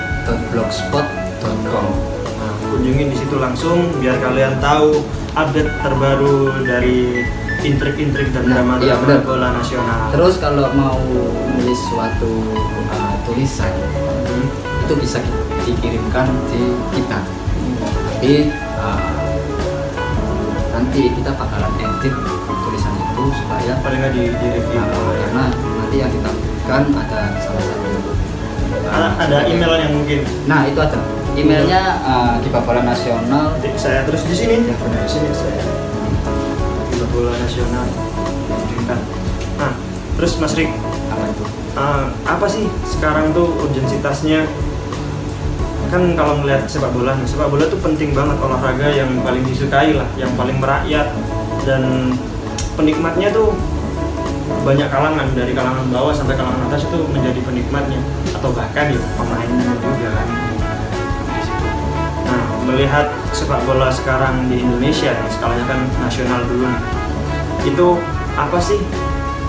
blogspot.com 0.49 1.87
Nah, 2.33 2.51
kunjungin 2.65 3.11
di 3.11 3.17
situ 3.17 3.35
langsung 3.35 3.91
biar 3.99 4.19
kalian 4.19 4.55
tahu 4.57 5.03
update 5.33 5.67
terbaru 5.79 6.63
dari 6.63 7.27
intrik-intrik 7.59 8.31
dan 8.31 8.43
Nah, 8.45 8.63
drama 8.63 8.79
iya, 8.79 8.95
benar. 8.95 9.19
bola 9.21 9.51
nasional. 9.53 10.11
terus 10.11 10.39
kalau 10.39 10.71
mau 10.71 10.95
nulis 11.49 11.79
suatu 11.85 12.31
uh, 12.89 13.15
tulisan 13.23 13.71
Hmm. 14.23 14.47
itu 14.81 14.93
bisa 14.97 15.19
ki- 15.19 15.35
dikirimkan 15.65 16.23
di 16.47 16.63
kita 16.93 17.19
tapi 17.83 18.47
uh, 18.77 19.11
nanti 20.73 21.11
kita 21.11 21.31
bakalan 21.33 21.69
edit 21.77 22.15
itu 23.23 23.39
supaya 23.39 23.73
paling 23.79 24.01
di, 24.11 24.23
di 24.35 24.47
review. 24.51 24.83
uh, 24.83 25.13
karena 25.15 25.43
nanti 25.55 25.95
yang 25.95 26.11
ditampilkan 26.11 26.81
ada 26.91 27.19
salah 27.39 27.63
satu 27.63 27.87
ada, 28.83 29.07
ada 29.15 29.37
email 29.47 29.73
yang 29.79 29.91
mungkin 29.95 30.19
nah 30.43 30.67
itu 30.67 30.79
ada 30.83 30.99
emailnya 31.39 31.81
uh, 32.03 32.35
di 32.43 32.51
Bapalan 32.51 32.85
Nasional 32.85 33.55
Nanti 33.55 33.69
saya 33.79 34.03
terus 34.05 34.27
di 34.27 34.35
sini. 34.35 34.69
Ya, 34.69 34.75
benar. 34.75 35.01
di 35.01 35.09
sini 35.09 35.31
saya. 35.33 35.63
Di 36.91 36.95
bola 37.09 37.33
nasional. 37.41 37.85
Nah, 39.57 39.73
terus 40.19 40.37
Mas 40.37 40.53
Rik, 40.53 40.69
apa 41.09 41.23
itu 41.29 41.45
eh, 41.77 42.05
apa 42.25 42.45
sih 42.45 42.65
sekarang 42.85 43.33
tuh 43.33 43.49
urgensitasnya 43.65 44.45
kan 45.93 46.17
kalau 46.17 46.41
melihat 46.41 46.65
sepak 46.65 46.89
bola 46.89 47.13
sepak 47.21 47.53
bola 47.53 47.69
tuh 47.69 47.77
penting 47.81 48.17
banget 48.17 48.33
olahraga 48.41 48.89
yang 48.89 49.13
paling 49.21 49.45
disukai 49.45 49.93
lah 49.93 50.09
yang 50.17 50.33
paling 50.33 50.57
merakyat 50.57 51.13
dan 51.69 52.13
penikmatnya 52.73 53.29
tuh 53.33 53.53
banyak 54.63 54.87
kalangan 54.87 55.27
dari 55.35 55.51
kalangan 55.51 55.87
bawah 55.91 56.13
sampai 56.15 56.35
kalangan 56.39 56.67
atas 56.71 56.87
itu 56.87 56.99
menjadi 57.11 57.39
penikmatnya. 57.43 57.99
Atau 58.35 58.51
bahkan 58.55 58.91
ya 58.91 58.99
pemainnya 59.19 59.73
juga. 59.79 60.09
Kan. 60.11 60.27
Nah 62.27 62.41
melihat 62.67 63.07
sepak 63.35 63.61
bola 63.67 63.91
sekarang 63.91 64.47
di 64.47 64.63
Indonesia 64.63 65.11
nih 65.11 65.31
skalanya 65.31 65.65
kan 65.67 65.79
nasional 65.99 66.41
dulu 66.47 66.65
nih 66.67 66.83
itu 67.63 67.87
apa 68.35 68.59
sih 68.59 68.79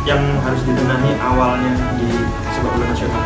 yang 0.07 0.21
harus 0.45 0.63
dibenahi 0.63 1.17
awalnya 1.19 1.75
di 1.99 2.11
sepak 2.55 2.71
bola 2.71 2.87
nasional? 2.91 3.23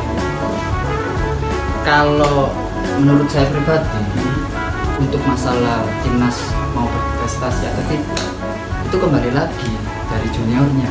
Kalau 1.84 2.52
menurut 3.00 3.28
saya 3.32 3.48
pribadi 3.48 4.04
untuk 4.98 5.22
masalah 5.24 5.86
timnas 6.02 6.36
mau 6.74 6.84
berprestasi 6.84 7.70
atau 7.70 7.82
tidak 7.88 8.28
itu 8.88 8.96
kembali 8.96 9.30
lagi 9.36 9.72
dari 10.18 10.28
juniornya 10.28 10.90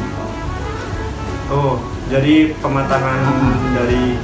Oh, 1.47 1.79
jadi 2.07 2.51
pematangan 2.59 3.19
Ah. 3.23 3.55
dari 3.71 4.19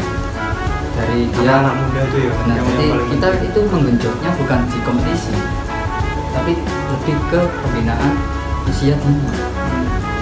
dari 0.93 1.19
anak 1.23 1.39
dia 1.39 1.53
anak 1.55 1.75
muda 1.79 2.01
itu 2.03 2.17
ya, 2.19 2.33
Nah, 2.35 2.53
yang, 2.53 2.65
jadi 2.67 2.83
yang 2.85 3.03
kita 3.07 3.27
penting. 3.31 3.47
itu 3.47 3.59
menggenjotnya 3.65 4.29
bukan 4.35 4.59
di 4.67 4.77
kompetisi, 4.83 5.33
tapi 6.31 6.51
lebih 6.63 7.15
ke 7.27 7.39
pembinaan 7.63 8.13
usia 8.67 8.95
dini. 8.95 9.23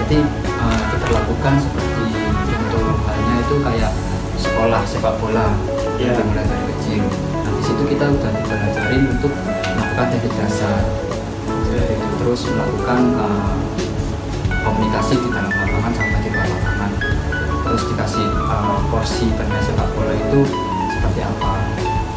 Jadi 0.01 0.17
uh, 0.61 0.79
kita 0.93 1.07
lakukan 1.11 1.53
seperti 1.57 2.05
contoh 2.47 2.85
halnya 3.01 3.35
itu 3.41 3.55
kayak 3.59 3.91
sekolah 4.37 4.81
sepak 4.85 5.13
bola 5.17 5.57
Iya. 5.97 6.05
yang 6.05 6.21
dimulai 6.21 6.45
dari 6.45 6.63
kecil. 6.69 7.01
Nah, 7.01 7.51
di 7.51 7.61
situ 7.61 7.83
kita 7.87 8.05
udah 8.07 8.29
dipelajarin 8.31 9.03
untuk 9.09 9.33
melakukan 9.73 10.05
teknik 10.07 10.33
dasar, 10.37 10.81
Jadi, 11.65 11.97
terus 12.15 12.41
melakukan 12.45 13.01
uh, 13.17 13.53
komunikasi 14.61 15.13
di 15.17 15.29
dalam 15.29 15.51
lapangan 15.51 15.91
sama 15.93 16.17
di 16.21 16.29
luar 16.29 16.47
lapangan. 16.47 16.91
Terus 17.61 17.83
dikasih 17.93 18.25
uh, 18.47 18.79
porsi 18.91 19.25
bermain 19.33 19.63
sepak 19.63 19.87
bola 19.95 20.13
itu 20.13 20.39
seperti 20.91 21.19
apa. 21.23 21.51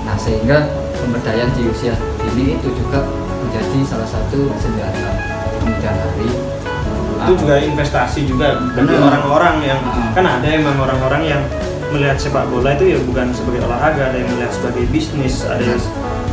Nah 0.05 0.16
sehingga 0.18 0.59
pemberdayaan 0.99 1.51
di 1.57 1.68
usia 1.68 1.95
dini 2.20 2.59
itu 2.59 2.68
juga 2.74 3.05
menjadi 3.45 3.78
salah 3.86 4.09
satu 4.09 4.51
senjata 4.59 5.11
kemudian 5.61 5.95
hari. 5.95 6.28
Itu 7.24 7.32
juga 7.40 7.57
investasi 7.57 8.28
juga 8.28 8.61
bagi 8.76 8.97
orang-orang 9.01 9.57
yang 9.64 9.80
Ah. 9.80 10.12
kan 10.12 10.24
ada 10.28 10.45
emang 10.45 10.76
orang-orang 10.76 11.22
yang 11.24 11.42
melihat 11.88 12.18
sepak 12.20 12.45
bola 12.51 12.74
itu 12.74 12.97
ya 12.97 12.99
bukan 13.01 13.30
sebagai 13.32 13.64
olahraga, 13.64 14.12
ada 14.12 14.18
yang 14.18 14.28
melihat 14.34 14.53
sebagai 14.53 14.84
bisnis, 14.90 15.47
ada 15.47 15.62
yang 15.62 15.80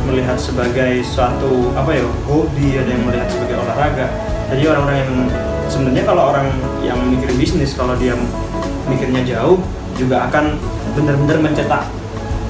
melihat 0.04 0.34
sebagai 0.36 1.00
suatu 1.06 1.70
apa 1.78 1.94
ya 1.94 2.04
hobi, 2.26 2.76
ada 2.76 2.90
yang 2.90 3.06
melihat 3.06 3.28
sebagai 3.30 3.56
olahraga. 3.62 4.06
Jadi 4.50 4.62
orang-orang 4.68 4.98
yang 5.00 5.12
sebenarnya 5.72 6.04
kalau 6.04 6.28
orang 6.28 6.52
yang 6.84 7.00
mikir 7.08 7.32
bisnis 7.40 7.72
kalau 7.72 7.96
dia 7.96 8.12
mikirnya 8.84 9.24
jauh 9.24 9.56
juga 9.96 10.28
akan 10.28 10.60
benar-benar 10.92 11.40
mencetak 11.40 11.88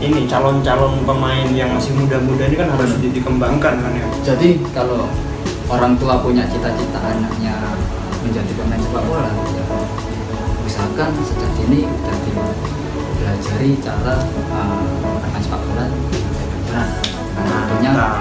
ini 0.02 0.26
calon-calon 0.26 1.06
pemain 1.06 1.46
yang 1.54 1.70
masih 1.70 1.94
muda-muda 1.94 2.50
ini 2.50 2.58
kan 2.58 2.74
harus 2.74 2.98
di- 2.98 3.14
dikembangkan 3.14 3.78
kan 3.78 3.92
ya. 3.94 4.06
Jadi 4.26 4.58
kalau 4.74 5.06
orang 5.70 5.94
tua 5.94 6.18
punya 6.18 6.42
cita-cita 6.50 6.98
anaknya 6.98 7.54
menjadi 8.26 8.50
pemain 8.58 8.82
sepak 8.82 9.02
bola, 9.06 9.30
ya, 9.30 9.64
misalkan 10.66 11.14
sejak 11.22 11.50
dini 11.54 11.86
sudah 11.86 12.18
dipelajari 12.26 13.70
cara 13.78 14.14
uh, 14.50 14.82
bermain 15.22 15.42
sepak 15.42 15.62
bola. 15.70 15.86
Benar. 16.66 16.88
Nah, 17.38 17.62
tentunya 17.70 17.90
Nah, 17.94 18.14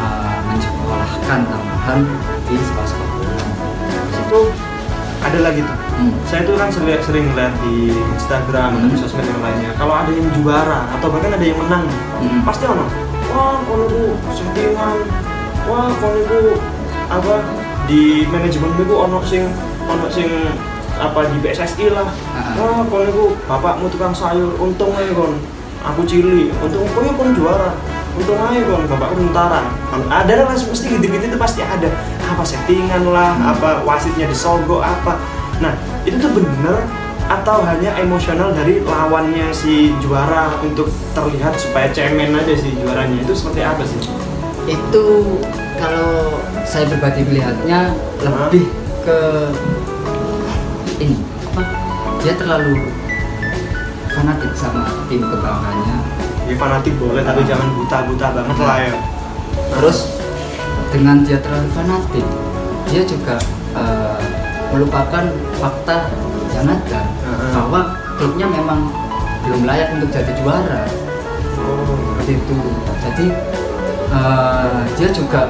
uh, 0.00 0.36
menyekolahkan 0.48 1.40
tambahan 1.44 2.00
di 2.48 2.56
sekolah-sekolah 2.56 3.11
itu 4.32 4.40
ada 5.22 5.38
lagi 5.44 5.60
tuh. 5.60 5.76
Hmm, 5.92 6.12
saya 6.24 6.42
tuh 6.48 6.56
kan 6.56 6.68
sering, 6.72 6.98
sering 7.04 7.26
lihat 7.36 7.52
di 7.62 7.92
Instagram 8.16 8.80
Hmm. 8.80 8.96
sosmed 8.96 9.28
yang 9.28 9.44
lainnya. 9.44 9.70
Kalau 9.76 9.94
ada 9.94 10.10
yang 10.10 10.26
juara 10.34 10.88
atau 10.88 11.06
bahkan 11.12 11.36
ada 11.36 11.44
yang 11.44 11.60
menang 11.60 11.84
Hmm. 12.18 12.40
pasti 12.48 12.64
ono. 12.64 12.88
Wah 13.32 13.60
kalau 13.68 13.86
itu 13.86 14.02
settingan 14.34 14.96
wah 15.68 15.88
kalau 16.00 16.16
itu 16.16 16.40
apa 17.06 17.34
di 17.86 18.24
manajemen 18.32 18.72
itu 18.80 18.94
ono 18.96 19.18
sing 19.22 19.46
ono 19.84 20.06
sing 20.08 20.28
apa 20.96 21.28
di 21.28 21.36
PSSI 21.44 21.92
lah. 21.92 22.08
Ah. 22.34 22.56
wah 22.56 22.80
kalau 22.88 23.04
itu 23.06 23.24
bapakmu 23.46 23.86
tukang 23.92 24.16
sayur 24.16 24.56
untung 24.58 24.96
aja 24.96 25.12
kon. 25.12 25.36
Aku 25.82 26.02
cili 26.08 26.50
untung 26.62 26.88
kau 26.94 27.04
ya 27.04 27.12
kon 27.14 27.30
juara? 27.36 27.70
Untung 28.18 28.38
aja 28.42 28.58
kon 28.64 28.90
bapakku 28.90 29.14
tentara 29.22 29.60
ada 29.92 30.32
lah 30.44 30.46
mesti 30.48 30.86
gitu-gitu 30.88 31.24
itu 31.28 31.38
pasti 31.40 31.60
ada 31.60 31.88
apa 32.32 32.42
settingan 32.42 33.02
lah 33.06 33.32
Hmm. 33.34 33.52
apa 33.52 33.68
wasitnya 33.82 34.26
disogok 34.26 34.80
apa 34.80 35.20
nah 35.58 35.72
itu 36.02 36.16
tuh 36.16 36.32
bener 36.32 36.82
atau 37.22 37.62
hanya 37.62 37.94
emosional 37.96 38.50
dari 38.50 38.82
lawannya 38.82 39.54
si 39.54 39.94
juara 39.98 40.52
untuk 40.58 40.84
terlihat 41.12 41.54
supaya 41.54 41.88
cemen 41.88 42.34
aja 42.34 42.52
si 42.52 42.74
juaranya 42.74 43.22
itu 43.22 43.32
seperti 43.32 43.62
apa 43.62 43.82
sih? 43.86 44.00
itu 44.62 45.04
kalau 45.74 46.38
saya 46.62 46.86
pribadi 46.86 47.22
melihatnya 47.22 47.94
lebih 48.20 48.66
ke 49.02 49.18
ini 50.98 51.16
apa 51.50 51.62
dia 52.20 52.34
terlalu 52.36 52.90
fanatik 54.08 54.52
sama 54.52 54.86
tim 55.06 55.22
kebanggaannya 55.22 55.96
Ya 56.42 56.58
fanatik 56.58 56.94
boleh 56.98 57.22
tapi 57.22 57.42
Ah. 57.42 57.48
jangan 57.48 57.68
buta-buta 57.72 58.26
banget 58.34 58.56
lah 58.58 58.78
ya. 58.82 58.94
terus 59.72 59.98
dengan 60.92 61.24
dia 61.24 61.40
terlalu 61.40 61.68
fanatik 61.72 62.26
dia 62.86 63.02
juga 63.02 63.40
eh, 63.72 64.20
melupakan 64.68 65.24
fakta 65.56 65.98
yang 66.52 66.68
ada 66.68 67.00
Heeh. 67.02 67.50
bahwa 67.52 67.80
klubnya 68.14 68.46
memang 68.46 68.80
belum 69.42 69.64
layak 69.64 69.88
untuk 69.92 70.10
jadi 70.10 70.32
juara 70.38 70.82
Oh. 71.62 72.18
itu 72.26 72.58
jadi 72.98 73.26
eh, 74.10 74.78
dia 74.92 75.08
juga 75.10 75.46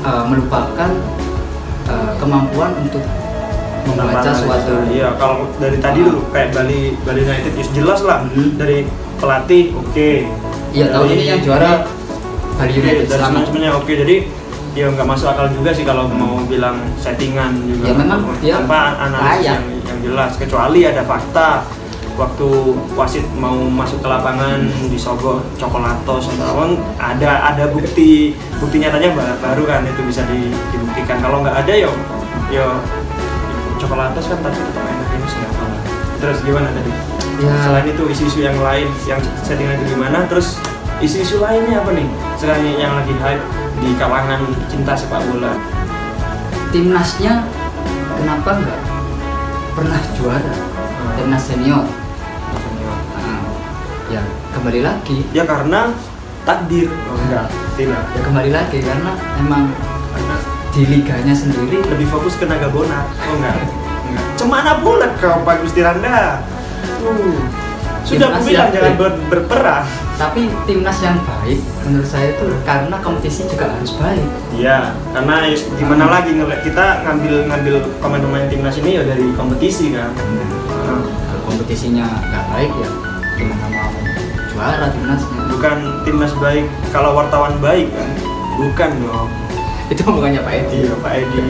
eh, 0.00 0.24
melupakan 0.24 0.90
eh, 1.84 2.10
kemampuan 2.16 2.72
untuk 2.80 3.04
membaca 3.84 4.32
suatu 4.32 4.88
Iya, 4.88 5.16
kalau 5.16 5.48
dari 5.56 5.76
tadi 5.78 6.00
dulu 6.00 6.28
kayak 6.28 6.52
Bali 6.52 6.96
Bali 7.02 7.20
United 7.22 7.52
ya 7.52 7.64
jelas 7.72 8.00
lah 8.02 8.24
Hmm. 8.24 8.56
dari 8.56 8.88
pelatih 9.16 9.72
oke. 9.74 10.10
iya 10.70 10.86
tahun 10.88 11.08
ini 11.10 11.24
yang 11.26 11.40
juara 11.40 11.84
Bali 12.56 12.72
United 12.74 13.04
dari 13.04 13.12
selama 13.12 13.34
manajemennya 13.38 13.72
oke. 13.74 13.92
Jadi 13.94 14.16
ya 14.78 14.86
nggak 14.88 15.08
masuk 15.08 15.26
akal 15.26 15.50
juga 15.50 15.74
sih 15.74 15.82
kalau 15.82 16.06
mau 16.06 16.38
bilang 16.46 16.78
settingan 16.94 17.50
juga. 17.66 17.84
Ya, 17.84 17.94
memang 17.96 18.20
dia 18.38 18.54
tanpa 18.54 18.94
analisis 18.96 19.50
yang, 19.50 19.64
yang 19.82 19.98
jelas. 20.06 20.32
Kecuali 20.38 20.86
ada 20.86 21.02
fakta 21.02 21.66
waktu 22.14 22.48
wasit 22.94 23.26
mau 23.34 23.54
masuk 23.54 23.98
ke 23.98 24.08
lapangan 24.08 24.58
disogok 24.86 25.42
coklatos 25.54 26.30
atau 26.32 26.74
ada 26.94 27.30
ada 27.44 27.64
bukti 27.68 28.34
bukti 28.58 28.76
nyatanya 28.78 29.14
ba- 29.14 29.38
baru 29.40 29.62
kan 29.66 29.82
itu 29.82 30.02
bisa 30.02 30.22
di- 30.26 30.54
dibuktikan. 30.70 31.18
Kalau 31.18 31.42
nggak 31.42 31.58
ada 31.58 31.72
yo 31.74 31.90
yo 32.48 32.66
coklatos 33.78 34.26
kan 34.26 34.38
tapi 34.40 34.58
tetap 34.58 34.84
enak 34.84 35.08
itu 35.12 35.26
nggak 35.28 35.50
apa 35.52 35.66
terus 36.18 36.38
gimana 36.42 36.68
tadi? 36.70 36.90
Ya. 37.38 37.54
selain 37.62 37.86
itu 37.86 38.02
isu-isu 38.10 38.42
yang 38.42 38.58
lain 38.58 38.90
yang 39.06 39.22
settingan 39.42 39.78
itu 39.78 39.94
gimana? 39.94 40.26
Terus 40.26 40.58
isu-isu 40.98 41.38
lainnya 41.38 41.78
apa 41.78 41.94
nih? 41.94 42.06
Selain 42.34 42.66
yang 42.74 42.98
lagi 42.98 43.14
hype 43.14 43.44
di 43.78 43.90
kalangan 43.94 44.42
cinta 44.66 44.92
sepak 44.92 45.22
bola. 45.26 45.54
Timnasnya 46.68 47.46
kenapa 48.12 48.50
nggak 48.60 48.80
pernah 49.72 50.00
juara? 50.18 50.54
Timnas 51.16 51.42
senior. 51.42 51.82
Nah, 53.18 53.42
ya 54.08 54.22
kembali 54.54 54.80
lagi. 54.82 55.26
Ya 55.32 55.42
karena 55.42 55.90
takdir. 56.44 56.86
Oh, 57.08 57.16
enggak 57.18 57.46
tidak 57.78 58.02
ya 58.10 58.20
kembali 58.26 58.50
lagi 58.50 58.78
karena 58.82 59.14
emang 59.38 59.70
karena 60.10 60.36
di 60.74 60.82
liganya 60.82 61.30
sendiri 61.30 61.78
lebih 61.78 62.10
fokus 62.10 62.34
ke 62.34 62.44
naga 62.44 62.66
bonar 62.68 63.06
oh 63.06 63.34
enggak? 63.38 63.54
Enggak. 64.10 64.24
Cemana 64.34 64.72
bulat 64.82 65.14
kau 65.22 65.46
Pak 65.46 65.62
Gusti 65.62 65.80
Randa? 65.80 66.42
Uh. 66.98 67.38
sudah 68.02 68.40
bilang 68.42 68.50
yang- 68.50 68.72
jangan 68.74 68.94
ber- 68.98 69.20
berperang 69.30 69.86
tapi 70.18 70.50
timnas 70.66 70.98
yang 70.98 71.14
baik 71.22 71.62
menurut 71.86 72.08
saya 72.10 72.34
itu 72.34 72.50
karena 72.66 72.98
kompetisi 72.98 73.46
juga 73.46 73.70
harus 73.70 73.94
baik 73.94 74.26
Iya, 74.58 74.90
karena 75.14 75.46
ya 75.46 75.54
gimana 75.78 76.04
lagi 76.10 76.34
ngeliat 76.34 76.66
kita 76.66 77.06
ngambil 77.06 77.46
ngambil 77.46 77.74
pemain-pemain 78.02 78.50
timnas 78.50 78.74
ini 78.82 78.98
ya 78.98 79.06
dari 79.06 79.30
kompetisi 79.38 79.94
kan. 79.94 80.10
Nah, 80.10 80.98
kalau 81.30 81.42
kompetisinya 81.46 82.02
nggak 82.02 82.44
baik 82.50 82.72
ya 82.74 82.90
gimana 83.38 83.66
mau 83.70 83.90
juara 84.50 84.86
timnasnya 84.90 85.40
Bukan 85.54 85.76
timnas 86.02 86.34
baik 86.42 86.66
kalau 86.90 87.14
wartawan 87.14 87.54
baik 87.62 87.86
kan. 87.94 88.10
Bukan 88.58 88.90
dong. 88.98 89.30
itu 89.88 90.02
omongannya 90.04 90.42
Pak 90.42 90.54
Edi 90.66 90.84
Iya, 90.84 90.94
Pak 90.98 91.12
Edi. 91.14 91.42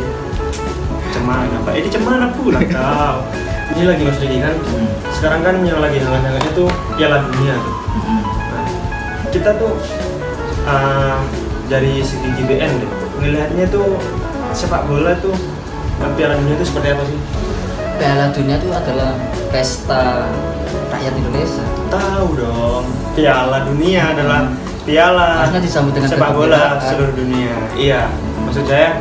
Cemana, 1.16 1.57
Pak 1.64 1.73
Edi 1.73 1.89
cemana 1.89 2.29
pula 2.37 2.61
kau. 2.61 3.16
Ini 3.73 3.85
lagi 3.85 4.03
Mas 4.05 4.21
Riki 4.21 4.39
kan. 4.41 4.53
Hmm. 4.53 4.89
Sekarang 5.12 5.41
kan 5.41 5.55
yang 5.64 5.81
lagi 5.81 6.01
hangat-hangatnya 6.01 6.53
tuh 6.53 6.69
Piala 6.97 7.25
Dunia 7.25 7.57
tuh. 7.57 7.75
Hmm. 8.05 8.38
Kita 9.29 9.51
tuh 9.61 9.76
uh, 10.64 11.20
dari 11.68 12.01
segi 12.01 12.29
GBN 12.33 12.72
deh, 12.81 12.91
ngelihatnya 13.20 13.68
tuh 13.68 14.01
sepak 14.57 14.89
bola 14.89 15.12
tuh 15.20 15.37
uh, 16.01 16.11
Piala 16.16 16.41
Dunia 16.41 16.57
itu 16.57 16.64
seperti 16.64 16.97
apa 16.97 17.03
sih? 17.05 17.18
Piala 18.01 18.26
Dunia 18.33 18.57
itu 18.57 18.68
adalah 18.72 19.12
pesta 19.53 20.33
rakyat 20.89 21.14
Indonesia 21.18 21.64
Tahu 21.93 22.26
dong, 22.41 22.85
Piala 23.12 23.68
Dunia 23.68 24.16
adalah 24.16 24.49
piala 24.89 25.45
Harusnya 25.45 25.61
disambut 25.61 25.93
dengan 25.93 26.09
sepak 26.09 26.33
bola 26.33 26.81
seluruh 26.81 27.12
dunia. 27.12 27.53
Iya, 27.76 28.09
maksud 28.49 28.64
saya 28.64 28.97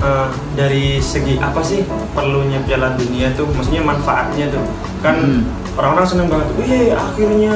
eh, 0.00 0.26
dari 0.56 0.96
segi 1.04 1.36
apa 1.36 1.60
sih 1.60 1.84
perlunya 2.16 2.64
Piala 2.64 2.96
Dunia 2.96 3.28
tuh, 3.36 3.44
maksudnya 3.52 3.84
manfaatnya 3.84 4.48
tuh 4.48 4.64
kan 5.04 5.16
Hmm. 5.20 5.59
Orang-orang 5.80 6.04
seneng 6.04 6.28
banget, 6.28 6.48
wih 6.54 6.92
akhirnya 6.92 7.54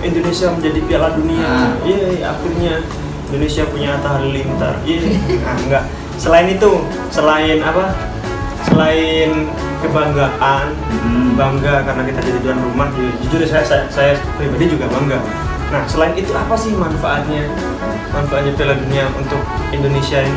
Indonesia 0.00 0.46
menjadi 0.52 0.80
Piala 0.84 1.08
Dunia, 1.12 1.40
Ah. 1.42 1.72
iya 1.82 2.28
akhirnya 2.28 2.84
Indonesia 3.28 3.64
punya 3.66 3.96
Atta 3.96 4.20
Halilintar, 4.20 4.74
iya, 4.84 5.00
nah, 5.40 5.56
enggak. 5.56 5.84
Selain 6.14 6.46
itu, 6.46 6.70
selain 7.08 7.58
apa? 7.58 7.96
Selain 8.62 9.48
kebanggaan, 9.82 10.66
Hmm. 11.02 11.34
bangga 11.34 11.82
karena 11.82 12.02
kita 12.04 12.20
jadi 12.22 12.38
tuan 12.40 12.60
rumah 12.62 12.86
ju- 12.92 13.16
jujur 13.18 13.40
saya, 13.42 13.64
saya 13.64 13.82
saya 13.88 14.12
pribadi 14.36 14.70
juga 14.70 14.86
bangga 14.86 15.18
nah 15.72 15.82
selain 15.88 16.12
itu 16.12 16.28
apa 16.30 16.52
sih 16.52 16.76
manfaatnya 16.76 17.48
manfaatnya 18.12 18.52
Piala 18.52 18.76
Dunia 18.76 19.08
untuk 19.16 19.40
Indonesia 19.72 20.20
ini 20.20 20.36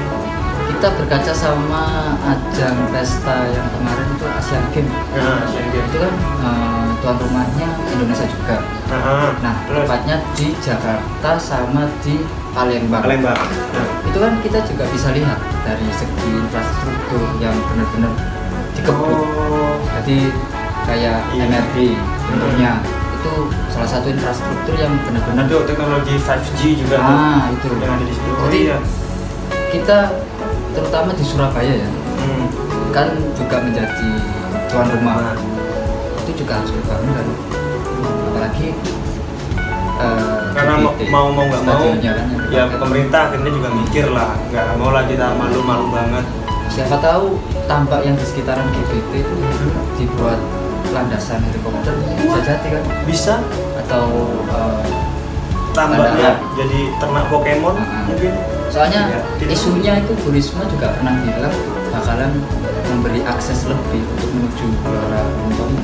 kita 0.66 0.88
berkaca 0.96 1.34
sama 1.36 1.84
ajang 2.24 2.88
pesta 2.90 3.44
yang 3.46 3.68
kemarin 3.70 4.08
itu 4.10 4.26
Asian 4.32 4.64
Games 4.72 4.96
nah 5.12 5.44
Asian 5.44 5.68
Games 5.70 5.90
itu 5.92 6.00
kan 6.00 6.14
eh, 6.42 6.85
tuan 7.06 7.22
rumahnya 7.22 7.70
Indonesia 7.94 8.26
juga. 8.26 8.58
Nah, 8.90 8.98
ah, 9.06 9.30
nah 9.46 9.56
terus? 9.70 9.86
tepatnya 9.86 10.16
di 10.34 10.48
Jakarta 10.58 11.32
sama 11.38 11.86
di 12.02 12.18
Palembang. 12.50 13.06
Palembang. 13.06 13.38
Nah, 13.78 13.88
itu 14.10 14.18
kan 14.18 14.34
kita 14.42 14.58
juga 14.66 14.90
bisa 14.90 15.14
lihat 15.14 15.38
dari 15.62 15.86
segi 15.94 16.30
infrastruktur 16.34 17.22
yang 17.38 17.54
benar-benar 17.70 18.10
dikebut 18.74 19.22
oh. 19.22 19.78
Jadi 20.02 20.34
kayak 20.90 21.18
Iya. 21.30 21.46
MRT 21.46 21.78
contohnya 22.26 22.72
itu 23.22 23.34
salah 23.70 23.90
satu 23.90 24.10
infrastruktur 24.10 24.74
yang 24.74 24.98
benar-benar 25.06 25.46
untuk 25.46 25.66
teknologi 25.70 26.14
5G 26.18 26.62
juga 26.82 26.96
tuh 26.98 27.14
ah 27.22 27.46
itu. 27.54 27.68
yang 27.70 27.94
ada 27.94 28.06
di 28.06 28.14
situ. 28.18 28.30
Oh 28.34 28.50
Jadi, 28.50 28.60
iya. 28.66 28.78
kita 29.70 29.98
terutama 30.74 31.14
di 31.14 31.22
Surabaya 31.22 31.74
ya 31.86 31.90
hmm. 31.90 32.46
kan 32.90 33.14
juga 33.38 33.62
menjadi 33.62 34.10
tuan 34.74 34.90
rumah. 34.90 35.16
Nah, 35.22 35.55
itu 36.26 36.42
juga 36.42 36.58
harus 36.58 36.74
berbangga 36.74 37.22
apalagi 38.34 38.68
eh, 40.02 40.40
karena 40.52 40.74
mau 40.82 40.92
GBT, 40.98 41.10
mau 41.14 41.28
mau 41.32 41.46
nggak 41.48 41.64
mau 41.64 41.86
kan 42.02 42.28
ya 42.50 42.64
pemerintah 42.68 43.20
akhirnya 43.32 43.52
juga 43.54 43.70
mikir 43.72 44.06
lah 44.10 44.34
nggak 44.50 44.66
mau 44.82 44.90
lah 44.92 45.04
kita 45.06 45.28
malu-malu 45.38 45.88
banget. 45.94 46.26
Siapa 46.66 46.98
tahu 47.00 47.40
tambak 47.70 48.04
yang 48.04 48.18
di 48.18 48.26
sekitaran 48.26 48.66
GBT 48.74 49.24
itu 49.24 49.36
dibuat 49.96 50.42
landasan 50.92 51.40
helikopter 51.46 51.94
bisa 52.20 52.40
jadi 52.44 52.68
kan? 52.74 52.84
bisa. 53.06 53.36
Atau 53.86 54.06
eh, 54.50 54.86
tambahnya 55.72 56.42
jadi 56.58 56.80
ternak 57.00 57.26
Pokemon 57.30 57.76
Ah. 57.80 58.04
mungkin. 58.10 58.34
Soalnya 58.74 59.08
tidak. 59.40 59.56
isunya 59.56 59.94
itu 60.04 60.12
Bu 60.20 60.34
Risma 60.34 60.68
juga 60.68 60.92
pernah 61.00 61.16
bilang 61.22 61.54
bakalan 61.94 62.32
memberi 62.92 63.22
akses 63.24 63.64
lebih 63.70 64.04
untuk 64.04 64.30
menuju 64.36 64.66
gelora 64.84 65.22
Bung 65.56 65.76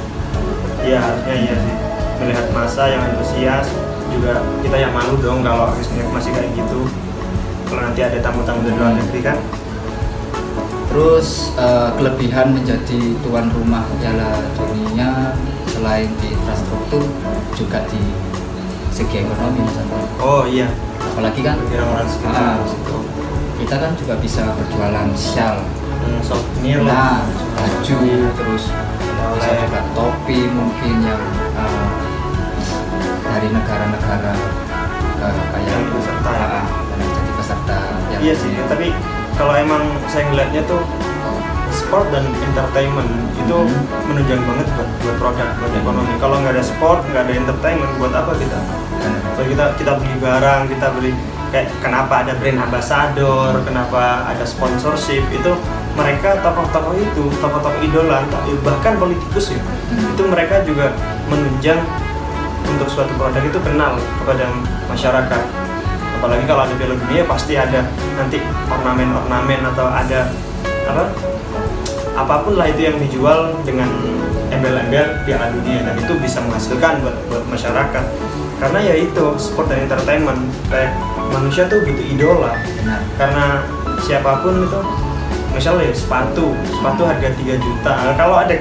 ya 0.85 0.97
harusnya 1.01 1.35
iya 1.35 1.55
sih. 1.57 1.75
Melihat 2.21 2.47
masa 2.53 2.89
yang 2.89 3.01
antusias 3.01 3.67
juga 4.11 4.43
kita 4.61 4.77
yang 4.77 4.93
malu 4.93 5.17
dong 5.17 5.41
kalau 5.41 5.71
aksesnya 5.73 6.05
masih 6.11 6.31
kayak 6.33 6.51
gitu. 6.53 6.85
Kalau 7.71 7.81
nanti 7.87 8.01
ada 8.03 8.17
tamu-tamu 8.19 8.61
dari 8.67 8.75
luar 8.75 8.93
negeri 8.99 9.19
kan? 9.23 9.37
Terus 10.91 11.55
eh, 11.55 11.89
kelebihan 11.95 12.51
menjadi 12.51 13.01
tuan 13.23 13.47
rumah 13.55 13.87
Piala 13.97 14.43
Dunia 14.59 15.31
selain 15.71 16.11
di 16.19 16.35
infrastruktur 16.35 17.07
juga 17.55 17.79
di 17.87 18.03
segi 18.91 19.23
ekonomi 19.23 19.63
misalnya. 19.63 20.03
oh 20.19 20.43
iya. 20.43 20.67
Apalagi 21.01 21.41
kan 21.41 21.57
ah, 21.57 22.05
sekitar 22.05 22.59
situ 22.67 22.97
kita 23.61 23.75
kan 23.77 23.91
juga 23.93 24.17
bisa 24.17 24.41
berjualan 24.57 25.07
shawl, 25.13 25.61
hmm, 25.61 26.19
souvenir. 26.25 26.81
Nah, 26.81 27.21
baju, 27.53 27.97
terus 28.33 28.63
juga 29.29 29.79
topi 29.93 30.39
mungkin 30.51 30.95
yang 31.05 31.23
eh, 31.57 31.89
dari 33.25 33.47
negara-negara 33.49 34.33
ke 35.21 35.27
kayak 35.29 35.69
Yang 35.69 35.83
peserta. 35.93 36.31
Ya? 36.33 36.61
Jadi 36.97 37.31
peserta 37.37 37.77
yang 38.11 38.19
iya 38.21 38.33
sih 38.35 38.51
tapi 38.67 38.87
kalau 39.37 39.53
emang 39.55 39.81
saya 40.11 40.27
ngeliatnya 40.29 40.61
tuh 40.67 40.81
sport 41.71 42.03
dan 42.11 42.27
entertainment 42.51 43.07
itu 43.39 43.55
Hmm. 43.55 43.87
menunjang 44.11 44.43
banget 44.43 44.67
buat, 44.75 44.89
buat 45.01 45.15
produk 45.23 45.49
buat 45.59 45.71
ekonomi. 45.71 46.13
Kalau 46.19 46.35
nggak 46.43 46.53
ada 46.59 46.63
sport 46.63 46.99
nggak 47.07 47.23
ada 47.25 47.33
entertainment 47.33 47.91
buat 47.95 48.11
apa 48.11 48.35
kita? 48.35 48.59
Kalau 49.39 49.47
kita 49.47 49.65
kita 49.79 49.91
beli 49.97 50.15
barang 50.19 50.61
kita 50.67 50.87
beli 50.93 51.11
kayak 51.51 51.67
kenapa 51.83 52.23
ada 52.23 52.35
brand 52.39 52.59
ambassador 52.63 53.59
kenapa 53.67 54.23
ada 54.27 54.43
sponsorship 54.47 55.23
itu 55.31 55.51
mereka 55.91 56.39
tokoh-tokoh 56.39 56.95
itu 56.95 57.23
tokoh-tokoh 57.43 57.81
idola 57.83 58.23
bahkan 58.63 58.95
politikus 58.95 59.55
ya 59.55 59.61
Hmm. 59.91 60.15
itu 60.15 60.23
mereka 60.23 60.63
juga 60.63 60.95
menunjang 61.27 61.83
untuk 62.63 62.87
suatu 62.87 63.11
produk 63.19 63.43
itu 63.43 63.59
kenal 63.59 63.99
kepada 64.23 64.47
masyarakat. 64.87 65.41
Apalagi 66.15 66.43
kalau 66.47 66.63
ada 66.63 66.73
piala 66.79 66.95
dunia 66.95 67.27
pasti 67.27 67.59
ada 67.59 67.83
nanti 68.15 68.39
ornamen-ornamen 68.71 69.61
atau 69.73 69.91
ada 69.91 70.31
apa 70.87 71.03
apa 72.15 72.35
pun 72.45 72.55
lah 72.55 72.71
itu 72.71 72.87
yang 72.87 72.97
dijual 73.03 73.51
dengan 73.67 73.89
embel-embel 74.47 75.27
piala 75.27 75.51
dunia. 75.51 75.83
Dan 75.83 75.99
itu 75.99 76.13
bisa 76.23 76.39
menghasilkan 76.45 77.03
buat 77.03 77.15
buat 77.27 77.43
masyarakat. 77.51 78.05
Karena 78.61 78.79
ya 78.79 78.95
itu 78.95 79.25
sport 79.35 79.67
dan 79.73 79.89
entertainment 79.89 80.39
kayak 80.69 80.93
manusia 81.33 81.65
tuh 81.67 81.81
butuh 81.83 82.05
idola. 82.05 82.53
Karena 83.17 83.65
siapa 83.99 84.45
pun 84.45 84.61
itu 84.61 84.79
misalnya 85.51 85.91
sepatu 85.91 86.51
sepatu 86.65 87.01
harga 87.03 87.29
3 87.31 87.55
juta. 87.57 87.93
Nah, 87.93 88.15
kalau 88.15 88.35
ada 88.37 88.55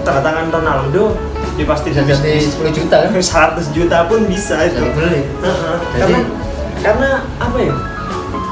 tanda 0.00 0.20
tangan 0.20 0.46
Ronaldo 0.48 1.12
dia 1.54 1.66
pasti 1.66 1.92
Bisa 1.92 2.02
bisa 2.02 2.20
jadi 2.20 2.40
10 2.40 2.72
juta 2.72 2.96
kan? 3.04 3.10
100 3.12 3.68
juta 3.70 3.96
pun 4.06 4.20
bisa 4.24 4.56
itu. 4.64 4.80
Bisa 4.80 4.88
dibeli. 4.88 5.22
Heeh. 5.44 5.76
Jadi- 5.76 6.00
karena 6.00 6.20
karena 6.80 7.08
apa 7.36 7.58
ya? 7.60 7.74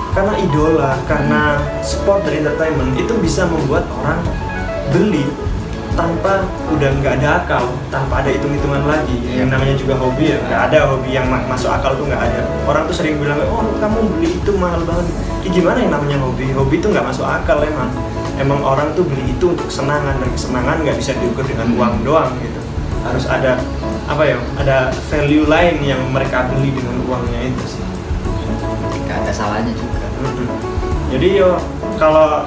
Karena 0.09 0.35
idola 0.37 0.93
karena 1.07 1.43
sport 1.81 2.27
dan 2.27 2.43
entertainment 2.43 2.93
itu 2.95 3.15
bisa 3.17 3.47
membuat 3.47 3.87
orang 3.95 4.19
beli 4.91 5.25
tanpa 5.95 6.43
udah 6.71 6.91
nggak 6.95 7.15
ada 7.19 7.43
akal 7.43 7.65
tanpa 7.89 8.23
ada 8.23 8.31
hitung-hitungan 8.31 8.83
lagi. 8.83 9.19
Yang 9.31 9.49
namanya 9.51 9.75
juga 9.75 9.95
hobi 9.95 10.31
ya 10.31 10.39
nggak 10.43 10.63
ada 10.71 10.79
hobi 10.91 11.11
yang 11.11 11.27
ma- 11.27 11.43
masuk 11.45 11.71
akal 11.71 11.95
tuh 11.95 12.07
nggak 12.07 12.19
ada. 12.19 12.41
Orang 12.67 12.87
tuh 12.87 12.95
sering 12.95 13.19
bilang 13.19 13.39
oh 13.47 13.63
kamu 13.79 13.99
beli 14.13 14.31
itu 14.37 14.51
mahal 14.55 14.83
banget 14.83 15.07
ya, 15.49 15.57
gimana 15.57 15.79
yang 15.81 15.93
namanya 15.97 16.17
hobi? 16.21 16.47
Hobi 16.53 16.77
tuh 16.85 16.93
nggak 16.93 17.07
masuk 17.09 17.25
akal 17.25 17.65
emang. 17.65 17.89
Emang 18.37 18.61
orang 18.63 18.93
tuh 18.95 19.03
beli 19.03 19.33
itu 19.33 19.51
untuk 19.51 19.67
kesenangan 19.67 20.21
dan 20.21 20.29
kesenangan 20.31 20.77
nggak 20.85 20.97
bisa 21.01 21.17
diukur 21.19 21.43
dengan 21.49 21.73
uang 21.75 22.05
doang 22.05 22.31
gitu. 22.45 22.61
Harus 23.03 23.25
ada 23.27 23.57
apa 24.07 24.23
ya 24.29 24.37
ada 24.61 24.93
value 25.09 25.49
lain 25.49 25.81
yang 25.83 26.01
mereka 26.13 26.47
beli 26.53 26.71
dengan 26.71 27.01
uangnya 27.09 27.41
itu 27.49 27.65
sih. 27.65 27.85
Gak 29.09 29.25
ada 29.25 29.33
salahnya 29.33 29.73
juga. 29.73 30.05
Jadi 31.09 31.41
yo 31.41 31.57
kalau 31.97 32.45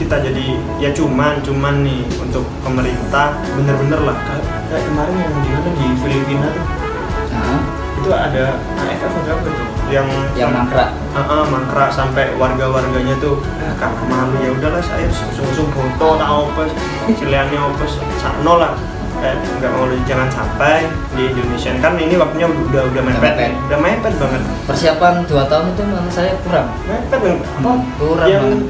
kita 0.00 0.16
jadi 0.24 0.56
ya 0.80 0.90
cuman 0.96 1.44
cuman 1.44 1.84
nih 1.84 2.00
untuk 2.16 2.48
pemerintah 2.64 3.36
bener-bener 3.52 4.00
lah. 4.00 4.16
Kayak, 4.70 4.86
kemarin 4.88 5.14
yang 5.18 5.34
di 5.44 5.50
mana 5.52 5.68
di 5.76 5.86
Filipina 6.00 6.48
tuh. 6.56 6.66
Nah, 7.36 7.60
itu 8.00 8.08
ada 8.08 8.44
AFF 8.80 9.12
yang 9.90 10.06
yang 10.34 10.50
mangkrak. 10.50 10.94
Ah, 11.10 11.20
ah, 11.20 11.44
mangkrak 11.44 11.90
sampai 11.90 12.30
warga-warganya 12.34 13.18
tuh 13.18 13.42
eh, 13.58 13.74
karena 13.74 14.02
malu 14.06 14.38
ya 14.38 14.50
udahlah 14.50 14.78
saya 14.78 15.04
usung-usung 15.04 15.68
foto 15.68 16.14
tak 16.14 16.28
apa 16.28 16.62
ciliannya 17.10 17.58
apa 17.58 17.84
sakno 18.16 18.54
lah 18.56 18.72
eh, 19.18 19.34
nggak 19.34 19.70
mau 19.70 19.84
jangan 20.04 20.28
sampai 20.28 20.86
di 21.12 21.28
Indonesia 21.28 21.74
kan 21.76 21.92
ini 21.94 22.14
waktunya 22.14 22.46
udah 22.46 22.82
udah 22.86 23.02
mepet 23.02 23.34
mepet. 23.34 23.52
udah 23.66 23.78
mepet 23.78 24.14
banget 24.16 24.42
Persiapan 24.64 25.12
dua 25.26 25.44
tahun 25.44 25.64
itu 25.68 25.82
menurut 25.82 26.08
saya 26.08 26.32
kurang. 26.40 26.66
mepet 26.84 27.18
banget 27.18 27.40
apa 27.42 27.58
Hmm, 27.60 27.80
kurang 27.98 28.28
yang 28.28 28.42
banget. 28.46 28.62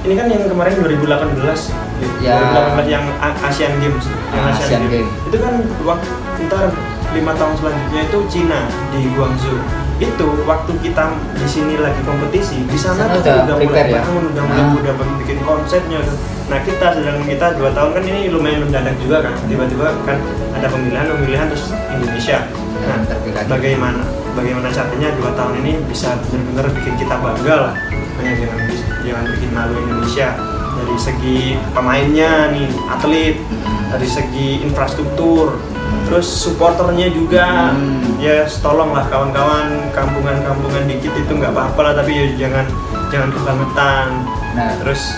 ini 0.00 0.14
kan 0.14 0.26
yang 0.28 0.42
kemarin 0.44 0.74
2018 0.76 1.70
Ya. 2.18 2.38
2018 2.78 2.86
yang 2.88 3.04
Asian 3.42 3.74
Games 3.78 4.06
yang 4.28 4.42
Ah, 4.44 4.50
Asian 4.52 4.82
Games. 4.84 5.10
itu 5.24 5.36
kan 5.36 5.54
waktu 5.80 6.10
ntar 6.44 6.70
lima 7.08 7.32
tahun 7.32 7.54
selanjutnya 7.56 8.02
itu 8.04 8.18
Cina 8.28 8.60
di 8.90 9.00
Guangzhou 9.10 9.58
itu 9.98 10.26
waktu 10.46 10.72
kita 10.78 11.04
di 11.34 11.46
sini 11.46 11.74
lagi 11.76 11.98
kompetisi 12.06 12.62
di 12.64 12.78
sana 12.78 13.10
tuh 13.10 13.18
udah 13.18 13.34
udah 13.44 13.56
mulai 13.58 13.82
ya? 13.84 13.98
bangun 13.98 14.24
udah 14.30 14.42
mulai 14.46 14.62
Ah. 14.62 14.78
udah 14.78 14.94
bikin 15.18 15.38
konsepnya 15.42 15.98
tuh. 16.00 16.16
nah 16.46 16.58
kita 16.62 16.86
sedang 16.94 17.18
kita 17.26 17.46
dua 17.58 17.70
tahun 17.72 17.90
kan 17.92 18.02
ini 18.02 18.30
lumayan 18.30 18.62
mendadak 18.62 18.94
juga 18.96 19.26
kan 19.26 19.34
tiba-tiba 19.44 19.90
kan 20.06 20.18
ada 20.54 20.66
pemilihan 20.70 21.06
pemilihan 21.08 21.46
terus 21.50 21.66
Indonesia 21.90 22.38
nah 22.78 22.98
terpilih. 23.04 23.42
bagaimana 23.50 24.02
bagaimana 24.32 24.68
caranya 24.70 25.08
dua 25.18 25.30
tahun 25.34 25.54
ini 25.60 25.72
bisa 25.84 26.14
benar-benar 26.24 26.66
bikin 26.72 26.94
kita 26.94 27.14
bangga 27.18 27.56
lah 27.58 27.74
Makanya 28.18 28.34
jangan 28.34 28.60
jangan 29.02 29.24
bikin 29.30 29.50
malu 29.50 29.74
Indonesia 29.78 30.28
dari 30.74 30.96
segi 30.96 31.38
pemainnya 31.70 32.50
nih 32.50 32.66
atlet 32.88 33.34
Mm-mm. 33.36 33.90
dari 33.90 34.06
segi 34.06 34.62
infrastruktur 34.62 35.58
terus 36.04 36.26
supporternya 36.26 37.08
juga 37.08 37.70
Hmm. 37.70 38.16
ya 38.16 38.42
tolonglah 38.58 39.04
kawan-kawan 39.06 39.92
kampungan-kampungan 39.92 40.84
dikit 40.86 41.12
itu 41.12 41.30
nggak 41.30 41.52
apa-apa 41.52 41.80
lah 41.82 41.92
tapi 41.94 42.12
ya 42.12 42.26
jangan 42.38 42.64
jangan 43.08 43.30
kebangetan 43.30 44.08
Nah, 44.48 44.74
terus 44.82 45.14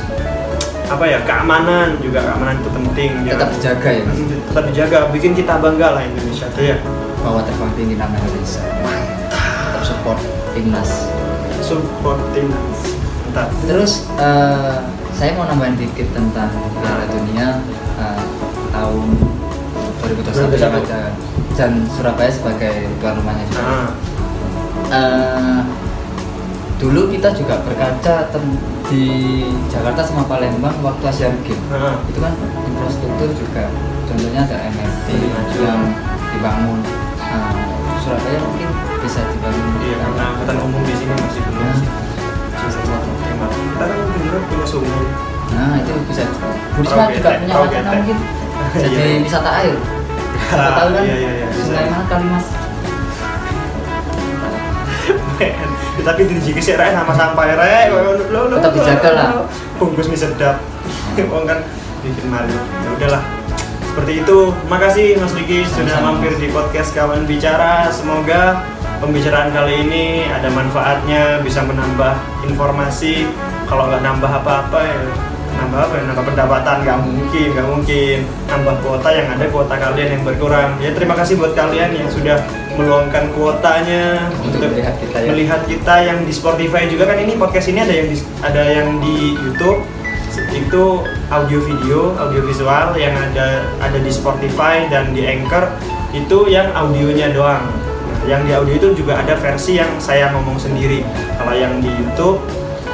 apa 0.85 1.07
ya 1.07 1.23
keamanan 1.23 1.97
juga 1.97 2.21
keamanan 2.21 2.59
itu 2.59 2.68
penting 2.68 3.11
tetap 3.25 3.49
dijaga 3.51 3.89
ya. 3.89 4.05
Tetap 4.51 4.64
dijaga 4.68 4.99
bikin 5.09 5.33
kita 5.33 5.57
bangga 5.57 5.97
lah 5.97 6.03
Indonesia 6.03 6.45
tuh 6.51 6.61
ya 6.66 6.77
Bahwa 7.23 7.41
terbang 7.41 7.73
tinggi 7.73 7.95
nama 7.95 8.12
Indonesia. 8.12 8.61
Tetap 9.31 9.81
support 9.81 10.18
timnas. 10.53 10.91
support 11.62 12.18
timnas 12.33 12.79
mantap 13.25 13.49
Terus 13.64 13.93
eh, 14.18 14.77
saya 15.14 15.31
mau 15.33 15.47
nambahin 15.47 15.79
dikit 15.79 16.11
tentang 16.11 16.51
Piala 16.77 17.07
Dunia 17.07 17.62
eh, 17.97 18.23
tahun 18.68 19.09
2021 20.13 20.59
yang 20.59 20.73
2021. 20.75 20.83
ada 20.83 21.03
dan 21.55 21.73
Surabaya 21.89 22.31
sebagai 22.31 22.75
tuan 22.99 23.15
rumahnya 23.17 23.45
juga. 23.47 23.63
nah 23.63 23.89
Eh, 24.91 25.61
dulu 26.77 27.07
kita 27.07 27.31
juga 27.31 27.63
berkaca 27.63 28.27
di 28.89 29.05
Jakarta 29.71 30.03
sama 30.03 30.27
Palembang 30.27 30.75
waktu 30.83 31.05
Asian 31.07 31.37
Games. 31.47 31.63
Nah 31.71 32.01
itu 32.05 32.19
kan 32.19 32.35
infrastruktur 32.67 33.31
juga. 33.31 33.71
Contohnya 34.05 34.43
ada 34.43 34.57
MRT 34.67 35.09
maju. 35.31 35.59
yang 35.61 35.83
dibangun. 36.33 36.79
Nah, 37.21 37.55
Surabaya 38.03 38.39
mungkin 38.43 38.67
bisa 38.99 39.21
dibangun. 39.31 39.79
Iya 39.79 39.95
karena 40.01 40.23
angkutan 40.27 40.57
umum 40.59 40.83
di 40.83 40.95
sini 40.97 41.13
masih 41.15 41.43
belum 41.47 41.61
Nah. 41.61 41.77
satu 42.71 43.11
tema 43.23 43.47
kita 43.47 43.85
kan 43.85 43.99
sumur 44.67 45.03
nah 45.51 45.75
itu 45.75 45.93
bisa 46.07 46.23
Burisma 46.79 47.11
juga 47.11 47.31
punya 47.37 47.55
wacana 47.59 47.91
mungkin 47.99 48.19
jadi 48.87 48.95
Iya. 48.95 49.23
wisata 49.27 49.51
air 49.61 49.75
Siapa 50.51 50.70
tahu 50.74 50.88
kan? 50.90 51.03
Iya, 51.07 51.14
iya, 51.16 51.30
iya, 51.46 51.86
mana 51.86 52.05
kali 52.11 52.26
mas. 52.26 52.46
Ya, 55.40 56.03
tapi 56.05 56.22
di 56.28 56.36
jiki 56.40 56.61
sih 56.61 56.74
rek 56.76 56.92
sama 56.92 57.12
sampai 57.12 57.57
rek. 57.57 57.84
Lo 57.92 58.16
lo 58.48 58.57
Tetap 58.57 58.72
dijaga 58.72 59.11
lah. 59.16 59.28
bungkus 59.78 60.09
mie 60.09 60.18
sedap. 60.18 60.61
Wong 61.32 61.44
kan 61.48 61.61
bikin 62.03 62.26
malu. 62.28 62.57
Ya 62.57 62.88
udahlah. 62.96 63.22
Seperti 63.90 64.12
itu. 64.22 64.38
Makasih 64.68 65.18
Mas 65.18 65.32
Diki 65.34 65.66
sudah 65.66 65.98
mampir 66.01 66.32
di 66.36 66.48
podcast 66.48 66.92
kawan 66.94 67.24
bicara. 67.24 67.88
Semoga 67.90 68.62
pembicaraan 69.01 69.51
kali 69.51 69.86
ini 69.88 70.05
ada 70.28 70.48
manfaatnya 70.53 71.40
bisa 71.40 71.64
menambah 71.64 72.16
informasi. 72.44 73.28
Kalau 73.66 73.86
nggak 73.86 74.03
nambah 74.03 74.30
apa-apa 74.30 74.78
ya 74.82 74.98
nambah 75.59 75.80
apa 75.86 75.94
ya? 75.98 76.03
nambah 76.11 76.24
pendapatan 76.30 76.76
nggak 76.86 76.98
mungkin 77.03 77.46
nggak 77.55 77.68
mungkin. 77.68 78.18
Nambah 78.46 78.74
kuota 78.82 79.09
yang 79.11 79.26
ada 79.32 79.46
kuota 79.51 79.74
kalian 79.78 80.09
yang 80.18 80.22
berkurang. 80.22 80.70
Ya 80.78 80.90
terima 80.94 81.14
kasih 81.18 81.34
buat 81.38 81.53
kalian 81.55 81.90
yang 81.94 82.09
sudah 82.11 82.38
meluangkan 82.78 83.28
kuotanya 83.36 84.30
Untuk 84.40 84.72
melihat 84.72 84.94
kita 84.96 85.16
ya. 85.20 85.28
melihat 85.28 85.61
kita 85.66 85.94
yang 86.01 86.18
di 86.24 86.32
Spotify 86.32 86.86
juga. 86.86 87.11
Kan 87.11 87.18
ini 87.20 87.36
podcast 87.36 87.66
ini 87.68 87.82
ada 87.82 87.94
yang 87.94 88.09
di, 88.09 88.16
ada 88.40 88.62
yang 88.66 88.88
di 89.03 89.16
YouTube. 89.36 89.80
Itu 90.51 91.03
audio 91.30 91.59
video 91.62 92.14
audio 92.18 92.42
visual 92.46 92.94
yang 92.94 93.14
ada 93.14 93.66
ada 93.82 93.98
di 93.98 94.11
Spotify 94.11 94.86
dan 94.86 95.11
di 95.14 95.26
Anchor. 95.26 95.66
Itu 96.14 96.46
yang 96.51 96.70
audionya 96.74 97.34
doang. 97.34 97.66
Yang 98.26 98.40
di 98.46 98.53
audio 98.53 98.74
itu 98.76 98.88
juga 99.03 99.18
ada 99.18 99.34
versi 99.38 99.80
yang 99.80 99.90
saya 99.98 100.30
ngomong 100.34 100.59
sendiri. 100.59 101.03
Kalau 101.38 101.55
yang 101.57 101.80
di 101.82 101.90
YouTube 101.90 102.38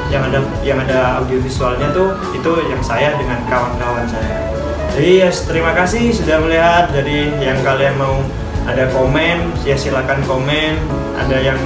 yang 0.07 0.23
ada 0.23 0.39
yang 0.63 0.79
ada 0.79 1.19
audio 1.19 1.37
visualnya 1.43 1.91
tuh 1.91 2.15
itu 2.31 2.51
yang 2.71 2.79
saya 2.79 3.15
dengan 3.19 3.43
kawan-kawan 3.51 4.07
saya. 4.07 4.47
Jadi 4.95 5.21
yes, 5.21 5.45
terima 5.45 5.75
kasih 5.77 6.09
sudah 6.09 6.41
melihat. 6.41 6.89
Jadi 6.89 7.37
yang 7.43 7.59
kalian 7.61 7.99
mau 7.99 8.23
ada 8.65 8.87
komen 8.89 9.51
ya 9.67 9.75
silakan 9.77 10.23
komen. 10.25 10.79
Ada 11.19 11.37
yang 11.43 11.59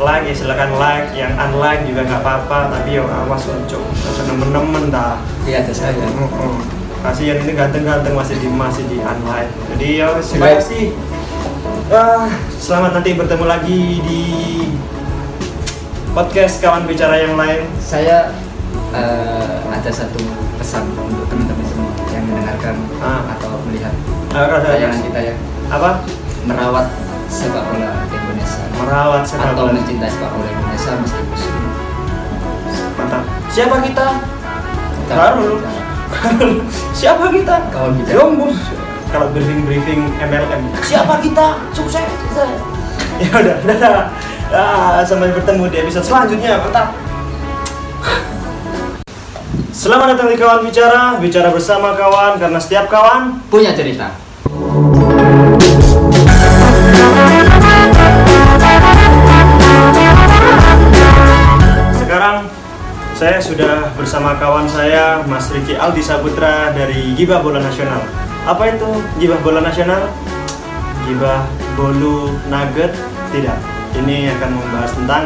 like 0.00 0.24
ya 0.26 0.34
silakan 0.34 0.72
like. 0.80 1.12
Yang 1.12 1.32
unlike 1.36 1.82
juga 1.86 2.00
nggak 2.08 2.20
apa-apa 2.24 2.58
tapi 2.72 2.98
ya 2.98 3.04
awas 3.04 3.44
ojo 3.46 3.80
nemen-nemen 4.26 4.88
dah. 4.90 5.20
Iya 5.44 5.62
ada 5.62 5.74
saya. 5.76 6.06
Kasihan 7.02 7.38
ini 7.42 7.52
ganteng-ganteng 7.54 8.14
masih 8.14 8.36
di 8.40 8.48
masih 8.48 8.84
di 8.88 8.98
unlike. 8.98 9.52
Jadi 9.76 9.86
ya 10.00 10.08
terima 10.18 10.58
kasih. 10.58 10.84
Ah, 11.92 12.24
selamat 12.56 12.98
nanti 12.98 13.12
bertemu 13.12 13.44
lagi 13.44 13.80
di 14.00 14.22
podcast 16.12 16.60
kawan 16.60 16.84
bicara 16.84 17.16
yang 17.18 17.34
lain. 17.34 17.64
Saya 17.78 18.32
eh, 18.92 19.56
ada 19.64 19.90
satu 19.90 20.20
pesan 20.56 20.84
untuk 20.94 21.24
teman-teman 21.26 21.64
semua 21.64 21.92
yang 22.12 22.24
mendengarkan 22.24 22.74
Ah. 23.00 23.20
atau 23.36 23.56
melihat 23.66 23.92
Ah, 24.32 24.48
tayangan 24.58 25.00
kita 25.02 25.20
ya. 25.22 25.34
Apa? 25.68 26.00
Merawat 26.44 26.86
sepak 27.28 27.64
bola 27.64 27.90
Indonesia. 28.06 28.64
Merawat 28.74 29.22
sepak 29.24 29.52
atau 29.52 29.64
bola. 29.66 29.76
mencintai 29.76 30.08
sepak 30.08 30.30
bola 30.30 30.48
Indonesia 30.48 30.92
meski 30.98 31.22
musuh. 31.22 31.52
mantap. 32.92 33.22
Siapa 33.48 33.76
kita? 33.80 34.06
Kita 35.02 35.14
Baru. 35.16 35.50
siapa 36.92 37.24
kita? 37.32 37.56
Kawan 37.72 37.92
bicara. 37.96 38.12
Yombus 38.14 38.58
kalau 39.08 39.28
briefing 39.32 39.64
briefing 39.64 40.00
MLM 40.18 40.60
siapa 40.80 41.20
kita? 41.20 41.56
Sukses. 41.72 42.04
Sukses. 42.28 42.52
Ya 43.20 43.28
udah 43.32 43.56
dadah 43.62 44.08
ah, 44.52 45.00
sampai 45.02 45.32
bertemu 45.32 45.64
di 45.72 45.76
episode 45.80 46.06
selanjutnya 46.06 46.60
mantap 46.60 46.92
Selamat 49.72 50.14
datang 50.14 50.30
di 50.30 50.38
kawan 50.38 50.62
bicara, 50.62 51.18
bicara 51.18 51.50
bersama 51.50 51.96
kawan 51.98 52.38
karena 52.38 52.60
setiap 52.60 52.86
kawan 52.86 53.42
Punya 53.50 53.74
cerita. 53.74 54.14
Sekarang 61.98 62.46
saya 63.18 63.42
sudah 63.42 63.90
bersama 63.98 64.38
kawan 64.38 64.70
saya 64.70 65.26
Mas 65.26 65.50
Riki 65.50 65.74
Aldi 65.74 66.04
Saputra 66.04 66.70
dari 66.70 67.18
Gibah 67.18 67.42
Bola 67.42 67.58
Nasional. 67.58 68.06
Apa 68.46 68.76
itu 68.76 68.86
Gibah 69.18 69.40
Bola 69.42 69.66
Nasional? 69.66 70.14
Gibah 71.10 71.42
Bolu 71.74 72.38
Nugget? 72.46 72.94
Tidak. 73.34 73.71
Ini 73.92 74.16
akan 74.34 74.50
membahas 74.52 74.92
tentang 74.92 75.24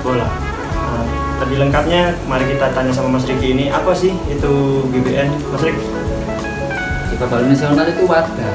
bola. 0.00 0.28
Nah, 0.28 1.04
tadi 1.38 1.54
lengkapnya 1.56 2.00
mari 2.24 2.44
kita 2.46 2.70
tanya 2.70 2.92
sama 2.92 3.16
Mas 3.16 3.24
Riki 3.24 3.52
ini 3.52 3.66
apa 3.68 3.90
sih 3.90 4.12
itu 4.28 4.52
GBN 4.88 5.28
Mas 5.50 5.62
Riki? 5.62 5.84
Sepak 7.08 7.26
bola 7.28 7.42
nasional 7.42 7.86
itu 7.86 8.02
wadah. 8.04 8.54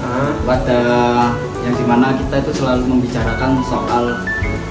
Ah, 0.00 0.30
Wadah 0.46 1.34
yang 1.60 1.74
di 1.74 1.84
mana 1.84 2.14
kita 2.14 2.38
itu 2.40 2.52
selalu 2.54 2.86
membicarakan 2.86 3.58
soal 3.60 4.04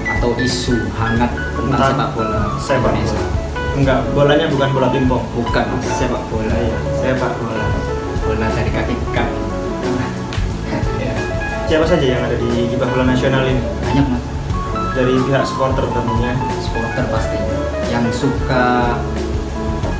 atau 0.07 0.31
isu 0.39 0.87
hangat 0.95 1.27
tentang 1.29 1.75
Tentang 1.75 1.91
sepak 1.91 2.09
bola 2.15 2.39
sepak 2.57 2.91
Indonesia. 2.93 3.19
bola. 3.19 3.43
Enggak, 3.75 3.99
bolanya 4.15 4.47
bukan 4.47 4.69
bola 4.71 4.87
pingpong. 4.87 5.23
Bukan 5.35 5.65
sepak 5.83 6.23
bola 6.31 6.55
ya. 6.55 6.77
Sepak 6.95 7.31
bola. 7.35 7.65
Bola 8.23 8.47
dari 8.47 8.71
kaki 8.71 8.95
kaki. 9.11 9.34
Siapa 11.65 11.81
saja 11.81 12.05
yang 12.05 12.21
ada 12.21 12.37
di 12.37 12.69
Gibah 12.69 12.85
Bola 12.85 13.09
Nasional 13.09 13.41
ini? 13.49 13.57
banyak 13.81 14.05
mas. 14.05 14.23
Dari 14.93 15.13
pihak 15.17 15.43
supporter 15.43 15.83
tentunya. 15.89 16.33
supporter 16.61 17.03
pasti 17.09 17.37
yang 17.89 18.05
suka 18.13 18.95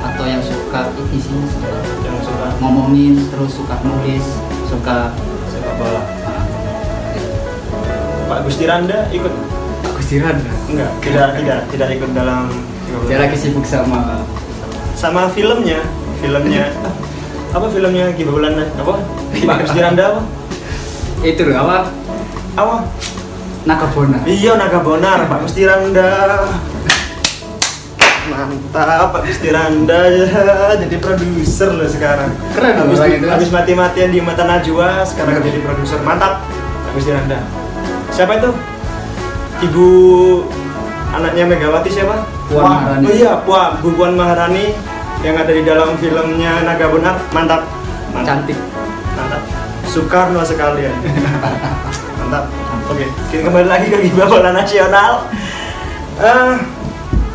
atau 0.02 0.24
yang 0.24 0.40
suka 0.40 0.80
ini 0.94 1.18
sih 1.18 1.34
suka 1.48 1.70
yang 2.04 2.18
suka 2.22 2.46
ngomongin 2.60 3.18
terus 3.28 3.56
suka 3.56 3.74
nulis 3.82 4.24
suka 4.68 5.10
sepak 5.48 5.74
bola. 5.76 6.02
ah, 6.28 6.44
Pak 8.28 8.38
Gusti 8.44 8.64
Randa 8.68 9.08
ikut? 9.10 9.32
aku 9.86 10.00
siran 10.02 10.36
Enggak, 10.68 10.90
tidak 11.00 11.28
tidak 11.40 11.58
tidak 11.72 11.88
ikut 11.96 12.10
dalam 12.12 12.52
dia 13.08 13.18
lagi 13.18 13.36
sibuk 13.38 13.64
sama 13.64 14.20
sama 14.92 15.28
filmnya, 15.32 15.80
filmnya 16.20 16.68
apa 17.56 17.66
filmnya 17.68 18.12
Gibah 18.12 18.34
Bulan 18.36 18.54
apa? 18.60 18.94
Pak 19.32 19.56
Gusti 19.64 19.80
Randa 19.80 20.04
apa? 20.16 20.20
Itu 21.26 21.42
loh 21.42 21.56
apa 21.66 21.90
Apa? 22.54 22.76
Nakabona 23.66 24.22
Iya 24.22 24.54
Naga 24.54 24.78
Bonar, 24.78 25.26
Pak 25.26 25.38
Gusti 25.44 25.66
Randa. 25.66 26.46
Mantap 28.26 29.10
Pak 29.14 29.22
Gusti 29.26 29.50
Randa 29.50 30.06
jadi 30.78 30.96
produser 31.02 31.70
loh 31.74 31.86
sekarang. 31.90 32.30
Keren 32.54 32.74
habis, 32.78 32.98
orang 32.98 33.18
itu. 33.18 33.26
habis 33.26 33.50
mati-matian 33.50 34.10
di 34.14 34.22
mata 34.22 34.46
Najwa, 34.46 35.02
sekarang 35.02 35.42
jadi 35.42 35.58
produser. 35.62 35.98
Mantap 36.06 36.46
Pak 36.86 36.92
Gusti 36.94 37.10
Randa. 37.10 37.42
Siapa 38.14 38.38
itu? 38.38 38.50
Ibu 39.66 39.86
anaknya 41.10 41.44
Megawati 41.48 41.90
siapa? 41.90 42.22
Puan 42.46 42.62
Wah, 42.62 42.70
Maharani. 42.78 43.04
Oh 43.06 43.14
iya, 43.14 43.32
Puan, 43.42 43.82
Bu 43.82 43.88
Puan 43.98 44.14
Maharani 44.14 44.74
yang 45.26 45.34
ada 45.34 45.50
di 45.50 45.62
dalam 45.66 45.98
filmnya 45.98 46.62
Naga 46.62 46.86
Bonar. 46.86 47.18
Mantap. 47.34 47.66
Mantap. 48.14 48.46
cantik. 48.46 48.58
Soekarno 49.96 50.44
sekalian. 50.44 50.92
Mantap. 52.18 52.52
Oke, 52.86 53.08
kita 53.32 53.48
kembali 53.48 53.64
lagi 53.64 53.88
ke 53.88 53.98
Gibah 54.04 54.28
Bola 54.28 54.52
Nasional. 54.52 55.24
Eh, 56.16 56.54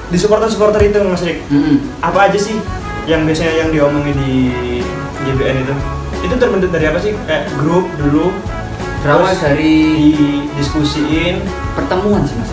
di 0.08 0.18
supporter-supporter 0.18 0.78
itu 0.84 1.02
Mas 1.02 1.22
Rik, 1.22 1.42
Mm-mm. 1.48 1.82
apa 2.00 2.30
aja 2.30 2.38
sih 2.38 2.62
yang 3.04 3.26
biasanya 3.26 3.66
yang 3.66 3.70
diomongin 3.70 4.14
di 4.14 4.36
GBN 5.24 5.66
itu? 5.66 5.74
Itu 6.22 6.34
terbentuk 6.36 6.70
dari 6.70 6.86
apa 6.86 6.98
sih? 6.98 7.18
Kayak 7.26 7.50
grup 7.58 7.90
dulu, 7.96 8.30
berawal 9.02 9.34
dari 9.34 9.74
didiskusiin. 10.46 11.42
pertemuan 11.72 12.22
sih 12.22 12.36
mas 12.36 12.52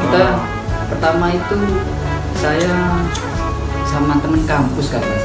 kita 0.00 0.20
Ah. 0.20 0.36
pertama 0.86 1.32
itu 1.32 1.56
saya 2.36 3.00
sama 3.82 4.20
temen 4.20 4.44
kampus 4.44 4.92
kan 4.92 5.00
mas 5.00 5.24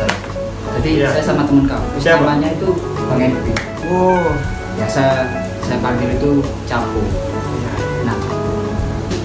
jadi 0.76 0.89
Iya. 0.97 1.07
saya 1.11 1.23
sama 1.26 1.43
temen 1.43 1.67
kampus 1.67 1.99
Siapa? 1.99 2.23
namanya 2.23 2.55
itu 2.55 2.69
Edwin 3.14 3.58
Oh, 3.86 4.34
biasa 4.76 5.03
saya 5.62 5.78
panggil 5.80 6.14
itu 6.14 6.41
capo 6.66 7.01
nah 8.01 8.18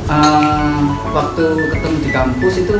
eh, 0.09 0.81
waktu 1.11 1.45
ketemu 1.69 1.97
di 2.01 2.11
kampus 2.11 2.55
itu 2.61 2.77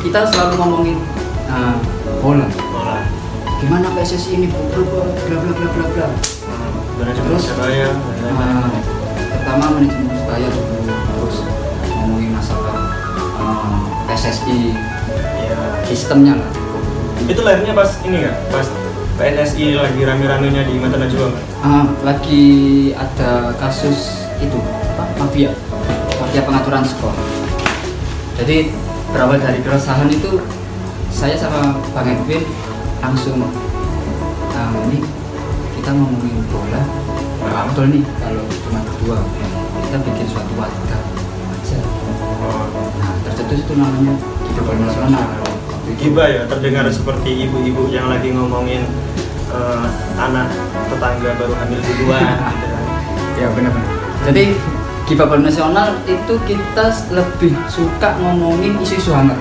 kita 0.00 0.26
selalu 0.28 0.54
ngomongin 0.56 0.98
eh, 1.46 1.76
bola 2.18 2.46
Bola. 2.70 2.98
gimana 3.58 3.90
PSSI 3.92 4.30
ini 4.34 4.46
bla 4.50 4.82
bla 4.82 5.02
bla 5.06 5.36
bla 5.50 5.66
bla 5.68 5.84
bla 5.88 6.06
Manajemen 6.98 7.30
Terus? 7.30 7.54
Persebaya. 7.54 7.94
Nah, 8.26 8.74
pertama 9.30 9.78
manajemen 9.78 10.10
dulu 10.10 10.58
terus 10.90 11.36
ngomongin 11.94 12.30
masalah 12.34 12.76
eh, 13.38 13.78
PSSI 14.10 14.58
Iya. 15.38 15.58
sistemnya 15.86 16.34
lah 16.36 16.50
Itu 17.24 17.40
lahirnya 17.42 17.72
pas 17.72 17.90
ini 18.04 18.20
nggak? 18.20 18.36
Pas 18.50 18.66
PSSI 19.18 19.74
lagi 19.74 20.06
rame-ramenya 20.06 20.62
di 20.62 20.78
Mata 20.78 20.94
Najwa? 20.94 21.34
Ah, 21.58 21.90
lagi 22.06 22.46
ada 22.94 23.50
kasus 23.58 24.30
itu 24.38 24.54
apa? 24.94 25.10
Mafia. 25.18 25.50
Mafia 26.22 26.46
pengaturan 26.46 26.86
skor. 26.86 27.10
Jadi 28.38 28.70
berawal 29.10 29.42
dari 29.42 29.58
keresahan 29.58 30.06
itu 30.06 30.38
saya 31.10 31.34
sama 31.34 31.82
bang 31.90 32.14
Edwin 32.14 32.46
langsung 33.02 33.42
ah, 34.54 34.70
ini 34.86 35.02
kita 35.74 35.90
ngomongin 35.98 36.38
bola. 36.54 36.82
Nggak 37.42 37.64
betul 37.74 37.84
nih 37.90 38.02
kalau 38.22 38.46
cuma 38.46 38.80
berdua 38.86 39.18
kita 39.82 39.96
bikin 39.98 40.26
suatu 40.30 40.52
wadah 40.54 41.02
aja. 41.58 41.78
Oh, 42.38 42.70
nah 43.02 43.18
tercetus 43.26 43.66
itu 43.66 43.72
namanya 43.74 44.14
Giba 44.46 44.62
Bola 44.62 44.78
Nasional 44.86 45.47
Waktu 45.88 45.96
itu. 45.96 46.12
Giba 46.12 46.24
ya 46.28 46.42
terdengar 46.44 46.84
seperti 46.92 47.48
ibu-ibu 47.48 47.88
yang 47.88 48.12
lagi 48.12 48.28
ngomongin 48.36 48.84
eh, 49.48 49.86
anak 50.20 50.52
tetangga 50.92 51.30
baru 51.40 51.54
hamil 51.56 51.80
duluan 51.80 52.20
gitu 52.52 52.66
kan. 52.68 52.84
Ya 53.40 53.48
benar-benar. 53.56 53.92
Jadi 54.28 54.44
Giba 55.08 55.24
Bola 55.24 55.48
Nasional 55.48 55.96
itu 56.04 56.34
kita 56.44 56.92
lebih 57.16 57.56
suka 57.72 58.20
ngomongin 58.20 58.76
isu-isu 58.84 59.16
hangat. 59.16 59.40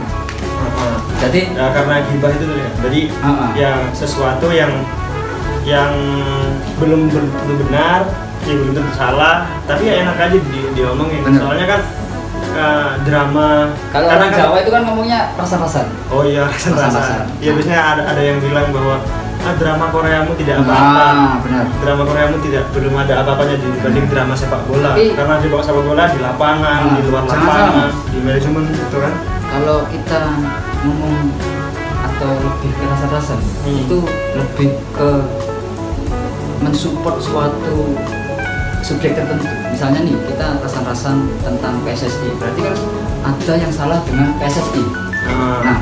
Jadi 1.18 1.50
Ya, 1.58 1.74
karena 1.74 2.06
gibah 2.08 2.32
itu 2.32 2.46
ya. 2.56 2.70
Jadi 2.88 3.02
ah. 3.20 3.52
ya 3.58 3.72
sesuatu 3.92 4.48
yang 4.54 4.70
yang 5.68 5.92
belum 6.80 7.12
tentu 7.12 7.54
benar, 7.68 8.08
ya 8.48 8.54
belum 8.54 8.72
tentu 8.78 8.92
salah, 8.96 9.50
tapi 9.68 9.92
ya 9.92 10.08
enak 10.08 10.16
aja 10.16 10.38
di, 10.38 10.60
diomongin. 10.78 11.26
Bener. 11.26 11.42
Soalnya 11.42 11.66
kan 11.68 11.82
drama 13.02 13.48
kalau 13.90 14.06
karena 14.06 14.18
orang 14.20 14.30
kan- 14.30 14.40
Jawa 14.42 14.58
itu 14.58 14.72
kan 14.72 14.82
ngomongnya 14.84 15.20
rasa-rasan. 15.34 15.88
Oh 16.08 16.22
iya, 16.22 16.44
rasa-rasa. 16.44 16.88
Rasa-rasa. 16.90 17.26
Ya 17.38 17.52
biasanya 17.52 17.82
ada 17.88 18.02
ada 18.08 18.22
yang 18.22 18.38
bilang 18.38 18.68
bahwa 18.70 18.96
ah, 19.40 19.54
drama 19.56 19.86
Koreamu 19.90 20.32
tidak 20.36 20.56
apa-apa. 20.60 21.06
Nah, 21.08 21.36
benar. 21.40 21.66
Drama 21.78 22.04
Koreamu 22.04 22.36
tidak 22.42 22.64
belum 22.72 22.94
ada 22.96 23.14
apa-apanya 23.22 23.56
dibanding 23.58 24.08
drama 24.08 24.34
sepak 24.34 24.62
bola. 24.66 24.92
Tapi- 24.92 25.14
Karena 25.14 25.36
di 25.38 25.48
bawah 25.48 25.64
sepak 25.64 25.84
bola 25.84 26.04
di 26.08 26.20
lapangan, 26.20 26.80
Ah, 26.84 26.94
di 26.94 27.02
luar 27.04 27.24
lapangan, 27.24 27.64
salah. 27.70 27.90
di 28.08 28.20
manajemen 28.20 28.64
gitu 28.70 28.98
kan. 28.98 29.14
Kalau 29.48 29.78
kita 29.88 30.22
ngomong 30.82 31.16
atau 31.98 32.32
lebih 32.36 32.72
ke 32.72 32.84
rasa-rasan 32.88 33.40
Hmm. 33.62 33.78
itu 33.78 33.98
lebih 34.34 34.70
ke 34.92 35.10
mensupport 36.60 37.18
suatu 37.18 37.94
subjek 38.82 39.14
tertentu. 39.14 39.46
Misalnya 39.78 40.10
nih 40.10 40.18
kita 40.34 40.58
rasan-rasan 40.58 41.38
tentang 41.46 41.78
PSSI, 41.86 42.34
berarti 42.42 42.66
kan 42.66 42.74
ada 43.30 43.54
yang 43.62 43.70
salah 43.70 44.02
dengan 44.10 44.34
PSSI. 44.42 44.82
Nah, 44.82 45.62
Nah, 45.62 45.78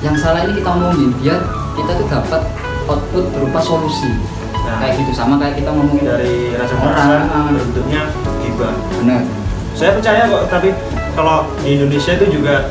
yang 0.00 0.16
salah 0.16 0.48
ini 0.48 0.56
kita 0.56 0.72
omongin 0.72 1.12
biar 1.20 1.44
kita 1.76 1.92
tuh 1.92 2.08
dapat 2.08 2.40
output 2.88 3.28
berupa 3.28 3.60
solusi. 3.60 4.16
Nah. 4.64 4.80
Kayak 4.80 5.04
gitu 5.04 5.12
sama 5.12 5.36
kayak 5.36 5.60
kita 5.60 5.68
ngomongin 5.76 6.08
dari 6.08 6.56
rasa 6.56 6.72
orang. 6.80 7.28
rasa 7.28 7.52
bentuknya 7.52 8.02
gibah. 8.40 8.72
Benar. 8.96 9.20
Saya 9.76 9.90
percaya 9.92 10.24
kok, 10.24 10.42
tapi 10.48 10.72
kalau 11.12 11.52
di 11.60 11.76
Indonesia 11.76 12.16
itu 12.16 12.32
juga 12.32 12.64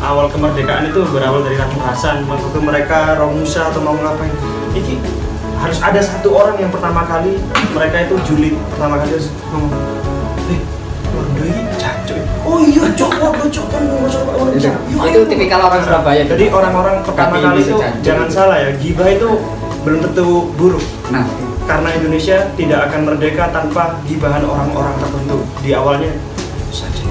awal 0.00 0.32
kemerdekaan 0.32 0.88
itu 0.88 1.04
berawal 1.12 1.44
dari 1.44 1.60
rasan 1.84 2.24
waktu 2.24 2.58
mereka 2.64 3.12
Romusa 3.20 3.68
atau 3.68 3.84
mau 3.84 3.92
ngapain 3.92 4.32
ini 4.72 4.96
harus 5.58 5.82
ada 5.82 5.98
satu 5.98 6.38
orang 6.38 6.56
yang 6.56 6.70
pertama 6.70 7.02
kali 7.02 7.34
mereka 7.74 8.06
itu 8.06 8.14
julid 8.30 8.54
pertama 8.70 9.02
kali 9.02 9.10
harus 9.18 9.28
ngomong 9.50 9.97
oh 12.46 12.58
iya 12.62 12.84
cok. 12.94 13.10
Kan 13.68 13.82
masuk 14.00 14.22
orang 14.28 14.54
Itu. 14.54 14.68
Iya, 14.68 14.72
itu 15.08 15.20
ayo." 15.20 15.28
tipikal 15.28 15.60
orang 15.66 15.80
Surabaya. 15.84 16.22
jadi 16.24 16.44
orang-orang 16.48 16.96
pertama 17.04 17.34
kali 17.40 17.60
itu 17.64 17.76
jangan 18.00 18.28
salah 18.28 18.56
ya 18.60 18.70
gibah 18.76 19.08
itu 19.08 19.28
belum 19.84 19.98
tentu 20.10 20.52
buruk. 20.58 20.84
Nah, 21.08 21.24
karena 21.64 21.88
Indonesia 21.96 22.36
tidak 22.56 22.80
akan 22.90 23.00
merdeka 23.12 23.44
tanpa 23.52 24.00
gibahan 24.08 24.44
orang-orang 24.44 24.94
tertentu. 25.00 25.38
Di 25.64 25.70
awalnya 25.76 26.12
saja 26.72 27.04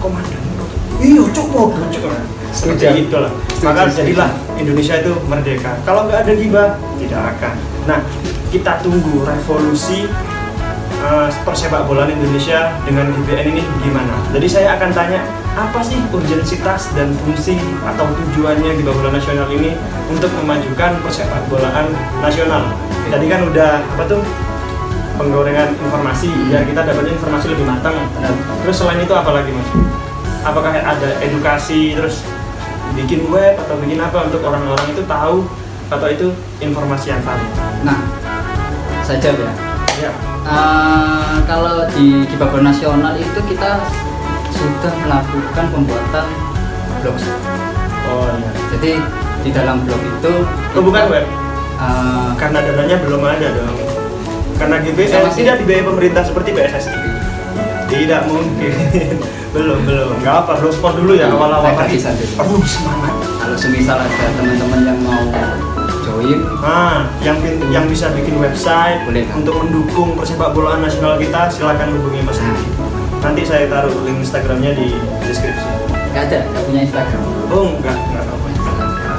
komandan. 0.00 0.42
Iya 0.98 1.22
cok. 1.30 1.46
Mau 1.52 1.70
cok. 1.72 2.12
Seperti 2.48 2.84
Setuju. 2.90 3.04
itu 3.06 3.16
lah. 3.20 3.32
Maka 3.60 3.80
jadilah 3.92 4.30
Indonesia 4.56 4.94
itu 4.98 5.12
merdeka. 5.28 5.76
Kalau 5.84 6.08
nggak 6.08 6.26
ada 6.26 6.32
gibah 6.34 6.68
tidak 6.98 7.22
akan. 7.36 7.54
Nah 7.86 8.00
kita 8.48 8.80
tunggu 8.80 9.22
revolusi 9.22 10.08
uh, 11.02 11.28
persepak 11.46 11.86
bolaan 11.86 12.10
Indonesia 12.10 12.74
dengan 12.82 13.10
GBN 13.14 13.54
ini 13.54 13.62
gimana? 13.82 14.14
Jadi 14.34 14.46
saya 14.48 14.74
akan 14.78 14.90
tanya 14.94 15.20
apa 15.58 15.82
sih 15.82 15.98
urgensitas 16.14 16.94
dan 16.94 17.10
fungsi 17.26 17.58
atau 17.82 18.06
tujuannya 18.06 18.78
gibah 18.78 18.94
bola 18.94 19.10
nasional 19.14 19.50
ini 19.50 19.74
untuk 20.10 20.30
memajukan 20.42 20.98
persepak 21.02 21.42
bolaan 21.50 21.90
nasional? 22.22 22.70
Tadi 23.10 23.26
kan 23.26 23.40
udah 23.46 23.82
apa 23.82 24.04
tuh 24.06 24.20
penggorengan 25.18 25.74
informasi 25.74 26.30
biar 26.46 26.62
kita 26.62 26.80
dapatnya 26.86 27.12
informasi 27.18 27.46
lebih 27.50 27.66
matang. 27.66 27.96
Terus 28.62 28.76
selain 28.78 29.02
itu 29.02 29.14
apa 29.14 29.30
lagi 29.34 29.50
mas? 29.50 29.68
Apakah 30.46 30.70
ada 30.70 31.08
edukasi 31.18 31.98
terus 31.98 32.22
bikin 32.94 33.26
web 33.28 33.58
atau 33.58 33.74
bikin 33.82 33.98
apa 33.98 34.30
untuk 34.30 34.40
orang-orang 34.46 34.86
itu 34.94 35.02
tahu 35.04 35.44
atau 35.90 36.06
itu 36.06 36.30
informasi 36.62 37.10
yang 37.10 37.22
valid? 37.26 37.50
Nah 37.82 37.98
saya 39.02 39.18
jawab 39.18 39.42
ya. 39.42 39.52
ya 40.06 40.37
Eh, 40.48 41.36
kalau 41.44 41.84
di 41.92 42.24
Kibabon 42.24 42.64
Nasional 42.64 43.14
itu 43.20 43.40
kita 43.44 43.84
sudah 44.56 44.92
melakukan 45.04 45.64
pembuatan 45.68 46.26
blog. 47.04 47.16
oh 48.08 48.26
iya. 48.32 48.50
Jadi 48.72 48.92
di 49.44 49.50
dalam 49.52 49.84
blog 49.84 50.00
itu 50.00 50.32
oh, 50.48 50.82
bukan 50.82 51.04
web? 51.12 51.26
Eh, 51.78 52.30
karena 52.40 52.58
dananya 52.64 52.96
belum 53.04 53.22
ada 53.22 53.48
dong. 53.52 53.76
Karena 54.56 54.76
GBN 54.82 55.10
Sama 55.12 55.30
sih. 55.30 55.46
tidak 55.46 55.62
dibiayai 55.62 55.84
pemerintah 55.86 56.22
seperti 56.26 56.50
PSSI 56.50 57.08
tidak 57.88 58.22
mungkin. 58.28 58.72
Belum 59.56 59.80
belum. 59.88 60.20
Nggak 60.20 60.44
apa 60.44 60.60
blogspot 60.60 61.00
dulu 61.00 61.16
ya 61.16 61.32
lagi 61.32 61.72
gratisan 61.72 62.12
dulu. 62.20 62.44
aduh 62.44 62.60
semangat. 62.68 63.14
Kalau 63.40 63.56
semisal 63.56 63.96
ada 63.96 64.28
teman-teman 64.36 64.80
yang 64.84 64.98
mau 65.00 65.24
join 66.20 66.40
Nah, 66.58 67.06
yang 67.20 67.38
yang 67.68 67.84
bisa 67.86 68.10
bikin 68.10 68.36
website 68.36 69.04
Boleh, 69.04 69.22
kan? 69.24 69.38
untuk 69.38 69.54
mendukung 69.58 70.12
persepak 70.12 70.50
bolaan 70.50 70.80
nasional 70.80 71.14
kita, 71.16 71.46
silakan 71.48 71.94
hubungi 71.94 72.20
Mas 72.20 72.38
Andi. 72.38 72.66
Nanti 73.18 73.42
saya 73.42 73.66
taruh 73.66 73.94
link 74.02 74.20
Instagramnya 74.20 74.72
di 74.72 74.94
deskripsi. 75.22 75.66
nggak 76.08 76.24
ada 76.24 76.38
nggak 76.42 76.62
punya 76.64 76.80
Instagram 76.82 77.20
Oh 77.48 77.64
enggak, 77.70 77.94
enggak 77.94 78.22
apa-apa. 78.24 78.48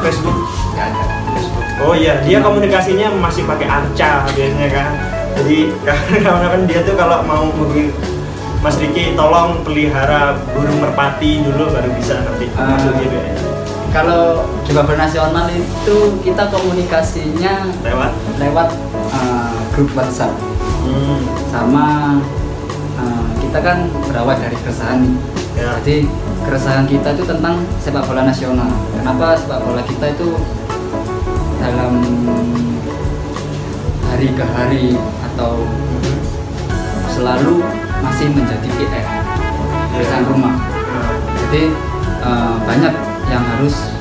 Facebook. 0.02 0.38
nggak 0.70 0.86
ada 0.90 1.04
Facebook. 1.30 1.66
Oh 1.80 1.94
iya, 1.94 2.20
dia 2.20 2.38
komunikasinya 2.40 3.08
masih 3.16 3.44
pakai 3.46 3.68
Arca 3.68 4.28
biasanya 4.28 4.70
kan. 4.70 4.92
Jadi 5.36 5.58
kawan-kawan 6.24 6.64
dia 6.66 6.80
tuh 6.82 6.96
kalau 6.96 7.24
mau 7.24 7.48
hubungi 7.48 7.92
Mas 8.60 8.76
Riki 8.76 9.16
tolong 9.16 9.64
pelihara 9.64 10.36
burung 10.52 10.80
merpati 10.80 11.40
dulu 11.42 11.72
baru 11.72 11.90
bisa 11.94 12.20
nanti 12.20 12.52
Ah. 12.54 12.76
masuk 12.76 12.92
GBN. 12.94 13.49
Kalau 13.90 14.46
di 14.64 14.72
Kibabon 14.72 15.02
Nasional 15.02 15.50
itu 15.50 15.98
kita 16.22 16.46
komunikasinya 16.54 17.74
Lewat. 17.82 18.12
lewat 18.38 18.70
eh, 18.94 19.54
grup 19.74 19.90
WhatsApp. 19.98 20.34
Hmm. 20.80 21.22
sama 21.50 22.18
eh, 22.98 23.26
kita 23.46 23.60
kan 23.62 23.90
berawal 24.06 24.38
dari 24.38 24.58
keresahan 24.62 25.06
nih. 25.06 25.14
Ya. 25.60 25.76
jadi 25.82 26.08
keresahan 26.48 26.88
kita 26.88 27.18
itu 27.18 27.24
tentang 27.28 27.66
sepak 27.82 28.06
bola 28.08 28.24
nasional. 28.24 28.70
Kenapa 28.96 29.36
sepak 29.36 29.60
bola 29.66 29.82
kita 29.84 30.14
itu 30.14 30.40
dalam 31.60 31.94
hari 34.08 34.30
ke 34.32 34.46
hari 34.56 34.86
atau 35.34 35.68
selalu 37.12 37.60
masih 38.00 38.32
menjadi 38.32 38.70
PR 38.72 39.06
pekerjaan 39.92 40.26
rumah. 40.32 40.56
Nah, 40.56 41.08
jadi 41.44 41.64
eh, 42.24 42.56
banyak 42.64 43.09
yang 43.30 43.44
harus 43.46 43.94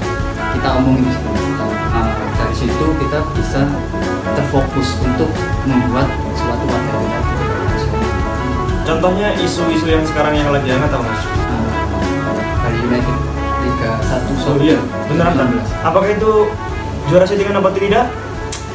kita 0.57 0.68
omongin 0.81 1.07
sebenarnya 1.12 1.49
Eh, 1.89 2.11
dari 2.37 2.55
situ 2.55 2.87
kita 3.01 3.18
bisa 3.33 3.64
terfokus 4.37 4.89
untuk 5.01 5.31
membuat 5.64 6.09
suatu 6.37 6.64
warga 6.68 6.95
negara 7.01 7.26
Contohnya 8.85 9.29
isu-isu 9.37 9.89
yang 9.89 10.05
sekarang 10.05 10.37
yang 10.37 10.49
lagi 10.53 10.68
hangat 10.68 10.89
tau 10.93 11.01
mas? 11.05 11.22
Eh, 11.24 11.68
Bali 12.61 12.79
United 12.89 13.16
Liga 13.64 13.91
1 14.01 14.49
Oh 14.49 14.57
iya, 14.61 14.79
beneran 15.09 15.35
kan? 15.37 15.49
Apakah 15.85 16.09
itu 16.09 16.49
juara 17.09 17.24
settingan 17.29 17.61
apa 17.61 17.68
tidak? 17.76 18.09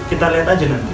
Kita 0.09 0.29
lihat 0.29 0.47
aja 0.53 0.65
nanti. 0.69 0.93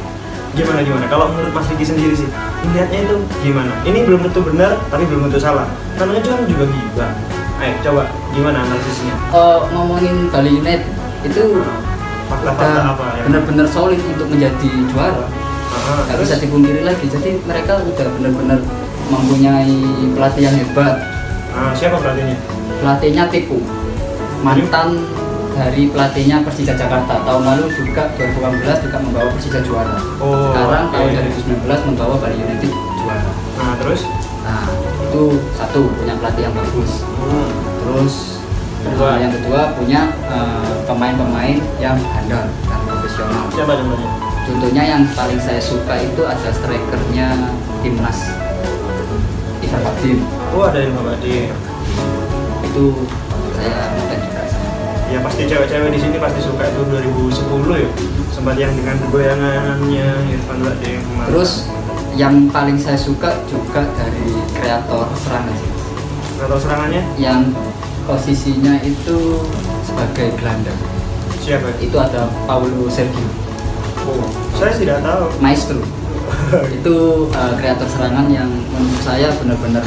Gimana 0.55 0.79
gimana? 0.81 1.05
Kalau 1.11 1.29
menurut 1.29 1.51
Mas 1.51 1.67
Riki 1.67 1.83
sendiri 1.83 2.15
sih, 2.15 2.29
melihatnya 2.63 3.05
itu 3.05 3.15
gimana? 3.43 3.73
Ini 3.83 4.07
belum 4.07 4.23
tentu 4.27 4.39
benar, 4.43 4.79
tapi 4.87 5.03
belum 5.03 5.27
tentu 5.27 5.39
salah. 5.39 5.67
Namanya 5.99 6.23
juga 6.23 6.35
juga 6.47 6.65
gibah. 6.71 7.11
Ayo 7.59 7.73
coba 7.83 8.03
gimana 8.31 8.57
analisisnya? 8.61 9.13
Eh, 9.29 9.59
ngomongin 9.69 10.15
Bali 10.29 10.51
United 10.55 10.87
itu 11.21 11.43
Fakta-fakta 12.25 12.63
udah 12.63 12.85
apa 12.93 13.05
ya? 13.11 13.21
benar-benar 13.25 13.67
solid 13.67 13.99
untuk 13.99 14.29
menjadi 14.29 14.69
juara 14.87 15.25
terus 16.07 16.29
bisa 16.29 16.37
dipungkiri 16.39 16.81
lagi 16.81 17.05
jadi 17.05 17.41
mereka 17.41 17.81
udah 17.81 18.07
benar-benar 18.13 18.59
mempunyai 19.09 19.73
pelatih 20.13 20.43
yang 20.45 20.55
hebat 20.55 20.95
ah, 21.49 21.73
siapa 21.73 21.97
pelatihnya? 21.97 22.37
pelatihnya 22.79 23.23
Tipu 23.27 23.57
mantan 24.39 25.01
dari 25.51 25.89
pelatihnya 25.89 26.45
Persija 26.45 26.71
Jakarta 26.73 27.19
tahun 27.19 27.43
lalu 27.43 27.65
juga 27.73 28.07
2018 28.15 28.85
juga 28.85 28.97
membawa 29.01 29.27
Persija 29.33 29.59
juara 29.59 29.97
Oh, 30.21 30.53
sekarang 30.53 30.83
oke. 30.87 30.93
tahun 30.93 31.09
2019 31.67 31.89
membawa 31.89 32.15
Bali 32.17 32.37
United 32.37 32.71
juara 32.95 33.31
Nah 33.57 33.73
terus? 33.75 34.01
nah 34.39 34.63
itu 35.09 35.23
satu 35.51 35.89
punya 35.91 36.13
pelatih 36.15 36.43
yang 36.43 36.53
bagus 36.53 36.91
Hmm. 37.19 37.49
terus 37.81 38.15
Kedua. 38.79 39.11
eh, 39.11 39.17
yang 39.19 39.31
kedua 39.33 39.61
punya 39.73 40.01
eh, 40.23 40.71
pemain-pemain 40.85 41.57
yang 41.77 41.97
handal 42.07 42.45
dan 42.45 42.79
profesional 42.85 43.43
Siapa 43.49 43.73
contohnya? 43.75 44.09
contohnya 44.45 44.83
yang 44.87 45.01
paling 45.11 45.37
saya 45.37 45.59
suka 45.59 45.99
itu 45.99 46.21
ada 46.21 46.49
strikernya 46.49 47.27
timnas 47.81 48.31
Ivan 49.59 49.81
Bakdim 49.83 50.17
Oh 50.49 50.63
ada 50.63 50.79
yang 50.79 50.93
Badir. 50.95 51.51
itu 52.63 52.83
saya 53.51 53.75
ngefans 53.91 54.23
juga 54.23 54.41
sama 54.45 54.67
Ya 55.05 55.19
pasti 55.19 55.41
cewek-cewek 55.43 55.89
di 55.89 55.99
sini 55.99 56.17
pasti 56.17 56.39
suka 56.39 56.63
itu 56.63 56.81
2010 56.85 57.41
ya. 57.75 57.89
Sempat 58.29 58.55
yang 58.55 58.71
dengan 58.71 58.95
goyangannya 59.09 60.07
Irfan 60.29 60.59
Badir. 60.59 61.01
Terus 61.27 61.65
yang 62.15 62.49
paling 62.49 62.75
saya 62.75 62.97
suka 62.97 63.31
juga 63.45 63.85
dari 63.95 64.33
kreator 64.53 65.07
serangan 65.15 65.55
sih. 65.55 65.71
atau 66.39 66.55
serangannya? 66.55 67.03
yang 67.19 67.51
posisinya 68.07 68.79
itu 68.79 69.43
sebagai 69.83 70.31
gelandang. 70.39 70.79
Siapa? 71.39 71.67
Itu 71.77 71.99
ada 71.99 72.31
Paulo 72.47 72.87
Sergio, 72.87 73.27
Oh, 74.07 74.25
saya 74.55 74.73
tidak 74.73 75.03
tahu. 75.03 75.27
maestro. 75.37 75.83
itu 76.77 76.95
uh, 77.29 77.53
kreator 77.59 77.85
serangan 77.85 78.25
yang 78.31 78.47
menurut 78.47 79.01
saya 79.03 79.29
benar-benar 79.35 79.83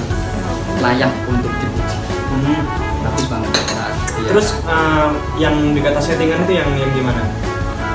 layak 0.79 1.13
untuk 1.27 1.51
dipuji. 1.51 1.97
Hmm. 2.45 2.63
Bagus 3.03 3.27
banget. 3.27 3.51
saat 3.67 3.95
dia- 4.15 4.29
Terus 4.29 4.49
eh, 4.63 5.09
yang 5.39 5.57
dikata 5.73 5.99
settingan 5.99 6.45
itu 6.45 6.53
yang 6.55 6.71
yang 6.77 6.91
gimana? 6.93 7.23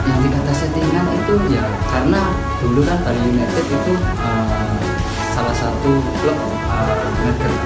yang 0.03 0.19
itu 1.28 1.59
ya 1.59 1.65
karena 1.91 2.32
dulu 2.63 2.88
kan 2.88 3.03
Bali 3.03 3.19
United 3.19 3.65
itu 3.67 3.93
uh, 3.99 4.80
salah 5.36 5.51
satu 5.51 5.91
klub 6.23 6.39
uh, 6.71 7.03
negeri. 7.28 7.57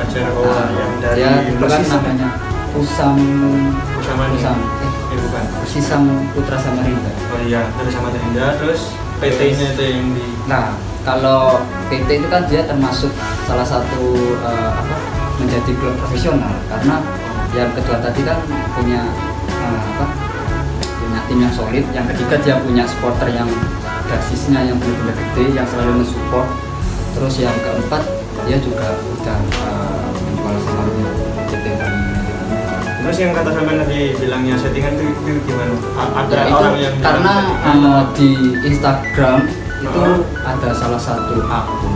Acara 0.00 0.28
Nah, 0.32 0.68
yang 0.72 0.92
dari 1.04 1.20
dia 1.20 1.44
dulu 1.44 1.64
kan 1.68 1.80
namanya 1.84 2.28
Pusam 2.72 3.16
Pusam 3.96 4.16
Pusam 4.32 4.56
eh, 4.80 4.92
Eh 5.12 5.18
bukan. 5.20 5.44
Persisam 5.60 6.02
Putra 6.32 6.56
Samarinda. 6.56 7.12
Oh 7.36 7.40
iya, 7.44 7.68
dari 7.76 7.92
Samarinda 7.92 8.56
terus 8.60 8.96
PT-nya 9.20 9.76
itu 9.76 9.82
yang 9.84 10.04
di 10.16 10.26
Nah, 10.48 10.76
kalau 11.04 11.60
PT 11.92 12.24
itu 12.24 12.28
kan 12.32 12.48
dia 12.48 12.64
termasuk 12.64 13.12
salah 13.44 13.64
satu 13.64 14.04
eh, 14.40 14.70
apa 14.72 14.96
menjadi 15.36 15.72
klub 15.76 16.00
profesional 16.00 16.52
karena 16.72 17.04
yang 17.52 17.68
kedua 17.76 18.00
tadi 18.00 18.24
kan 18.24 18.40
punya 18.72 19.04
eh, 19.52 19.80
apa 19.84 20.25
tim 21.26 21.38
yang 21.38 21.50
solid, 21.50 21.84
yang 21.90 22.06
ketiga 22.06 22.36
dia 22.38 22.54
punya 22.58 22.84
supporter 22.84 23.28
yang 23.28 23.48
basisnya 24.06 24.62
yang 24.62 24.76
benar-benar 24.78 25.14
gede 25.14 25.44
yang 25.52 25.66
selalu 25.66 26.00
mensupport. 26.00 26.48
Terus 27.12 27.34
yang 27.40 27.56
keempat 27.56 28.02
dia 28.44 28.58
juga 28.58 28.86
udah 28.94 29.38
eh, 29.40 30.06
menjual 30.14 30.86
ini. 30.92 31.04
Terus 33.06 33.22
yang 33.22 33.32
kata 33.32 33.50
sampean 33.50 33.78
tadi 33.80 34.18
bilangnya 34.18 34.54
settingan 34.58 34.98
itu, 34.98 35.04
itu 35.22 35.40
gimana? 35.46 35.74
Ada 35.94 36.34
Ya, 36.34 36.42
itu 36.44 36.54
orang 36.56 36.76
yang 36.76 36.94
karena 36.98 37.34
eh, 37.62 38.02
di 38.12 38.28
Instagram 38.64 39.38
itu 39.76 39.98
Oh. 40.02 40.18
ada 40.42 40.70
salah 40.72 40.98
satu 40.98 41.38
akun 41.46 41.94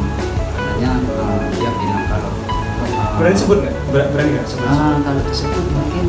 katanya 0.54 0.90
eh, 1.02 1.40
dia 1.52 1.70
bilang 1.74 2.04
kalau 2.06 2.30
eh, 2.30 3.10
berani 3.18 3.34
sebut 3.34 3.58
nggak? 3.58 3.74
Ber- 3.90 4.08
Berani 4.14 4.30
nggak 4.32 4.46
sebut? 4.46 4.66
ah, 4.66 4.94
kalau 5.02 5.20
disebut 5.26 5.64
mungkin 5.68 6.04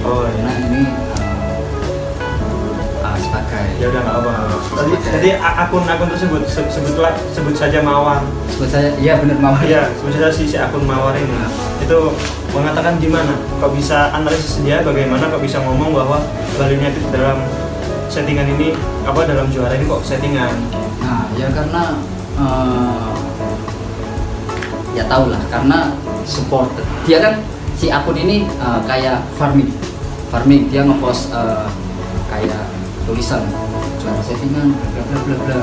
Oh 0.00 0.24
karena 0.24 0.48
iya. 0.48 0.64
ini 0.64 0.82
Ya 3.78 3.86
udah 3.88 4.00
nggak 4.02 4.16
apa. 4.18 4.30
Tadi 4.74 4.92
jadi 5.00 5.30
a- 5.38 5.56
akun-akun 5.64 6.08
tersebut 6.08 6.42
se- 6.44 6.66
sebutlah 6.68 7.14
sebut 7.30 7.54
saja 7.54 7.78
Mawar. 7.80 8.20
sebut 8.50 8.68
saya 8.68 8.90
iya 8.98 9.16
benar 9.16 9.38
mawar 9.38 9.62
Iya, 9.62 9.88
sebut 9.96 10.12
saja 10.12 10.28
si, 10.28 10.44
si 10.44 10.56
akun 10.56 10.82
Mawar 10.82 11.14
ini. 11.14 11.32
Itu 11.80 12.12
mengatakan 12.50 12.98
gimana? 12.98 13.32
Kok 13.56 13.72
bisa 13.72 14.10
analisis 14.10 14.60
dia? 14.60 14.82
Bagaimana 14.82 15.26
kok 15.26 15.40
bisa 15.40 15.62
ngomong 15.62 15.94
bahwa 15.94 16.18
Bali 16.54 16.76
United 16.76 17.00
dalam 17.08 17.40
settingan 18.06 18.50
ini 18.50 18.74
apa 19.02 19.22
dalam 19.22 19.46
juara 19.48 19.72
ini 19.72 19.86
kok 19.86 20.02
settingan? 20.02 20.50
nah 21.00 21.24
ya 21.32 21.46
karena 21.48 21.96
eh, 22.36 23.10
ya 24.92 25.06
tau 25.06 25.30
lah 25.30 25.38
karena 25.46 25.94
supporter 26.22 26.82
dia 27.02 27.18
kan 27.18 27.38
si 27.74 27.88
akun 27.88 28.14
ini 28.14 28.44
eh, 28.44 28.80
kayak 28.84 29.22
farming 29.34 29.70
farming 30.28 30.66
dia 30.68 30.82
ngepost 30.82 31.30
eh, 31.30 31.66
kayak 32.26 32.62
tulisan. 33.06 33.44
Juara 34.00 34.22
settingan 34.24 34.72
bla 34.72 35.02
bla 35.04 35.18
bla 35.24 35.36
bla. 35.44 35.58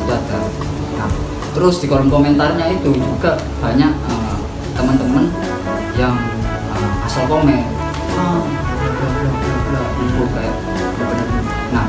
Ada 0.00 0.16
nah 0.96 1.10
terus 1.50 1.82
di 1.82 1.86
kolom 1.90 2.08
komentarnya 2.08 2.78
itu 2.78 2.94
juga 2.94 3.36
banyak 3.58 3.92
eh, 3.92 4.36
teman-teman 4.76 5.28
yang 5.98 6.16
eh, 6.72 7.06
asal 7.06 7.24
komen. 7.28 7.60
Bla 7.60 8.42
bla 8.78 9.08
bla 9.08 9.54
bla 9.68 9.82
itu 10.00 10.22
kayak 10.34 10.56
nah 11.74 11.86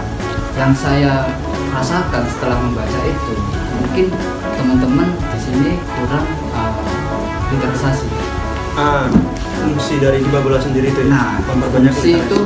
yang 0.59 0.73
saya 0.75 1.29
rasakan 1.71 2.23
setelah 2.27 2.57
membaca 2.59 2.99
itu 3.07 3.33
mungkin 3.79 4.05
teman-teman 4.59 5.07
di 5.15 5.39
sini 5.39 5.69
kurang 5.79 6.25
eh, 6.51 6.73
literasi. 7.55 8.07
Ah, 8.71 9.03
fungsi 9.59 9.99
dari 9.99 10.23
Kiba 10.23 10.39
Bola 10.39 10.55
sendiri 10.55 10.95
itu 10.95 11.03
ya? 11.03 11.11
Nah, 11.11 11.43
fungsi 11.43 12.23
itu 12.23 12.39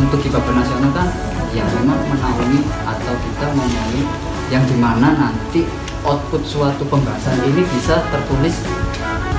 untuk 0.00 0.18
kiper 0.24 0.40
nasional 0.40 0.88
kan 0.96 1.08
ya 1.52 1.64
memang 1.78 2.00
menaungi 2.08 2.60
atau 2.84 3.14
kita 3.16 3.46
menaungi 3.52 4.04
yang 4.48 4.64
di 4.68 4.76
mana 4.76 5.08
nanti 5.16 5.68
output 6.04 6.42
suatu 6.44 6.82
pembahasan 6.88 7.38
ini 7.46 7.62
bisa 7.68 8.02
tertulis 8.10 8.56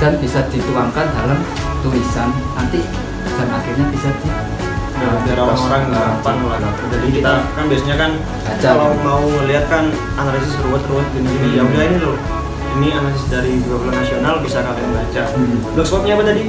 dan 0.01 0.17
bisa 0.21 0.45
dituangkan 0.49 1.05
dalam 1.13 1.39
tulisan 1.81 2.29
nanti 2.55 2.81
dan 3.23 3.47
akhirnya 3.49 3.85
bisa 3.91 4.09
di 4.21 4.29
Nah, 4.93 5.19
biar 5.27 5.35
orang-orang 5.35 5.91
gampang 5.91 6.37
lah. 6.47 6.63
Jadi 6.87 7.19
kita 7.19 7.43
kan 7.59 7.65
biasanya 7.67 7.95
kan 7.99 8.11
Baca. 8.23 8.55
kalau 8.63 8.95
mau 9.03 9.19
ngeliat 9.19 9.67
kan 9.67 9.91
analisis 10.15 10.55
ruwet-ruwet 10.63 11.03
gini-gini. 11.11 11.59
Ya 11.59 11.67
udah 11.67 11.83
ini 11.83 11.97
loh. 11.99 12.15
Ini 12.79 12.87
analisis 13.03 13.27
dari 13.27 13.59
dua 13.67 13.83
bola 13.83 13.99
nasional 13.99 14.39
bisa 14.39 14.63
kalian 14.63 14.95
baca. 14.95 15.23
Hmm. 15.35 15.59
Blogspotnya 15.75 16.15
apa 16.15 16.23
tadi? 16.23 16.47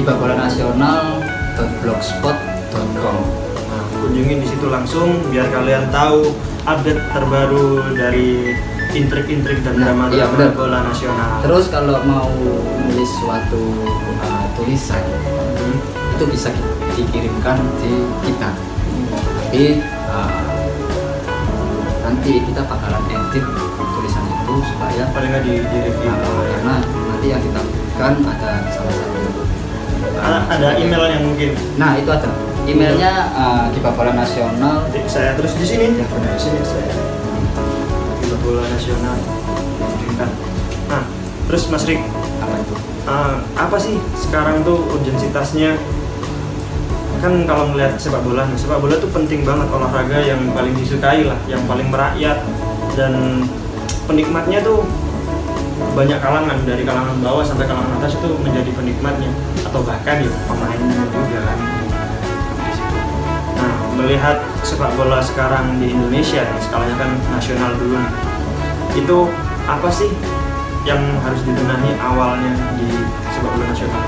kiper 0.00 0.16
bola 0.16 0.32
nasional 0.38 1.20
blogspot.com 1.82 3.49
kunjungi 4.10 4.42
di 4.42 4.48
situ 4.48 4.66
langsung 4.66 5.22
biar 5.30 5.46
kalian 5.48 5.86
tahu 5.88 6.34
update 6.66 6.98
terbaru 7.14 7.94
dari 7.94 8.58
intrik-intrik 8.90 9.62
dan 9.62 9.78
Nah, 9.78 9.94
drama 9.94 10.10
iya, 10.10 10.26
bola 10.50 10.82
nasional. 10.82 11.38
terus 11.40 11.70
kalau 11.70 12.02
mau 12.02 12.26
nulis 12.82 13.06
suatu 13.22 13.62
uh, 14.18 14.44
tulisan 14.52 14.98
Hmm. 15.54 15.78
itu 16.10 16.24
bisa 16.26 16.50
ki- 16.50 16.66
dikirimkan 16.98 17.54
di 17.78 17.92
kita 18.26 18.50
tapi 19.46 19.78
uh, 20.10 20.32
nanti 22.02 22.42
kita 22.42 22.66
bakalan 22.66 23.06
edit 23.06 23.46
tulisan 23.94 24.26
itu 24.26 24.54
supaya 24.66 25.06
paling 25.14 25.30
nggak 25.30 25.44
di, 25.44 25.54
di 25.60 25.78
review. 25.86 26.10
uh, 26.10 26.42
karena 26.50 26.74
nanti 26.82 27.26
yang 27.28 27.38
kita 27.40 27.60
butuhkan 27.62 28.12
ada 28.26 28.50
salah 28.68 28.90
satu 28.90 29.42
Ada, 30.18 30.38
ada 30.50 30.68
email 30.76 31.04
yang 31.06 31.22
mungkin 31.24 31.50
nah 31.76 31.94
itu 31.94 32.10
ada 32.10 32.26
emailnya 32.70 33.12
uh, 33.34 33.64
Kipa 33.74 33.90
Bola 33.94 34.14
Nasional 34.14 34.86
saya 35.10 35.34
terus 35.34 35.58
di 35.58 35.66
sini. 35.66 35.98
Ya. 35.98 36.06
Di 36.06 36.40
sini 36.40 36.60
saya. 36.62 36.94
Bola 38.22 38.36
bola 38.46 38.62
nasional. 38.70 39.16
Nah, 40.90 41.02
terus 41.50 41.66
Mas 41.66 41.82
Rik, 41.86 42.02
apa 42.42 42.54
itu 42.62 42.74
eh, 43.10 43.36
apa 43.58 43.76
sih 43.78 43.96
sekarang 44.18 44.62
tuh 44.62 44.86
urgensitasnya? 44.90 45.74
Kan 47.20 47.44
kalau 47.44 47.68
melihat 47.68 48.00
sepak 48.00 48.24
bola, 48.24 48.48
nih, 48.48 48.56
sepak 48.56 48.80
bola 48.80 48.96
tuh 48.96 49.12
penting 49.12 49.44
banget 49.44 49.68
olahraga 49.68 50.24
yang 50.24 50.40
paling 50.56 50.72
disukai 50.72 51.26
lah, 51.26 51.36
yang 51.50 51.60
paling 51.68 51.92
merakyat 51.92 52.40
dan 52.96 53.44
penikmatnya 54.08 54.64
tuh 54.64 54.88
banyak 55.92 56.16
kalangan 56.22 56.58
dari 56.64 56.82
kalangan 56.86 57.18
bawah 57.20 57.44
sampai 57.44 57.68
kalangan 57.68 57.98
atas 58.00 58.16
itu 58.16 58.28
menjadi 58.40 58.70
penikmatnya 58.72 59.30
atau 59.68 59.84
bahkan 59.84 60.22
ya 60.22 60.32
pemainnya 60.48 61.02
juga 61.12 61.40
kan. 61.44 61.58
Nah, 61.60 61.79
melihat 64.00 64.40
sepak 64.64 64.90
bola 64.96 65.20
sekarang 65.20 65.76
di 65.76 65.92
Indonesia, 65.92 66.40
nih, 66.40 66.60
skalanya 66.64 66.96
kan 66.96 67.10
nasional 67.30 67.76
dulu 67.76 68.00
nih, 68.00 68.12
itu 68.96 69.18
apa 69.68 69.88
sih 69.92 70.10
yang 70.88 71.00
harus 71.20 71.40
dibenahi 71.44 71.92
awalnya 72.00 72.52
di 72.80 72.88
sepak 73.36 73.50
bola 73.52 73.66
nasional? 73.68 74.04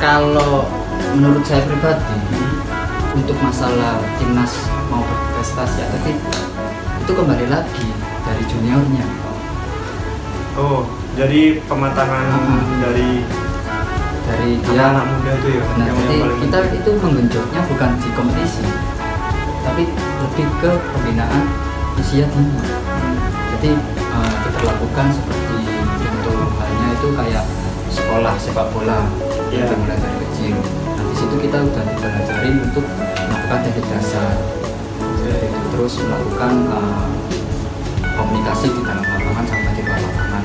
Kalau 0.00 0.66
menurut 1.14 1.44
saya 1.46 1.62
pribadi 1.66 2.18
untuk 3.14 3.36
masalah 3.42 3.98
timnas 4.18 4.54
mau 4.88 5.02
berprestasi 5.02 5.82
atau 5.82 5.98
tidak 6.06 6.44
itu 7.02 7.12
kembali 7.12 7.46
lagi 7.50 7.86
dari 8.22 8.42
juniornya. 8.46 9.06
Oh, 10.54 10.86
jadi 11.18 11.58
pematangan 11.66 12.26
Ah. 12.30 12.62
dari 12.86 13.26
dari 14.30 14.50
dia 14.62 14.82
anak 14.94 15.04
muda 15.10 15.32
itu 15.34 15.48
ya, 15.58 15.62
Nah, 15.74 15.86
jadi 15.90 16.16
kita 16.38 16.58
itu 16.70 16.90
menggenjotnya 17.02 17.60
bukan 17.66 17.90
di 17.98 18.08
kompetisi, 18.14 18.66
tapi 19.66 19.82
lebih 19.90 20.46
ke 20.62 20.70
pembinaan 20.94 21.44
usia 21.98 22.24
dini. 22.30 22.58
Jadi 23.58 23.70
eh, 23.98 24.32
kita 24.46 24.60
lakukan 24.70 25.06
seperti 25.10 25.56
contoh 25.98 26.38
halnya 26.62 26.88
itu 26.94 27.08
kayak 27.12 27.44
sekolah 27.90 28.34
sepak 28.38 28.66
bola 28.70 29.02
Iya. 29.50 29.66
kita 29.66 29.74
mulai 29.82 29.98
dari 29.98 30.16
kecil. 30.30 30.54
Nah 30.94 31.04
di 31.10 31.14
situ 31.18 31.34
kita 31.42 31.58
udah 31.58 31.82
dipelajarin 31.82 32.54
untuk 32.70 32.86
melakukan 33.26 33.58
teknik 33.66 33.86
dasar, 33.90 34.30
itu. 35.26 35.58
terus 35.74 35.92
melakukan 36.06 36.52
eh, 36.70 37.06
komunikasi 38.14 38.66
di 38.70 38.80
dalam 38.86 39.02
lapangan 39.02 39.44
sampai 39.44 39.72
di 39.74 39.82
luar 39.82 39.98
lapangan. 39.98 40.42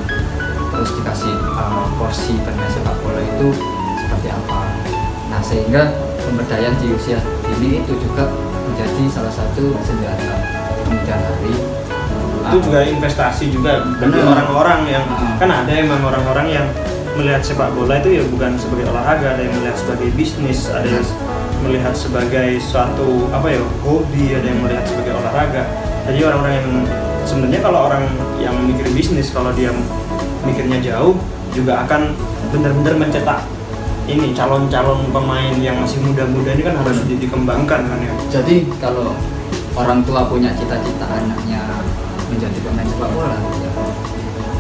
Terus 0.74 0.90
dikasih 0.98 1.34
eh, 1.38 1.86
porsi 2.02 2.34
bermain 2.42 2.72
sepak 2.74 2.96
bola 3.06 3.22
itu 3.22 3.75
seperti 4.26 4.34
apa. 4.34 4.60
Nah 5.30 5.42
sehingga 5.46 5.82
pemberdayaan 6.26 6.76
di 6.82 6.88
usia 6.98 7.22
dini 7.46 7.86
itu 7.86 7.94
juga 8.02 8.26
menjadi 8.66 9.04
salah 9.14 9.34
satu 9.34 9.78
senjata 9.86 10.36
kemudian 10.86 11.22
hari. 11.22 11.54
itu 12.46 12.62
juga 12.62 12.86
investasi 12.86 13.50
juga 13.50 13.82
bagi 13.98 14.22
Benar. 14.22 14.38
orang-orang 14.38 14.82
yang 14.86 15.02
Ah. 15.10 15.34
kan 15.42 15.50
ada 15.50 15.72
emang 15.74 15.98
orang-orang 16.06 16.46
yang 16.62 16.66
melihat 17.18 17.42
sepak 17.42 17.74
bola 17.74 17.98
itu 17.98 18.22
ya 18.22 18.24
bukan 18.30 18.54
sebagai 18.54 18.86
olahraga 18.94 19.34
ada 19.34 19.42
yang 19.42 19.54
melihat 19.58 19.74
sebagai 19.82 20.14
bisnis 20.14 20.70
ada 20.70 20.86
yang 20.86 21.02
melihat 21.66 21.98
sebagai 21.98 22.62
suatu 22.62 23.34
apa 23.34 23.50
ya 23.50 23.66
hobi 23.82 24.38
ada 24.38 24.46
yang 24.46 24.62
melihat 24.62 24.86
sebagai 24.86 25.18
olahraga 25.18 25.64
jadi 26.06 26.20
orang-orang 26.22 26.54
yang 26.54 26.70
sebenarnya 27.26 27.62
kalau 27.66 27.80
orang 27.90 28.04
yang 28.38 28.54
mikir 28.62 28.94
bisnis 28.94 29.34
kalau 29.34 29.50
dia 29.58 29.74
mikirnya 30.46 30.78
jauh 30.86 31.18
juga 31.50 31.82
akan 31.82 32.14
benar-benar 32.54 32.94
mencetak 32.94 33.42
ini 34.06 34.38
calon-calon 34.38 35.10
pemain 35.10 35.56
yang 35.58 35.82
masih 35.82 35.98
muda-muda 36.06 36.54
ini 36.54 36.62
kan 36.62 36.76
harus 36.78 37.02
di- 37.10 37.18
dikembangkan 37.18 37.82
kan 37.90 38.00
ya 38.00 38.14
Jadi 38.30 38.70
kalau 38.78 39.18
orang 39.74 40.06
tua 40.06 40.30
punya 40.30 40.54
cita-cita 40.54 41.06
anaknya 41.10 41.62
menjadi 42.30 42.58
pemain 42.62 42.86
sepak 42.86 43.10
bola, 43.12 43.38
ya 43.62 43.72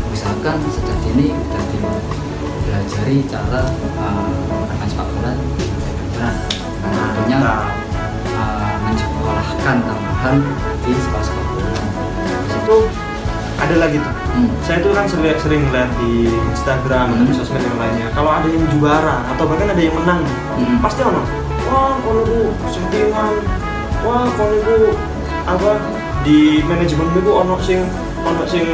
usahakan 0.09 0.55
sejak 0.69 0.97
dini 1.05 1.33
udah 1.33 1.63
dipelajari 1.71 3.17
cara 3.29 3.61
uh, 4.01 4.29
bermain 4.65 4.89
sepak 4.89 5.07
bola 5.13 5.31
benar. 6.13 6.33
Karena 6.81 7.03
tentunya 7.13 7.37
Nah, 7.41 7.61
uh, 8.33 8.69
menyekolahkan 8.85 9.77
tambahan 9.85 10.35
di 10.81 10.91
sepak 10.97 11.21
bola. 11.29 11.69
Di 12.25 12.49
situ, 12.49 12.59
itu 12.65 12.77
ada 13.61 13.75
lagi 13.77 13.97
tuh 14.01 14.13
hmm, 14.35 14.49
saya 14.61 14.77
tuh 14.79 14.91
kan 14.91 15.05
sering 15.05 15.37
sering 15.37 15.63
lihat 15.69 15.89
di 15.97 16.27
Instagram 16.51 17.05
atau 17.09 17.23
di 17.23 17.31
Hmm. 17.31 17.39
sosmed 17.39 17.61
yang 17.61 17.77
lainnya 17.77 18.07
kalau 18.11 18.31
ada 18.31 18.47
yang 18.47 18.65
juara 18.69 19.23
atau 19.27 19.43
bahkan 19.45 19.67
ada 19.69 19.79
yang 19.79 19.95
menang 19.95 20.21
Hmm. 20.55 20.77
pasti 20.79 21.01
ono 21.01 21.21
wah 21.65 21.95
kalau 21.97 22.21
itu 22.21 22.39
settingan 22.65 23.33
wah 24.01 24.27
kalau 24.29 24.53
itu 24.53 24.75
apa 25.43 25.71
di 26.21 26.37
manajemen 26.61 27.07
itu 27.11 27.31
ono 27.31 27.55
sing 27.59 27.79
ono 28.19 28.43
sing 28.43 28.65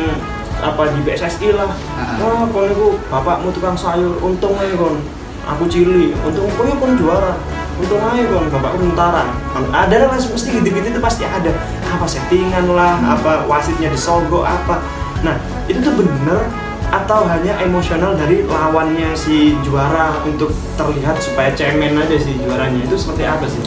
apa 0.58 0.82
di 0.88 1.00
PSSI 1.02 1.50
lah 1.52 1.72
Ah. 1.96 2.16
wah 2.18 2.44
kalau 2.48 2.68
itu 2.68 2.88
bapakmu 3.08 3.50
tukang 3.50 3.74
sayur 3.74 4.14
untung 4.20 4.54
aja 4.56 4.76
kon 4.76 5.02
aku 5.44 5.66
cili 5.66 6.14
untung 6.18 6.46
kok 6.48 6.64
ya 6.64 6.76
kon 6.76 6.94
juara 6.96 7.34
untung 7.76 7.98
aja 8.00 8.22
kon 8.24 8.46
bapakku 8.48 8.78
tentara 8.80 9.26
ada 9.74 9.96
lah 9.98 10.14
mesti 10.14 10.50
gitu-gitu 10.54 10.88
itu 10.88 11.02
pasti 11.02 11.26
ada 11.26 11.50
apa 11.84 12.06
settingan 12.06 12.70
lah 12.70 12.94
Hmm. 12.96 13.16
apa 13.16 13.32
wasitnya 13.46 13.90
disogok 13.90 14.46
apa 14.46 14.80
nah 15.22 15.36
itu 15.70 15.80
tuh 15.82 15.94
bener 15.94 16.50
atau 16.92 17.24
hanya 17.24 17.56
emosional 17.64 18.20
dari 18.20 18.44
lawannya 18.44 19.16
si 19.16 19.56
juara 19.64 20.20
untuk 20.28 20.52
terlihat 20.76 21.16
supaya 21.24 21.56
cemen 21.56 21.96
aja 21.96 22.20
si 22.20 22.36
juaranya? 22.36 22.84
Itu 22.84 23.00
seperti 23.00 23.24
apa 23.24 23.48
sih? 23.48 23.64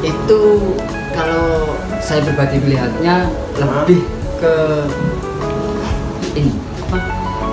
Itu 0.00 0.72
kalau 1.12 1.76
saya 2.00 2.24
pribadi 2.24 2.56
melihatnya 2.64 3.28
lebih 3.60 4.00
ke 4.40 4.54
ini 6.40 6.52
apa? 6.88 6.98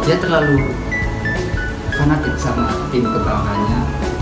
Dia 0.08 0.16
terlalu 0.18 0.72
fanatik 1.92 2.34
sama 2.40 2.72
tim 2.90 3.06
kebanggaannya 3.06 3.80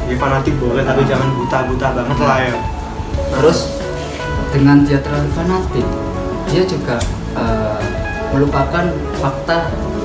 ya 0.10 0.16
fanatik 0.18 0.58
boleh 0.58 0.82
tapi 0.82 1.06
jangan 1.06 1.30
buta-buta 1.38 1.88
banget 1.94 2.18
lah 2.18 2.40
ya. 2.42 2.56
Terus 3.40 3.60
dengan 4.50 4.82
dia 4.82 4.98
terlalu 5.06 5.30
fanatik 5.38 5.86
dia 6.50 6.64
juga 6.66 6.98
eh, 7.38 7.79
melupakan 8.30 8.86
fakta 9.18 9.58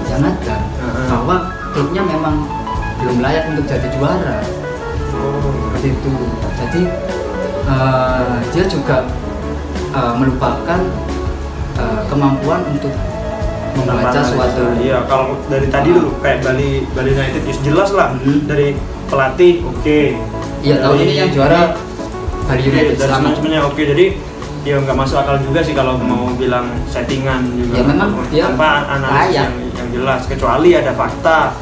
yang 0.09 0.22
ada 0.22 0.56
Heeh. 0.59 1.06
bahwa 1.09 1.36
klubnya 1.72 2.02
memang 2.02 2.36
belum 3.01 3.16
layak 3.20 3.44
untuk 3.52 3.64
jadi 3.66 3.88
juara 3.92 4.38
oh. 5.12 5.52
seperti 5.74 5.88
itu 5.92 6.12
jadi 6.56 6.82
eh, 7.66 8.34
dia 8.52 8.64
juga 8.64 8.96
eh, 9.92 10.12
melupakan 10.16 10.80
eh, 11.76 12.01
kemampuan 12.09 12.60
untuk 12.70 12.92
membaca 13.74 14.20
suatu 14.22 14.78
iya 14.78 15.02
kalau 15.05 15.34
dari 15.51 15.66
tadi 15.66 15.90
Ah. 15.90 15.94
dulu 15.98 16.10
kayak 16.22 16.38
Bali 16.46 16.86
Bali 16.94 17.10
United 17.10 17.42
ya 17.42 17.55
jelas 17.60 17.90
lah 17.90 18.14
Hmm. 18.14 18.46
dari 18.46 18.78
pelatih 19.10 19.66
oke 19.66 20.01
iya 20.62 20.78
tahun 20.78 20.96
ini 20.96 21.14
yang 21.18 21.30
juara 21.34 21.74
Bali 22.46 22.60
Oke, 22.62 22.70
United 22.70 22.94
dari 22.94 23.12
manajemennya 23.18 23.60
oke 23.66 23.82
jadi 23.82 24.06
ya 24.64 24.80
nggak 24.80 24.96
masuk 24.96 25.20
akal 25.20 25.36
juga 25.38 25.60
sih 25.60 25.76
kalau 25.76 26.00
mau 26.00 26.32
bilang 26.34 26.64
settingan 26.88 27.44
juga. 27.52 27.76
Ya, 27.78 27.82
memang 27.84 28.10
dia 28.32 28.48
tanpa 28.48 28.88
analisis 28.88 29.36
yang, 29.36 29.52
yang 29.76 29.88
jelas. 29.92 30.20
Kecuali 30.24 30.72
ada 30.72 30.92
fakta 30.96 31.52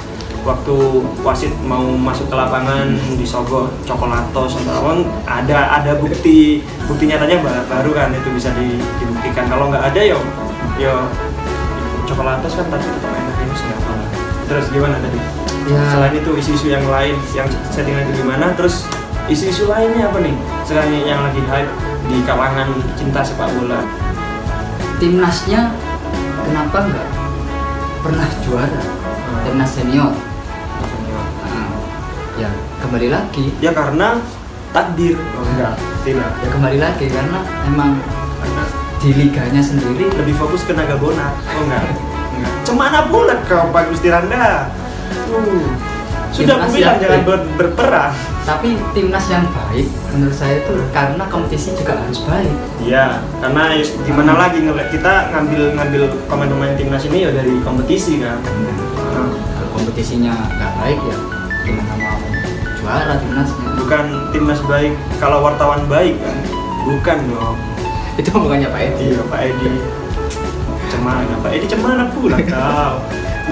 waktu 0.42 0.76
wasit 1.22 1.50
mau 1.62 1.82
masuk 1.94 2.26
ke 2.26 2.34
lapangan 2.34 2.94
disogok 3.14 3.70
coklatos 3.82 4.58
atau 4.58 5.02
ada 5.22 5.58
ada 5.78 5.92
bukti 5.98 6.62
bukti 6.86 7.06
nyatanya 7.06 7.38
ba- 7.42 7.62
baru 7.70 7.90
kan 7.94 8.10
itu 8.10 8.28
bisa 8.30 8.50
di- 8.54 8.78
dibuktikan. 8.98 9.50
Kalau 9.50 9.70
nggak 9.70 9.82
ada 9.82 10.00
yo 10.02 10.18
yo 10.78 10.94
coklatos 12.06 12.54
kan 12.54 12.66
tadi 12.70 12.86
tetap 12.86 13.10
enak 13.10 13.36
ini 13.38 13.54
sih 13.54 13.66
terus 14.50 14.66
gimana 14.68 14.98
tadi? 14.98 15.18
Ya. 15.70 15.82
Selain 15.94 16.12
itu 16.12 16.30
isu-isu 16.34 16.66
yang 16.68 16.84
lain 16.90 17.14
yang 17.32 17.46
settingan 17.70 18.10
itu 18.10 18.26
gimana? 18.26 18.50
Terus 18.58 18.84
isu-isu 19.30 19.70
lainnya 19.70 20.10
apa 20.10 20.18
nih? 20.20 20.34
Sekarang 20.66 20.90
yang 20.92 21.22
lagi 21.22 21.40
hype 21.46 21.70
di 22.12 22.20
kalangan 22.28 22.68
cinta 22.92 23.24
sepak 23.24 23.48
bola? 23.56 23.80
Timnasnya 25.00 25.72
kenapa 26.44 26.78
nggak 26.84 27.08
pernah 28.04 28.28
juara? 28.44 28.82
Hmm. 28.84 29.40
timnas 29.48 29.72
senior. 29.72 30.12
Nah, 31.48 31.72
ya 32.36 32.50
kembali 32.84 33.08
lagi. 33.08 33.56
Ya 33.64 33.72
karena 33.72 34.20
takdir. 34.76 35.16
Oh, 35.16 35.44
enggak 35.56 35.80
tidak. 36.04 36.30
Ya 36.44 36.48
kembali 36.52 36.78
lagi 36.78 37.06
karena 37.08 37.40
emang 37.64 37.96
karena 38.44 38.64
di 39.00 39.10
liganya 39.16 39.62
sendiri. 39.64 40.12
lebih 40.12 40.36
fokus 40.36 40.68
ke 40.68 40.76
naga 40.76 41.00
bona 41.00 41.32
oh 41.32 41.62
enggak. 41.64 41.84
Enggak. 42.36 42.52
Cemana 42.68 43.00
pula 43.08 43.40
kau 43.48 43.72
Pak 43.72 43.88
Gusti 43.88 44.12
Randa. 44.12 44.68
Uh, 45.32 45.91
sudah 46.32 46.56
Timnas 46.56 46.64
aku 46.64 46.72
bilang 46.74 46.96
jangan 46.96 47.20
ber- 47.22 47.48
berperang 47.54 48.12
tapi 48.42 48.68
timnas 48.90 49.26
yang 49.28 49.46
baik 49.46 49.86
menurut 50.10 50.32
saya 50.32 50.58
itu 50.58 50.74
karena 50.90 51.24
kompetisi 51.28 51.70
juga 51.72 51.94
harus 51.94 52.24
baik 52.24 52.50
Iya, 52.82 53.06
karena 53.38 53.62
ya 53.70 53.84
gimana 54.02 54.32
lagi 54.34 54.58
ngeliat 54.58 54.90
kita 54.90 55.30
ngambil 55.30 55.62
ngambil 55.72 56.02
pemain-pemain 56.26 56.74
timnas 56.74 57.06
ini 57.06 57.22
ya 57.22 57.30
dari 57.30 57.54
kompetisi 57.62 58.18
kan. 58.18 58.42
Nah, 58.42 59.30
kalau 59.30 59.70
kompetisinya 59.70 60.34
nggak 60.50 60.72
baik 60.74 60.98
ya 60.98 61.16
gimana 61.62 61.92
mau 61.94 62.18
juara 62.74 63.14
timnasnya 63.14 63.68
Bukan 63.78 64.04
timnas 64.34 64.58
baik 64.64 64.90
kalau 65.22 65.38
wartawan 65.40 65.86
baik 65.86 66.18
kan. 66.18 66.36
Bukan 66.82 67.18
dong. 67.30 67.56
itu 68.12 68.28
bukannya 68.28 68.66
Pak 68.66 68.82
Edi 68.82 69.14
Iya 69.14 69.22
Pak 69.24 69.40
Edi. 69.46 69.70
Cemana 70.90 71.34
Pak 71.38 71.50
Edi 71.54 71.66
cemana 71.66 72.04
pula 72.10 72.38
kau? 72.50 72.94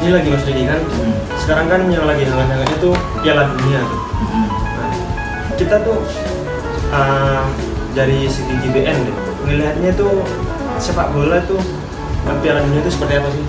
Ini 0.00 0.10
lagi 0.16 0.28
Mas 0.32 0.44
Didi 0.48 0.64
kan. 0.64 0.80
Hmm. 0.80 1.12
Sekarang 1.36 1.66
kan 1.68 1.80
yang 1.92 2.08
lagi 2.08 2.24
hangat-hangatnya 2.24 2.78
tuh 2.80 2.96
Piala 3.20 3.52
Dunia 3.52 3.80
tuh. 3.84 4.00
Hmm. 4.00 4.48
Nah, 4.48 4.92
kita 5.60 5.76
tuh 5.84 6.00
uh, 6.88 7.44
dari 7.92 8.24
segi 8.24 8.54
GBN 8.64 8.96
deh, 9.04 9.16
ngelihatnya 9.44 9.92
tuh 9.92 10.24
sepak 10.80 11.12
bola 11.12 11.44
tuh 11.44 11.60
uh, 12.24 12.36
Piala 12.40 12.64
Dunia 12.64 12.80
tuh 12.80 12.92
seperti 12.96 13.20
apa 13.20 13.28
sih? 13.28 13.44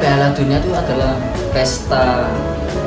Piala 0.00 0.26
Dunia 0.32 0.56
itu 0.64 0.70
adalah 0.72 1.12
pesta 1.52 2.28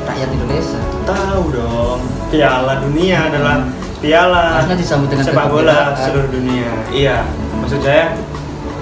rakyat 0.06 0.30
Indonesia 0.30 0.78
Tahu 1.06 1.42
dong, 1.54 2.00
Piala 2.30 2.74
Dunia 2.82 3.30
adalah 3.30 3.66
piala 4.00 4.58
Harusnya 4.58 4.78
disambut 4.80 5.08
dengan 5.12 5.24
sepak 5.28 5.46
bola 5.52 5.92
seluruh 5.92 6.30
dunia. 6.32 6.70
Iya, 6.88 7.22
maksud 7.60 7.84
saya 7.84 8.16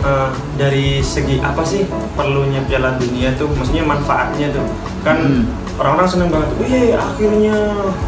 eh, 0.01 0.29
dari 0.55 1.01
segi 1.01 1.39
apa 1.39 1.63
sih 1.63 1.87
perlunya 2.13 2.63
Piala 2.65 2.95
Dunia 2.95 3.35
tuh, 3.35 3.51
maksudnya 3.51 3.83
manfaatnya 3.83 4.51
tuh 4.51 4.67
kan 5.03 5.19
Hmm. 5.19 5.45
orang-orang 5.79 6.09
seneng 6.09 6.29
banget, 6.29 6.51
wih 6.59 6.91
akhirnya 6.93 7.55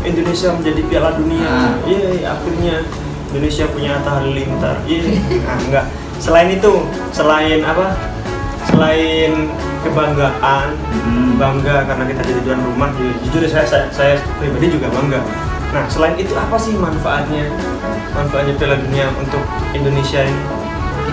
Indonesia 0.03 0.49
menjadi 0.51 0.83
Piala 0.87 1.11
Dunia, 1.15 1.47
Ah. 1.47 1.73
Yeay, 1.87 2.23
akhirnya 2.23 2.83
Indonesia 3.31 3.65
punya 3.69 3.91
Atta 3.97 4.11
Halilintar, 4.19 4.83
Yeay. 4.85 5.23
nah, 5.41 5.59
enggak. 5.61 5.87
Selain 6.19 6.51
itu, 6.51 6.73
selain 7.11 7.63
apa? 7.63 7.95
Selain 8.67 9.49
kebanggaan, 9.81 10.69
Hmm. 10.77 11.39
bangga 11.41 11.89
karena 11.89 12.05
kita 12.05 12.21
jadi 12.23 12.41
tuan 12.45 12.61
rumah 12.61 12.93
ju- 12.93 13.17
jujur 13.25 13.49
saya, 13.49 13.65
saya 13.65 13.87
saya 13.89 14.13
pribadi 14.37 14.69
juga 14.69 14.93
bangga 14.93 15.25
nah 15.71 15.87
selain 15.87 16.19
itu 16.19 16.35
apa 16.35 16.59
sih 16.59 16.75
manfaatnya 16.75 17.47
manfaatnya 18.13 18.59
Piala 18.59 18.77
Dunia 18.77 19.07
untuk 19.17 19.41
Indonesia 19.73 20.21
ini 20.21 20.43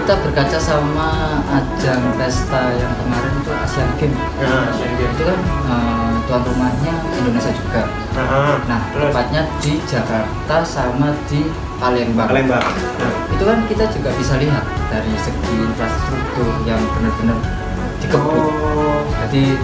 kita 0.07 0.23
berkaca 0.23 0.55
sama 0.55 1.43
ajang 1.51 1.99
pesta 2.15 2.71
yang 2.79 2.95
kemarin 2.95 3.33
itu 3.43 3.51
Asian 3.51 3.91
Games. 3.99 4.15
Nah 4.39 4.71
Asian 4.71 4.93
Games. 4.95 5.11
itu 5.19 5.23
kan 5.27 5.39
eh, 5.67 6.11
tuan 6.31 6.41
rumahnya 6.47 6.93
Indonesia 7.19 7.51
juga. 7.51 7.91
Nah, 8.15 8.55
nah 8.71 8.79
terus? 8.95 9.11
tepatnya 9.11 9.43
di 9.59 9.75
Jakarta 9.83 10.63
sama 10.63 11.11
di 11.27 11.51
Palembang. 11.75 12.23
Palembang. 12.23 12.63
Nah, 13.03 13.11
itu 13.35 13.43
kan 13.43 13.59
kita 13.67 13.83
juga 13.91 14.15
bisa 14.15 14.39
lihat 14.39 14.63
dari 14.87 15.11
segi 15.19 15.55
infrastruktur 15.59 16.55
yang 16.63 16.79
benar-benar 16.95 17.43
dikebut. 17.99 18.47
Oh. 18.47 19.03
Jadi 19.27 19.59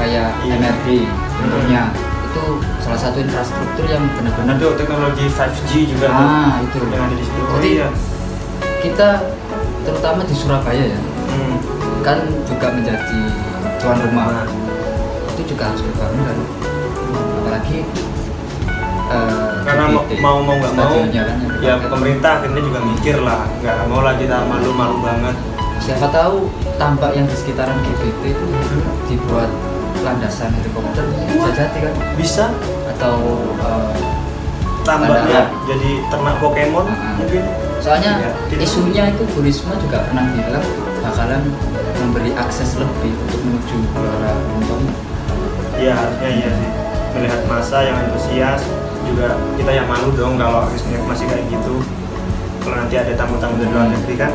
kayak 0.00 0.40
Iya. 0.40 0.56
MRD 0.56 0.88
contohnya 1.36 1.92
itu 2.32 2.44
salah 2.80 2.96
satu 2.96 3.20
infrastruktur 3.20 3.84
yang 3.92 4.08
benar-benar 4.16 4.56
itu 4.56 4.72
teknologi 4.72 5.28
5G 5.28 5.70
juga 5.84 6.06
tuh, 6.08 6.24
ah 6.24 6.56
itu. 6.64 6.80
Yang 6.80 7.02
ada 7.04 7.12
di 7.20 7.24
situ. 7.28 7.40
Oh 7.44 7.56
Jadi, 7.60 7.70
iya. 7.76 7.88
kita 8.80 9.08
terutama 9.82 10.20
di 10.22 10.32
Surabaya 10.32 10.84
ya. 10.86 11.00
Hmm. 11.28 11.56
kan 12.00 12.18
juga 12.44 12.66
menjadi 12.68 13.20
tuan 13.78 13.98
rumah. 14.00 14.26
Nah, 14.28 14.46
itu 15.32 15.42
juga 15.48 15.70
harus 15.70 15.80
berbangga 15.80 16.34
apalagi 17.38 17.78
eh, 19.08 19.50
karena 19.62 19.84
mau 19.88 20.02
di- 20.04 20.18
mau 20.18 20.36
mau 20.40 20.54
nggak 20.56 20.74
mau 20.74 20.92
kan 20.92 21.38
ya 21.58 21.74
pemerintah 21.78 22.30
akhirnya 22.38 22.60
juga 22.60 22.80
mikir 22.80 23.16
lah 23.18 23.44
nggak 23.58 23.76
mau 23.86 24.00
lah 24.00 24.14
kita 24.14 24.36
malu-malu 24.42 24.98
banget. 25.00 25.36
Siapa 25.78 26.06
tahu 26.08 26.46
tambak 26.74 27.10
yang 27.12 27.24
di 27.24 27.34
sekitaran 27.34 27.74
GBT 27.82 28.22
itu 28.30 28.46
dibuat 29.06 29.50
landasan 30.00 30.50
helikopter 30.52 31.02
bisa 31.26 31.50
jadi 31.52 31.78
kan? 31.80 31.94
Bisa. 32.14 32.44
Atau 32.88 33.14
eh, 33.58 33.94
tambahnya 34.82 35.50
jadi 35.64 35.90
ternak 36.08 36.36
Pokemon 36.38 36.86
Ah. 36.88 37.14
mungkin 37.14 37.42
soalnya 37.82 38.12
Ya, 38.22 38.30
gitu. 38.46 38.62
isunya 38.62 39.04
itu 39.10 39.22
Bu 39.34 39.42
Risma 39.42 39.74
juga 39.76 40.06
pernah 40.06 40.30
bilang 40.30 40.62
bakalan 41.02 41.42
memberi 41.98 42.30
akses 42.32 42.78
lebih 42.78 43.10
untuk 43.26 43.40
menuju 43.42 43.76
Gelora 43.90 44.32
Bung 44.38 44.62
Tomo. 44.70 44.90
ya 45.76 45.92
harusnya 45.98 46.30
iya 46.30 46.50
sih 46.54 46.70
melihat 47.12 47.40
masa 47.44 47.82
yang 47.82 47.98
antusias 47.98 48.62
juga 49.02 49.34
kita 49.58 49.70
yang 49.74 49.86
malu 49.90 50.14
dong 50.14 50.38
kalau 50.38 50.62
harusnya 50.64 50.96
masih 51.04 51.26
kayak 51.26 51.44
gitu 51.50 51.82
kalau 52.62 52.78
nanti 52.78 52.94
ada 52.94 53.12
tamu-tamu 53.18 53.58
dari 53.58 53.70
luar 53.74 53.88
negeri 53.90 54.16
kan 54.16 54.32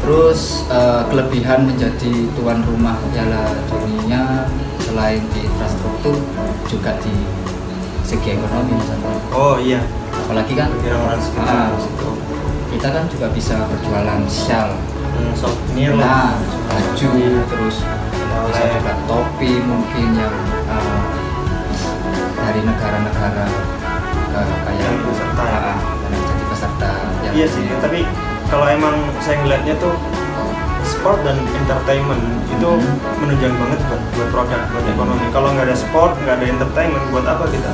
Terus 0.00 0.64
eh, 0.72 1.02
kelebihan 1.06 1.68
menjadi 1.68 2.26
tuan 2.34 2.64
rumah 2.64 2.96
Piala 3.12 3.52
Dunia 3.68 4.48
selain 4.80 5.22
di 5.30 5.44
infrastruktur 5.44 6.16
juga 6.66 6.96
di 6.98 7.14
segi 8.02 8.34
ekonomi 8.34 8.74
misalnya. 8.74 9.12
oh 9.30 9.54
iya 9.60 9.78
Apalagi 10.30 10.54
kan 10.54 10.70
kira 10.78 10.94
orang 10.94 11.18
sekitar 11.18 11.74
ah, 11.74 11.74
situ 11.74 12.10
kita 12.70 12.88
kan 12.94 13.02
juga 13.10 13.26
bisa 13.34 13.66
berjualan 13.66 14.22
shawl, 14.30 14.78
hmm, 14.78 15.34
souvenir 15.34 15.90
nah, 15.98 16.38
baju, 16.70 17.10
terus 17.50 17.82
bisa 18.46 18.62
Oleh. 18.62 18.70
juga 18.78 18.94
topi 19.10 19.58
mungkin 19.58 20.14
yang 20.14 20.30
eh, 20.70 21.02
dari 22.38 22.62
negara-negara 22.62 23.46
eh, 24.38 24.54
kayak 24.70 24.78
Yang 24.78 24.98
peserta 25.02 25.44
ya. 25.50 25.58
Ah, 25.66 25.78
yang 25.98 26.22
jadi 26.22 26.44
peserta 26.46 26.90
yang 27.26 27.32
iya 27.34 27.46
sih 27.50 27.66
tapi 27.82 28.00
kalau 28.54 28.66
emang 28.70 28.94
saya 29.18 29.34
ngeliatnya 29.42 29.74
tuh 29.82 29.98
sport 31.00 31.24
dan 31.24 31.40
entertainment 31.56 32.20
itu 32.52 32.68
Hmm. 32.68 32.96
menunjang 33.24 33.56
banget 33.56 33.80
buat 33.88 34.02
buat 34.12 34.28
produk 34.36 34.60
buat 34.68 34.84
ekonomi. 34.84 35.24
Kalau 35.32 35.48
nggak 35.56 35.66
ada 35.72 35.76
sport 35.76 36.12
nggak 36.20 36.34
ada 36.36 36.46
entertainment 36.46 37.04
buat 37.08 37.24
apa 37.24 37.44
kita? 37.48 37.72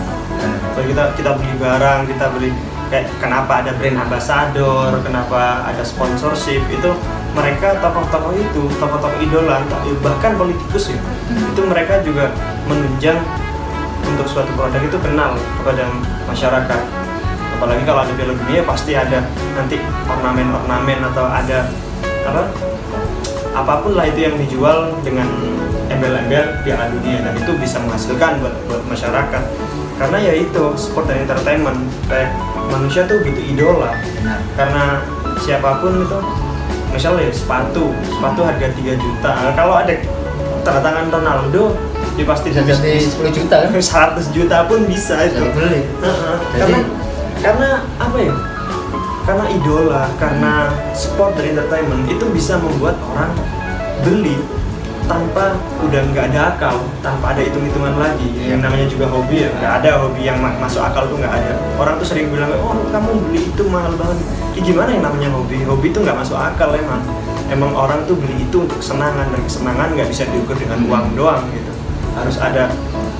Kalau 0.79 0.87
kita 0.87 1.05
kita 1.19 1.31
beli 1.35 1.55
barang 1.59 2.01
kita 2.07 2.25
beli 2.31 2.51
kayak 2.87 3.11
kenapa 3.19 3.67
ada 3.67 3.75
brand 3.75 3.99
ambassador 3.99 4.95
kenapa 5.03 5.67
ada 5.67 5.83
sponsorship 5.83 6.63
itu 6.71 6.91
mereka 7.35 7.75
tokoh-tokoh 7.83 8.31
itu 8.39 8.63
tokoh-tokoh 8.79 9.19
idola 9.19 9.59
bahkan 10.07 10.39
politikus 10.39 10.95
ya 10.95 10.99
Hmm. 11.27 11.51
itu 11.51 11.61
mereka 11.67 11.99
juga 12.07 12.31
menunjang 12.71 13.19
untuk 14.07 14.31
suatu 14.31 14.55
produk 14.55 14.79
itu 14.79 14.99
kenal 15.03 15.35
kepada 15.35 15.91
masyarakat. 16.31 16.81
Apalagi 17.59 17.83
kalau 17.83 18.07
ada 18.07 18.13
piala 18.15 18.39
dunia 18.39 18.63
pasti 18.63 18.95
ada 18.95 19.19
nanti 19.59 19.83
ornamen-ornamen 20.07 21.11
atau 21.11 21.27
ada 21.27 21.67
apa 22.23 22.43
apa 23.57 23.81
pun 23.81 23.97
lah 23.97 24.05
itu 24.05 24.21
yang 24.21 24.37
dijual 24.37 24.93
dengan 25.01 25.25
embel-embel 25.89 26.61
piala 26.61 26.93
dunia 26.93 27.25
dan 27.25 27.33
itu 27.35 27.53
bisa 27.57 27.81
menghasilkan 27.81 28.43
buat 28.43 28.55
buat 28.69 28.83
masyarakat 28.85 29.43
karena 29.97 30.19
ya 30.21 30.33
itu 30.37 30.65
sport 30.77 31.09
dan 31.09 31.25
entertainment 31.25 31.79
kayak 32.05 32.37
manusia 32.69 33.09
tuh 33.09 33.23
butuh 33.25 33.45
idola 33.49 33.97
Benar. 34.21 34.39
karena 34.59 34.85
siapa 35.41 35.81
pun 35.81 36.05
itu 36.05 36.19
misalnya 36.93 37.29
ya, 37.29 37.33
sepatu 37.33 37.97
sepatu 38.05 38.41
harga 38.45 38.67
3 38.77 38.77
juta 38.99 39.33
kalau 39.57 39.75
ada 39.81 39.95
tanda 40.61 40.81
tangan 40.85 41.07
Ronaldo 41.09 41.73
dia 42.13 42.25
pasti 42.25 42.49
Bisa 42.53 42.65
jadi 42.65 43.01
10 43.01 43.29
juta 43.33 43.55
kan? 43.65 43.71
100 43.73 44.37
juta 44.37 44.57
pun 44.65 44.81
bisa 44.89 45.15
itu 45.23 45.37
Bisa 45.37 45.45
dibeli. 45.49 45.81
Heeh. 45.85 46.37
Jadi- 46.57 46.61
karena 46.61 46.79
karena 47.37 47.69
apa 48.01 48.17
ya 48.19 48.33
karena 49.27 49.45
idola 49.51 50.07
karena 50.23 50.71
sport 50.95 51.35
dan 51.35 51.59
entertainment 51.59 52.07
itu 52.07 52.25
bisa 52.31 52.55
membuat 52.63 52.95
orang 53.11 53.35
beli 54.07 54.39
tanpa 55.07 55.55
udah 55.87 56.03
nggak 56.15 56.35
ada 56.35 56.55
akal 56.55 56.83
tanpa 57.03 57.35
ada 57.35 57.43
hitung-hitungan 57.43 57.95
lagi. 57.95 58.27
Yang 58.43 58.61
namanya 58.63 58.87
juga 58.87 59.07
hobi 59.11 59.47
ya 59.47 59.51
nggak 59.55 59.73
ada 59.83 59.91
hobi 60.03 60.23
yang 60.27 60.39
ma- 60.39 60.55
masuk 60.63 60.83
akal 60.83 61.07
tuh 61.11 61.19
nggak 61.19 61.31
ada. 61.31 61.55
Orang 61.79 61.99
tuh 61.99 62.07
sering 62.07 62.31
bilang 62.31 62.51
oh 62.59 62.75
kamu 62.91 63.19
beli 63.31 63.51
itu 63.51 63.63
mahal 63.67 63.95
banget. 63.99 64.19
Ya, 64.55 64.61
gimana 64.63 64.91
yang 64.95 65.05
namanya 65.07 65.29
hobi? 65.35 65.63
Hobi 65.67 65.91
tuh 65.91 66.07
nggak 66.07 66.19
masuk 66.23 66.39
akal 66.39 66.75
emang. 66.75 67.03
Emang 67.51 67.71
orang 67.75 68.03
tuh 68.11 68.19
beli 68.19 68.47
itu 68.47 68.63
untuk 68.63 68.79
kesenangan 68.83 69.31
dan 69.31 69.41
kesenangan 69.47 69.89
nggak 69.95 70.11
bisa 70.11 70.23
diukur 70.31 70.59
dengan 70.59 70.83
uang 70.87 71.15
doang 71.15 71.43
gitu. 71.55 71.71
Harus 72.15 72.39
ada 72.43 72.71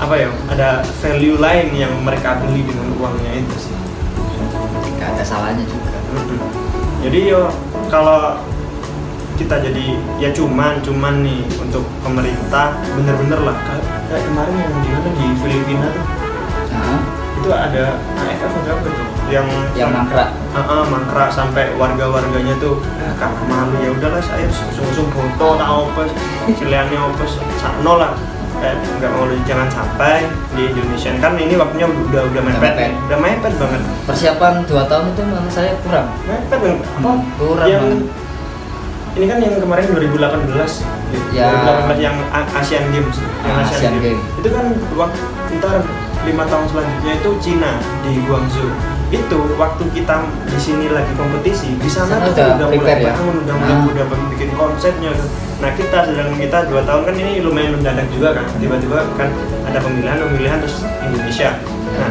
apa 0.03 0.15
ya 0.19 0.31
ada 0.51 0.83
value 1.03 1.39
lain 1.39 1.71
yang 1.75 1.95
mereka 2.03 2.39
beli 2.43 2.67
dengan 2.67 2.95
uangnya 2.99 3.43
itu 3.43 3.71
sih. 3.71 3.75
Gak 4.99 5.15
ada 5.15 5.23
salahnya 5.23 5.63
juga. 5.71 5.96
Jadi 7.07 7.19
yo 7.31 7.47
kalau 7.87 8.35
kita 9.37 9.61
jadi 9.61 9.87
ya 10.17 10.33
cuman 10.33 10.81
cuman 10.81 11.21
nih 11.21 11.45
untuk 11.61 11.85
pemerintah 12.01 12.73
bener-bener 12.97 13.41
lah. 13.45 13.57
Kayak, 14.09 14.23
kemarin 14.27 14.55
yang 14.57 14.75
di 14.81 14.89
mana 14.91 15.09
di 15.13 15.27
Filipina 15.39 15.87
tuh? 15.93 16.05
Nah, 16.73 17.01
itu 17.37 17.49
ada 17.53 17.85
AFF 18.17 18.53
atau 18.65 18.73
apa 18.75 18.89
tuh? 18.89 19.07
Yang 19.29 19.47
yang 19.77 19.91
mangkrak. 19.93 20.33
Ah, 20.57 20.59
ah, 20.65 20.83
mangkrak 20.89 21.29
sampai 21.29 21.77
warga-warganya 21.77 22.57
tuh 22.57 22.81
ah, 22.97 23.13
karena 23.21 23.43
malu 23.45 23.77
ya 23.85 23.91
udahlah 23.93 24.23
saya 24.25 24.49
sungsung 24.51 25.13
foto 25.13 25.61
tak 25.61 25.69
opes 25.69 26.11
siliannya 26.57 26.97
opes 26.97 27.37
sakno 27.61 28.01
lah 28.01 28.17
kayak 28.57 28.77
nggak 28.97 29.11
mau 29.11 29.25
jangan 29.43 29.69
sampai 29.69 30.25
di 30.53 30.63
Indonesia 30.71 31.11
kan 31.19 31.33
ini 31.35 31.55
waktunya 31.55 31.87
udah 31.87 32.23
udah 32.27 32.43
mepet 32.43 32.63
mepet. 32.63 32.91
udah 33.07 33.19
mepet 33.19 33.53
banget 33.57 33.81
Persiapan 34.05 34.53
2 34.63 34.91
tahun 34.91 35.05
itu 35.09 35.21
menurut 35.23 35.53
saya 35.53 35.73
kurang. 35.81 36.07
mepet 36.25 36.59
banget 36.59 36.81
apa 36.83 37.11
kurang 37.37 37.67
yang 37.67 37.83
banget. 37.83 38.01
ini 39.13 39.25
kan 39.27 39.39
yang 39.39 39.55
kemarin 39.57 39.85
2018 39.87 40.85
Ya. 41.31 41.49
2018 41.63 42.03
yang 42.03 42.17
Asian 42.53 42.85
Games 42.91 43.17
yang 43.41 43.55
Ah, 43.55 43.63
Asian, 43.63 43.79
Asian 43.79 43.95
Games. 43.97 44.19
Games. 44.19 44.23
itu 44.37 44.49
kan 44.51 44.65
waktu 44.93 45.21
ntar 45.57 45.77
lima 46.23 46.45
tahun 46.45 46.65
selanjutnya 46.67 47.13
itu 47.15 47.31
Cina 47.39 47.73
di 48.03 48.13
Guangzhou 48.27 48.69
itu 49.07 49.39
waktu 49.55 49.85
kita 49.95 50.19
di 50.51 50.59
sini 50.59 50.91
lagi 50.91 51.13
kompetisi 51.15 51.79
di 51.79 51.87
sana 51.87 52.19
tuh 52.27 52.35
udah 52.35 52.59
udah, 52.59 52.69
mulai 52.75 52.99
ya? 52.99 53.15
bangun 53.15 53.35
udah 53.47 53.55
mulai 53.55 53.75
Nah. 53.77 53.87
udah 53.95 54.05
bikin 54.35 54.51
konsepnya. 54.59 55.13
Nah 55.57 55.71
kita 55.73 55.99
sedang 56.11 56.35
kita 56.37 56.59
dua 56.69 56.83
tahun 56.83 57.03
kan 57.07 57.15
ini 57.15 57.41
lumayan 57.41 57.79
mendadak 57.79 58.07
juga 58.11 58.35
kan. 58.35 58.45
Tiba-tiba 58.59 59.07
kan 59.15 59.31
ada 59.63 59.79
pemilihan 59.79 60.19
pemilihan 60.19 60.59
terus 60.59 60.83
Indonesia. 61.07 61.55
Nah 61.97 62.09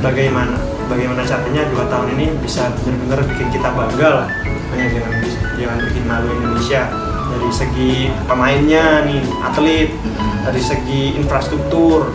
bagaimana 0.00 0.56
bagaimana 0.88 1.20
caranya 1.22 1.62
dua 1.68 1.84
tahun 1.92 2.16
ini 2.16 2.26
bisa 2.40 2.72
benar-benar 2.80 3.20
bikin 3.28 3.48
kita 3.52 3.68
bangga 3.68 4.08
lah. 4.24 4.26
Hanya 4.72 4.86
jangan 4.88 5.12
jangan 5.60 5.78
bikin 5.84 6.02
malu 6.08 6.28
Indonesia. 6.32 6.82
Dari 7.28 7.50
segi 7.52 7.92
pemainnya 8.24 9.04
nih 9.04 9.20
atlet. 9.44 9.92
Hmm. 9.92 10.26
dari 10.48 10.64
segi 10.64 11.12
infrastruktur 11.20 12.08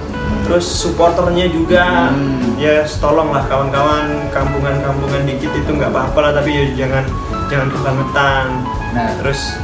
terus 0.43 0.65
supporternya 0.65 1.47
juga 1.47 2.09
Hmm. 2.09 2.55
ya 2.55 2.81
tolonglah 2.93 3.43
kawan-kawan 3.43 4.05
kampungan-kampungan 4.29 5.23
dikit 5.23 5.51
itu 5.51 5.69
nggak 5.69 5.89
apa-apa 5.89 6.19
lah 6.19 6.31
tapi 6.33 6.49
ya 6.51 6.65
jangan 6.77 7.03
jangan 7.47 7.67
kebangetan 7.69 8.45
Nah, 8.93 9.09
terus 9.17 9.57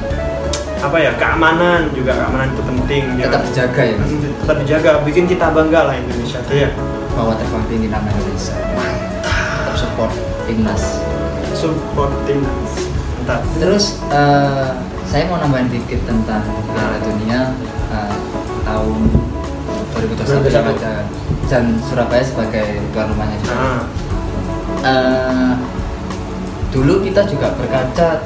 apa 0.80 0.98
ya 0.98 1.14
keamanan 1.14 1.91
juga 1.91 2.15
keamanan 2.15 2.49
itu 2.49 2.61
penting 2.65 3.03
tetap 3.14 3.22
Jangan- 3.22 3.45
dijaga 3.45 3.81
ya. 3.84 3.95
Mas. 3.95 4.10
Hmm, 4.10 4.22
tetap 4.34 4.56
dijaga 4.57 4.90
bikin 5.03 5.26
kita 5.26 5.45
bangga 5.49 5.81
lah 5.84 5.95
Indonesia 5.95 6.40
tuh 6.41 6.57
ya 6.57 6.69
Bahwa 7.14 7.36
terbang 7.36 7.64
tinggi 7.68 7.88
nama 7.88 8.07
Indonesia. 8.07 8.56
Tetap 9.22 9.76
support 9.76 10.11
timnas. 10.44 10.84
support 11.52 12.10
timnas 12.23 12.72
mantap 13.19 13.45
Terus 13.60 13.86
eh, 14.10 14.69
saya 15.03 15.23
mau 15.26 15.38
nambahin 15.38 15.69
dikit 15.69 16.02
tentang 16.03 16.41
Piala 16.65 16.98
Dunia 16.99 17.53
eh, 17.91 18.14
tahun 18.64 18.98
2021 20.00 20.48
2021. 20.48 20.50
sama 20.50 20.72
dan, 21.50 21.66
Surabaya 21.82 22.24
sebagai 22.24 22.68
tuan 22.90 23.08
rumahnya 23.10 23.38
juga. 23.40 23.56
nah 23.56 23.82
Eh, 24.80 25.54
dulu 26.70 27.04
kita 27.04 27.28
juga 27.28 27.52
berkaca 27.52 28.22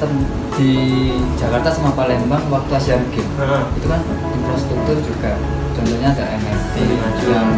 di 0.54 0.70
Jakarta 1.34 1.66
sama 1.66 1.90
Palembang 1.92 2.46
waktu 2.46 2.70
Asian 2.72 3.02
Games 3.10 3.26
nah 3.34 3.66
itu 3.72 3.86
kan 3.88 3.98
infrastruktur 4.30 5.02
juga 5.02 5.34
contohnya 5.74 6.14
ada 6.14 6.24
MRT 6.30 6.74
maju. 6.94 7.24
yang 7.26 7.48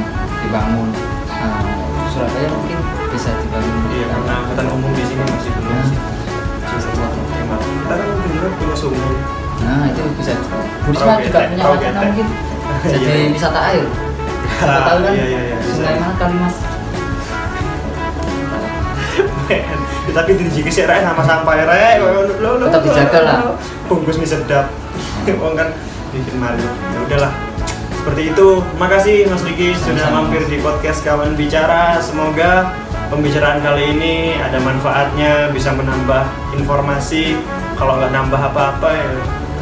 dibangun 0.41 0.89
Nah, 1.29 1.61
Surabaya 2.09 2.49
mungkin 2.49 2.79
bisa 3.13 3.37
dibangun 3.37 3.85
iya 3.93 4.07
karena 4.09 4.33
angkutan 4.41 4.67
umum 4.73 4.91
di 4.91 5.05
sini 5.05 5.23
masih 5.23 5.51
belum 5.53 5.69
Nah. 5.69 5.85
sih 5.85 5.99
kita 7.77 7.95
kan 8.41 8.51
punya 8.57 8.77
sumur 8.77 9.15
nah 9.59 9.83
itu 9.89 10.01
bisa 10.17 10.33
Bu 10.87 10.89
Risma 10.89 11.15
juga 11.19 11.41
punya 11.43 11.67
getek. 11.75 12.01
mungkin 12.01 12.27
jadi 12.89 13.05
Iya. 13.05 13.33
wisata 13.33 13.61
air 13.67 13.85
siapa 14.59 14.81
tahu 14.85 14.99
kan 15.01 15.13
Iya, 15.13 15.25
iya, 15.25 15.41
iya, 15.45 15.57
sungai 15.63 15.95
mana 15.97 16.15
kali 16.17 16.37
mas 16.37 16.57
Ya, 19.47 19.63
tapi 20.13 20.35
di 20.35 20.45
jiki 20.49 20.69
sih 20.69 20.85
rek 20.85 21.03
sama 21.03 21.23
sampai 21.23 21.63
rek 21.63 22.03
lo 22.03 22.27
lo 22.59 22.67
Tetap 22.67 22.83
dijaga 22.83 23.19
lah. 23.23 23.39
bungkus 23.87 24.19
mie 24.19 24.27
sedap 24.27 24.67
Wong 25.43 25.55
kan 25.55 25.71
bikin 26.11 26.35
malu 26.37 26.63
ya 26.63 26.99
udahlah 27.03 27.33
seperti 27.97 28.31
itu. 28.31 28.49
Makasih 28.79 29.27
Mas 29.27 29.43
Riki 29.43 29.75
sudah 29.75 30.07
mampir 30.09 30.39
di 30.47 30.63
podcast 30.63 31.03
Kawan 31.03 31.35
Bicara. 31.35 31.99
Semoga 31.99 32.71
pembicaraan 33.11 33.59
kali 33.59 33.99
ini 33.99 34.15
ada 34.39 34.63
manfaatnya, 34.63 35.51
bisa 35.51 35.75
menambah 35.75 36.23
informasi. 36.55 37.35
Kalau 37.75 37.99
nggak 37.99 38.15
nambah 38.15 38.39
apa-apa 38.41 38.89
ya 38.95 39.11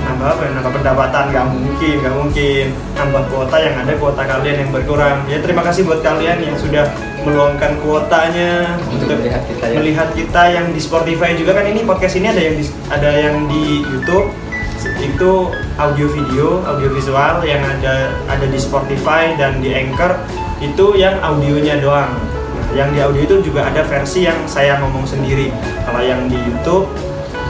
nambah 0.05 0.29
apa 0.37 0.43
ya? 0.45 0.51
Nambah 0.61 0.73
pendapatan 0.77 1.25
nggak 1.33 1.47
mungkin, 1.51 1.95
nggak 2.05 2.15
mungkin. 2.15 2.65
Nambah 2.95 3.23
kuota 3.33 3.57
yang 3.59 3.75
ada 3.81 3.93
kuota 3.97 4.23
kalian 4.23 4.57
yang 4.63 4.71
berkurang. 4.71 5.19
Ya 5.27 5.39
terima 5.41 5.63
kasih 5.65 5.83
buat 5.89 6.01
kalian 6.05 6.39
yang 6.45 6.57
sudah 6.61 6.85
meluangkan 7.25 7.81
kuotanya 7.81 8.77
Untuk 8.93 9.17
melihat 9.17 9.43
kita 9.49 9.65
ya. 9.65 9.77
melihat 9.81 10.09
kita 10.13 10.43
yang 10.53 10.67
di 10.77 10.81
Spotify 10.81 11.33
juga 11.33 11.57
kan 11.57 11.65
ini 11.65 11.81
podcast 11.81 12.21
ini 12.21 12.29
ada 12.29 12.37
yang 12.37 12.55
di, 12.61 12.65
ada 12.93 13.11
yang 13.17 13.37
di 13.49 13.65
YouTube 13.81 14.29
itu 15.01 15.33
audio 15.81 16.07
video 16.13 16.61
audio 16.69 16.93
visual 16.93 17.41
yang 17.41 17.65
ada 17.65 18.13
ada 18.29 18.45
di 18.45 18.61
Spotify 18.61 19.33
dan 19.41 19.65
di 19.65 19.73
Anchor 19.73 20.21
itu 20.61 21.01
yang 21.01 21.17
audionya 21.25 21.81
doang 21.81 22.13
Nah, 22.55 22.71
yang 22.71 22.89
di 22.95 23.03
audio 23.03 23.23
itu 23.27 23.51
juga 23.51 23.67
ada 23.67 23.83
versi 23.83 24.31
yang 24.31 24.39
saya 24.47 24.79
ngomong 24.79 25.03
sendiri 25.03 25.51
kalau 25.83 25.99
yang 25.99 26.31
di 26.31 26.39
YouTube 26.39 26.87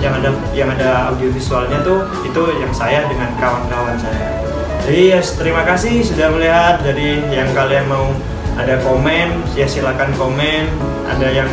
yang 0.05 0.15
ada 0.21 0.31
yang 0.53 0.69
ada 0.69 1.09
audio 1.09 1.33
visualnya 1.33 1.81
tuh 1.81 2.05
itu 2.21 2.43
yang 2.61 2.69
saya 2.77 3.09
dengan 3.09 3.33
kawan-kawan 3.41 3.97
saya. 3.97 4.37
Jadi 4.85 5.17
yes, 5.17 5.41
terima 5.41 5.65
kasih 5.65 6.05
sudah 6.05 6.29
melihat. 6.29 6.85
Jadi 6.85 7.25
yang 7.33 7.49
kalian 7.57 7.89
mau 7.89 8.13
ada 8.61 8.77
komen 8.85 9.33
ya 9.57 9.65
silakan 9.65 10.13
komen. 10.21 10.69
Ada 11.09 11.29
yang 11.33 11.49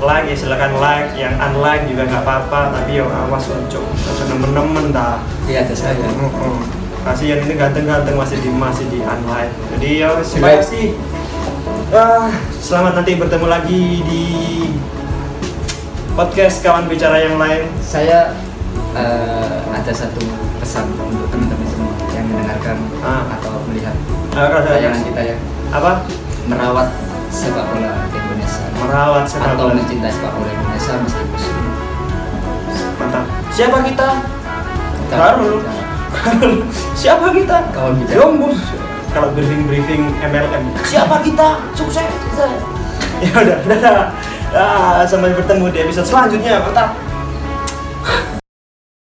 like 0.00 0.32
ya 0.32 0.36
silakan 0.40 0.80
like. 0.80 1.12
Yang 1.12 1.36
unlike 1.36 1.84
juga 1.92 2.02
nggak 2.08 2.22
apa-apa 2.24 2.60
tapi 2.80 2.96
yo 2.96 3.04
awas 3.04 3.44
oncok 3.52 3.84
usah 3.84 4.26
nemen-nemen 4.32 4.96
dah. 4.96 5.20
Iya 5.44 5.68
ada 5.68 5.74
saya. 5.76 6.08
Heeh. 6.08 6.58
kasihan 7.00 7.40
ini 7.40 7.56
ganteng-ganteng 7.56 8.12
masih 8.12 8.36
di 8.44 8.48
masih 8.52 8.84
di 8.88 9.00
unlike. 9.04 9.52
Jadi 9.76 9.88
ya 10.00 10.08
terima 10.24 10.48
kasih. 10.64 10.96
Ah 11.92 12.32
selamat 12.64 13.04
nanti 13.04 13.12
bertemu 13.20 13.46
lagi 13.48 13.84
di 14.08 14.24
podcast 16.20 16.60
kawan 16.60 16.84
bicara 16.84 17.16
yang 17.16 17.40
lain. 17.40 17.64
Saya 17.80 18.36
eh, 18.92 19.56
ada 19.72 19.88
satu 19.88 20.20
pesan 20.60 20.84
untuk 20.92 21.32
teman-teman 21.32 21.64
semua 21.64 21.96
yang 22.12 22.28
mendengarkan 22.28 22.76
Ah. 23.00 23.24
atau 23.32 23.64
melihat 23.64 23.96
Ah, 24.30 24.52
rasa- 24.52 24.76
tayangan 24.76 25.00
kita 25.00 25.20
ya. 25.24 25.36
Apa? 25.72 26.04
Merawat 26.44 26.92
sepak 27.32 27.64
bola 27.72 28.04
Indonesia. 28.06 28.64
Merawat 28.76 29.24
sepak 29.24 29.48
atau 29.48 29.64
bola. 29.64 29.80
mencintai 29.80 30.12
sepak 30.12 30.32
bola 30.36 30.50
Indonesia 30.50 30.92
meski 31.00 31.22
musuh. 31.24 31.56
mantap. 33.00 33.24
Siapa 33.50 33.76
kita? 33.80 34.08
Kita. 35.00 35.16
Baru. 35.16 35.50
siapa 37.00 37.26
kita? 37.32 37.56
Kawan 37.72 37.92
bicara. 37.96 38.16
Yombus. 38.20 38.60
Kalau 39.10 39.32
briefing 39.32 39.64
briefing 39.64 40.02
MLM 40.20 40.68
siapa 40.84 41.24
kita? 41.24 41.64
Sukses 41.72 42.04
sukses. 42.28 42.52
Ya 43.20 43.36
udah 43.36 43.58
dadah 43.68 44.16
Ah, 44.50 45.06
sampai 45.06 45.30
bertemu 45.30 45.70
di 45.70 45.78
episode 45.86 46.06
selanjutnya. 46.10 46.58
Mantap 46.58 47.09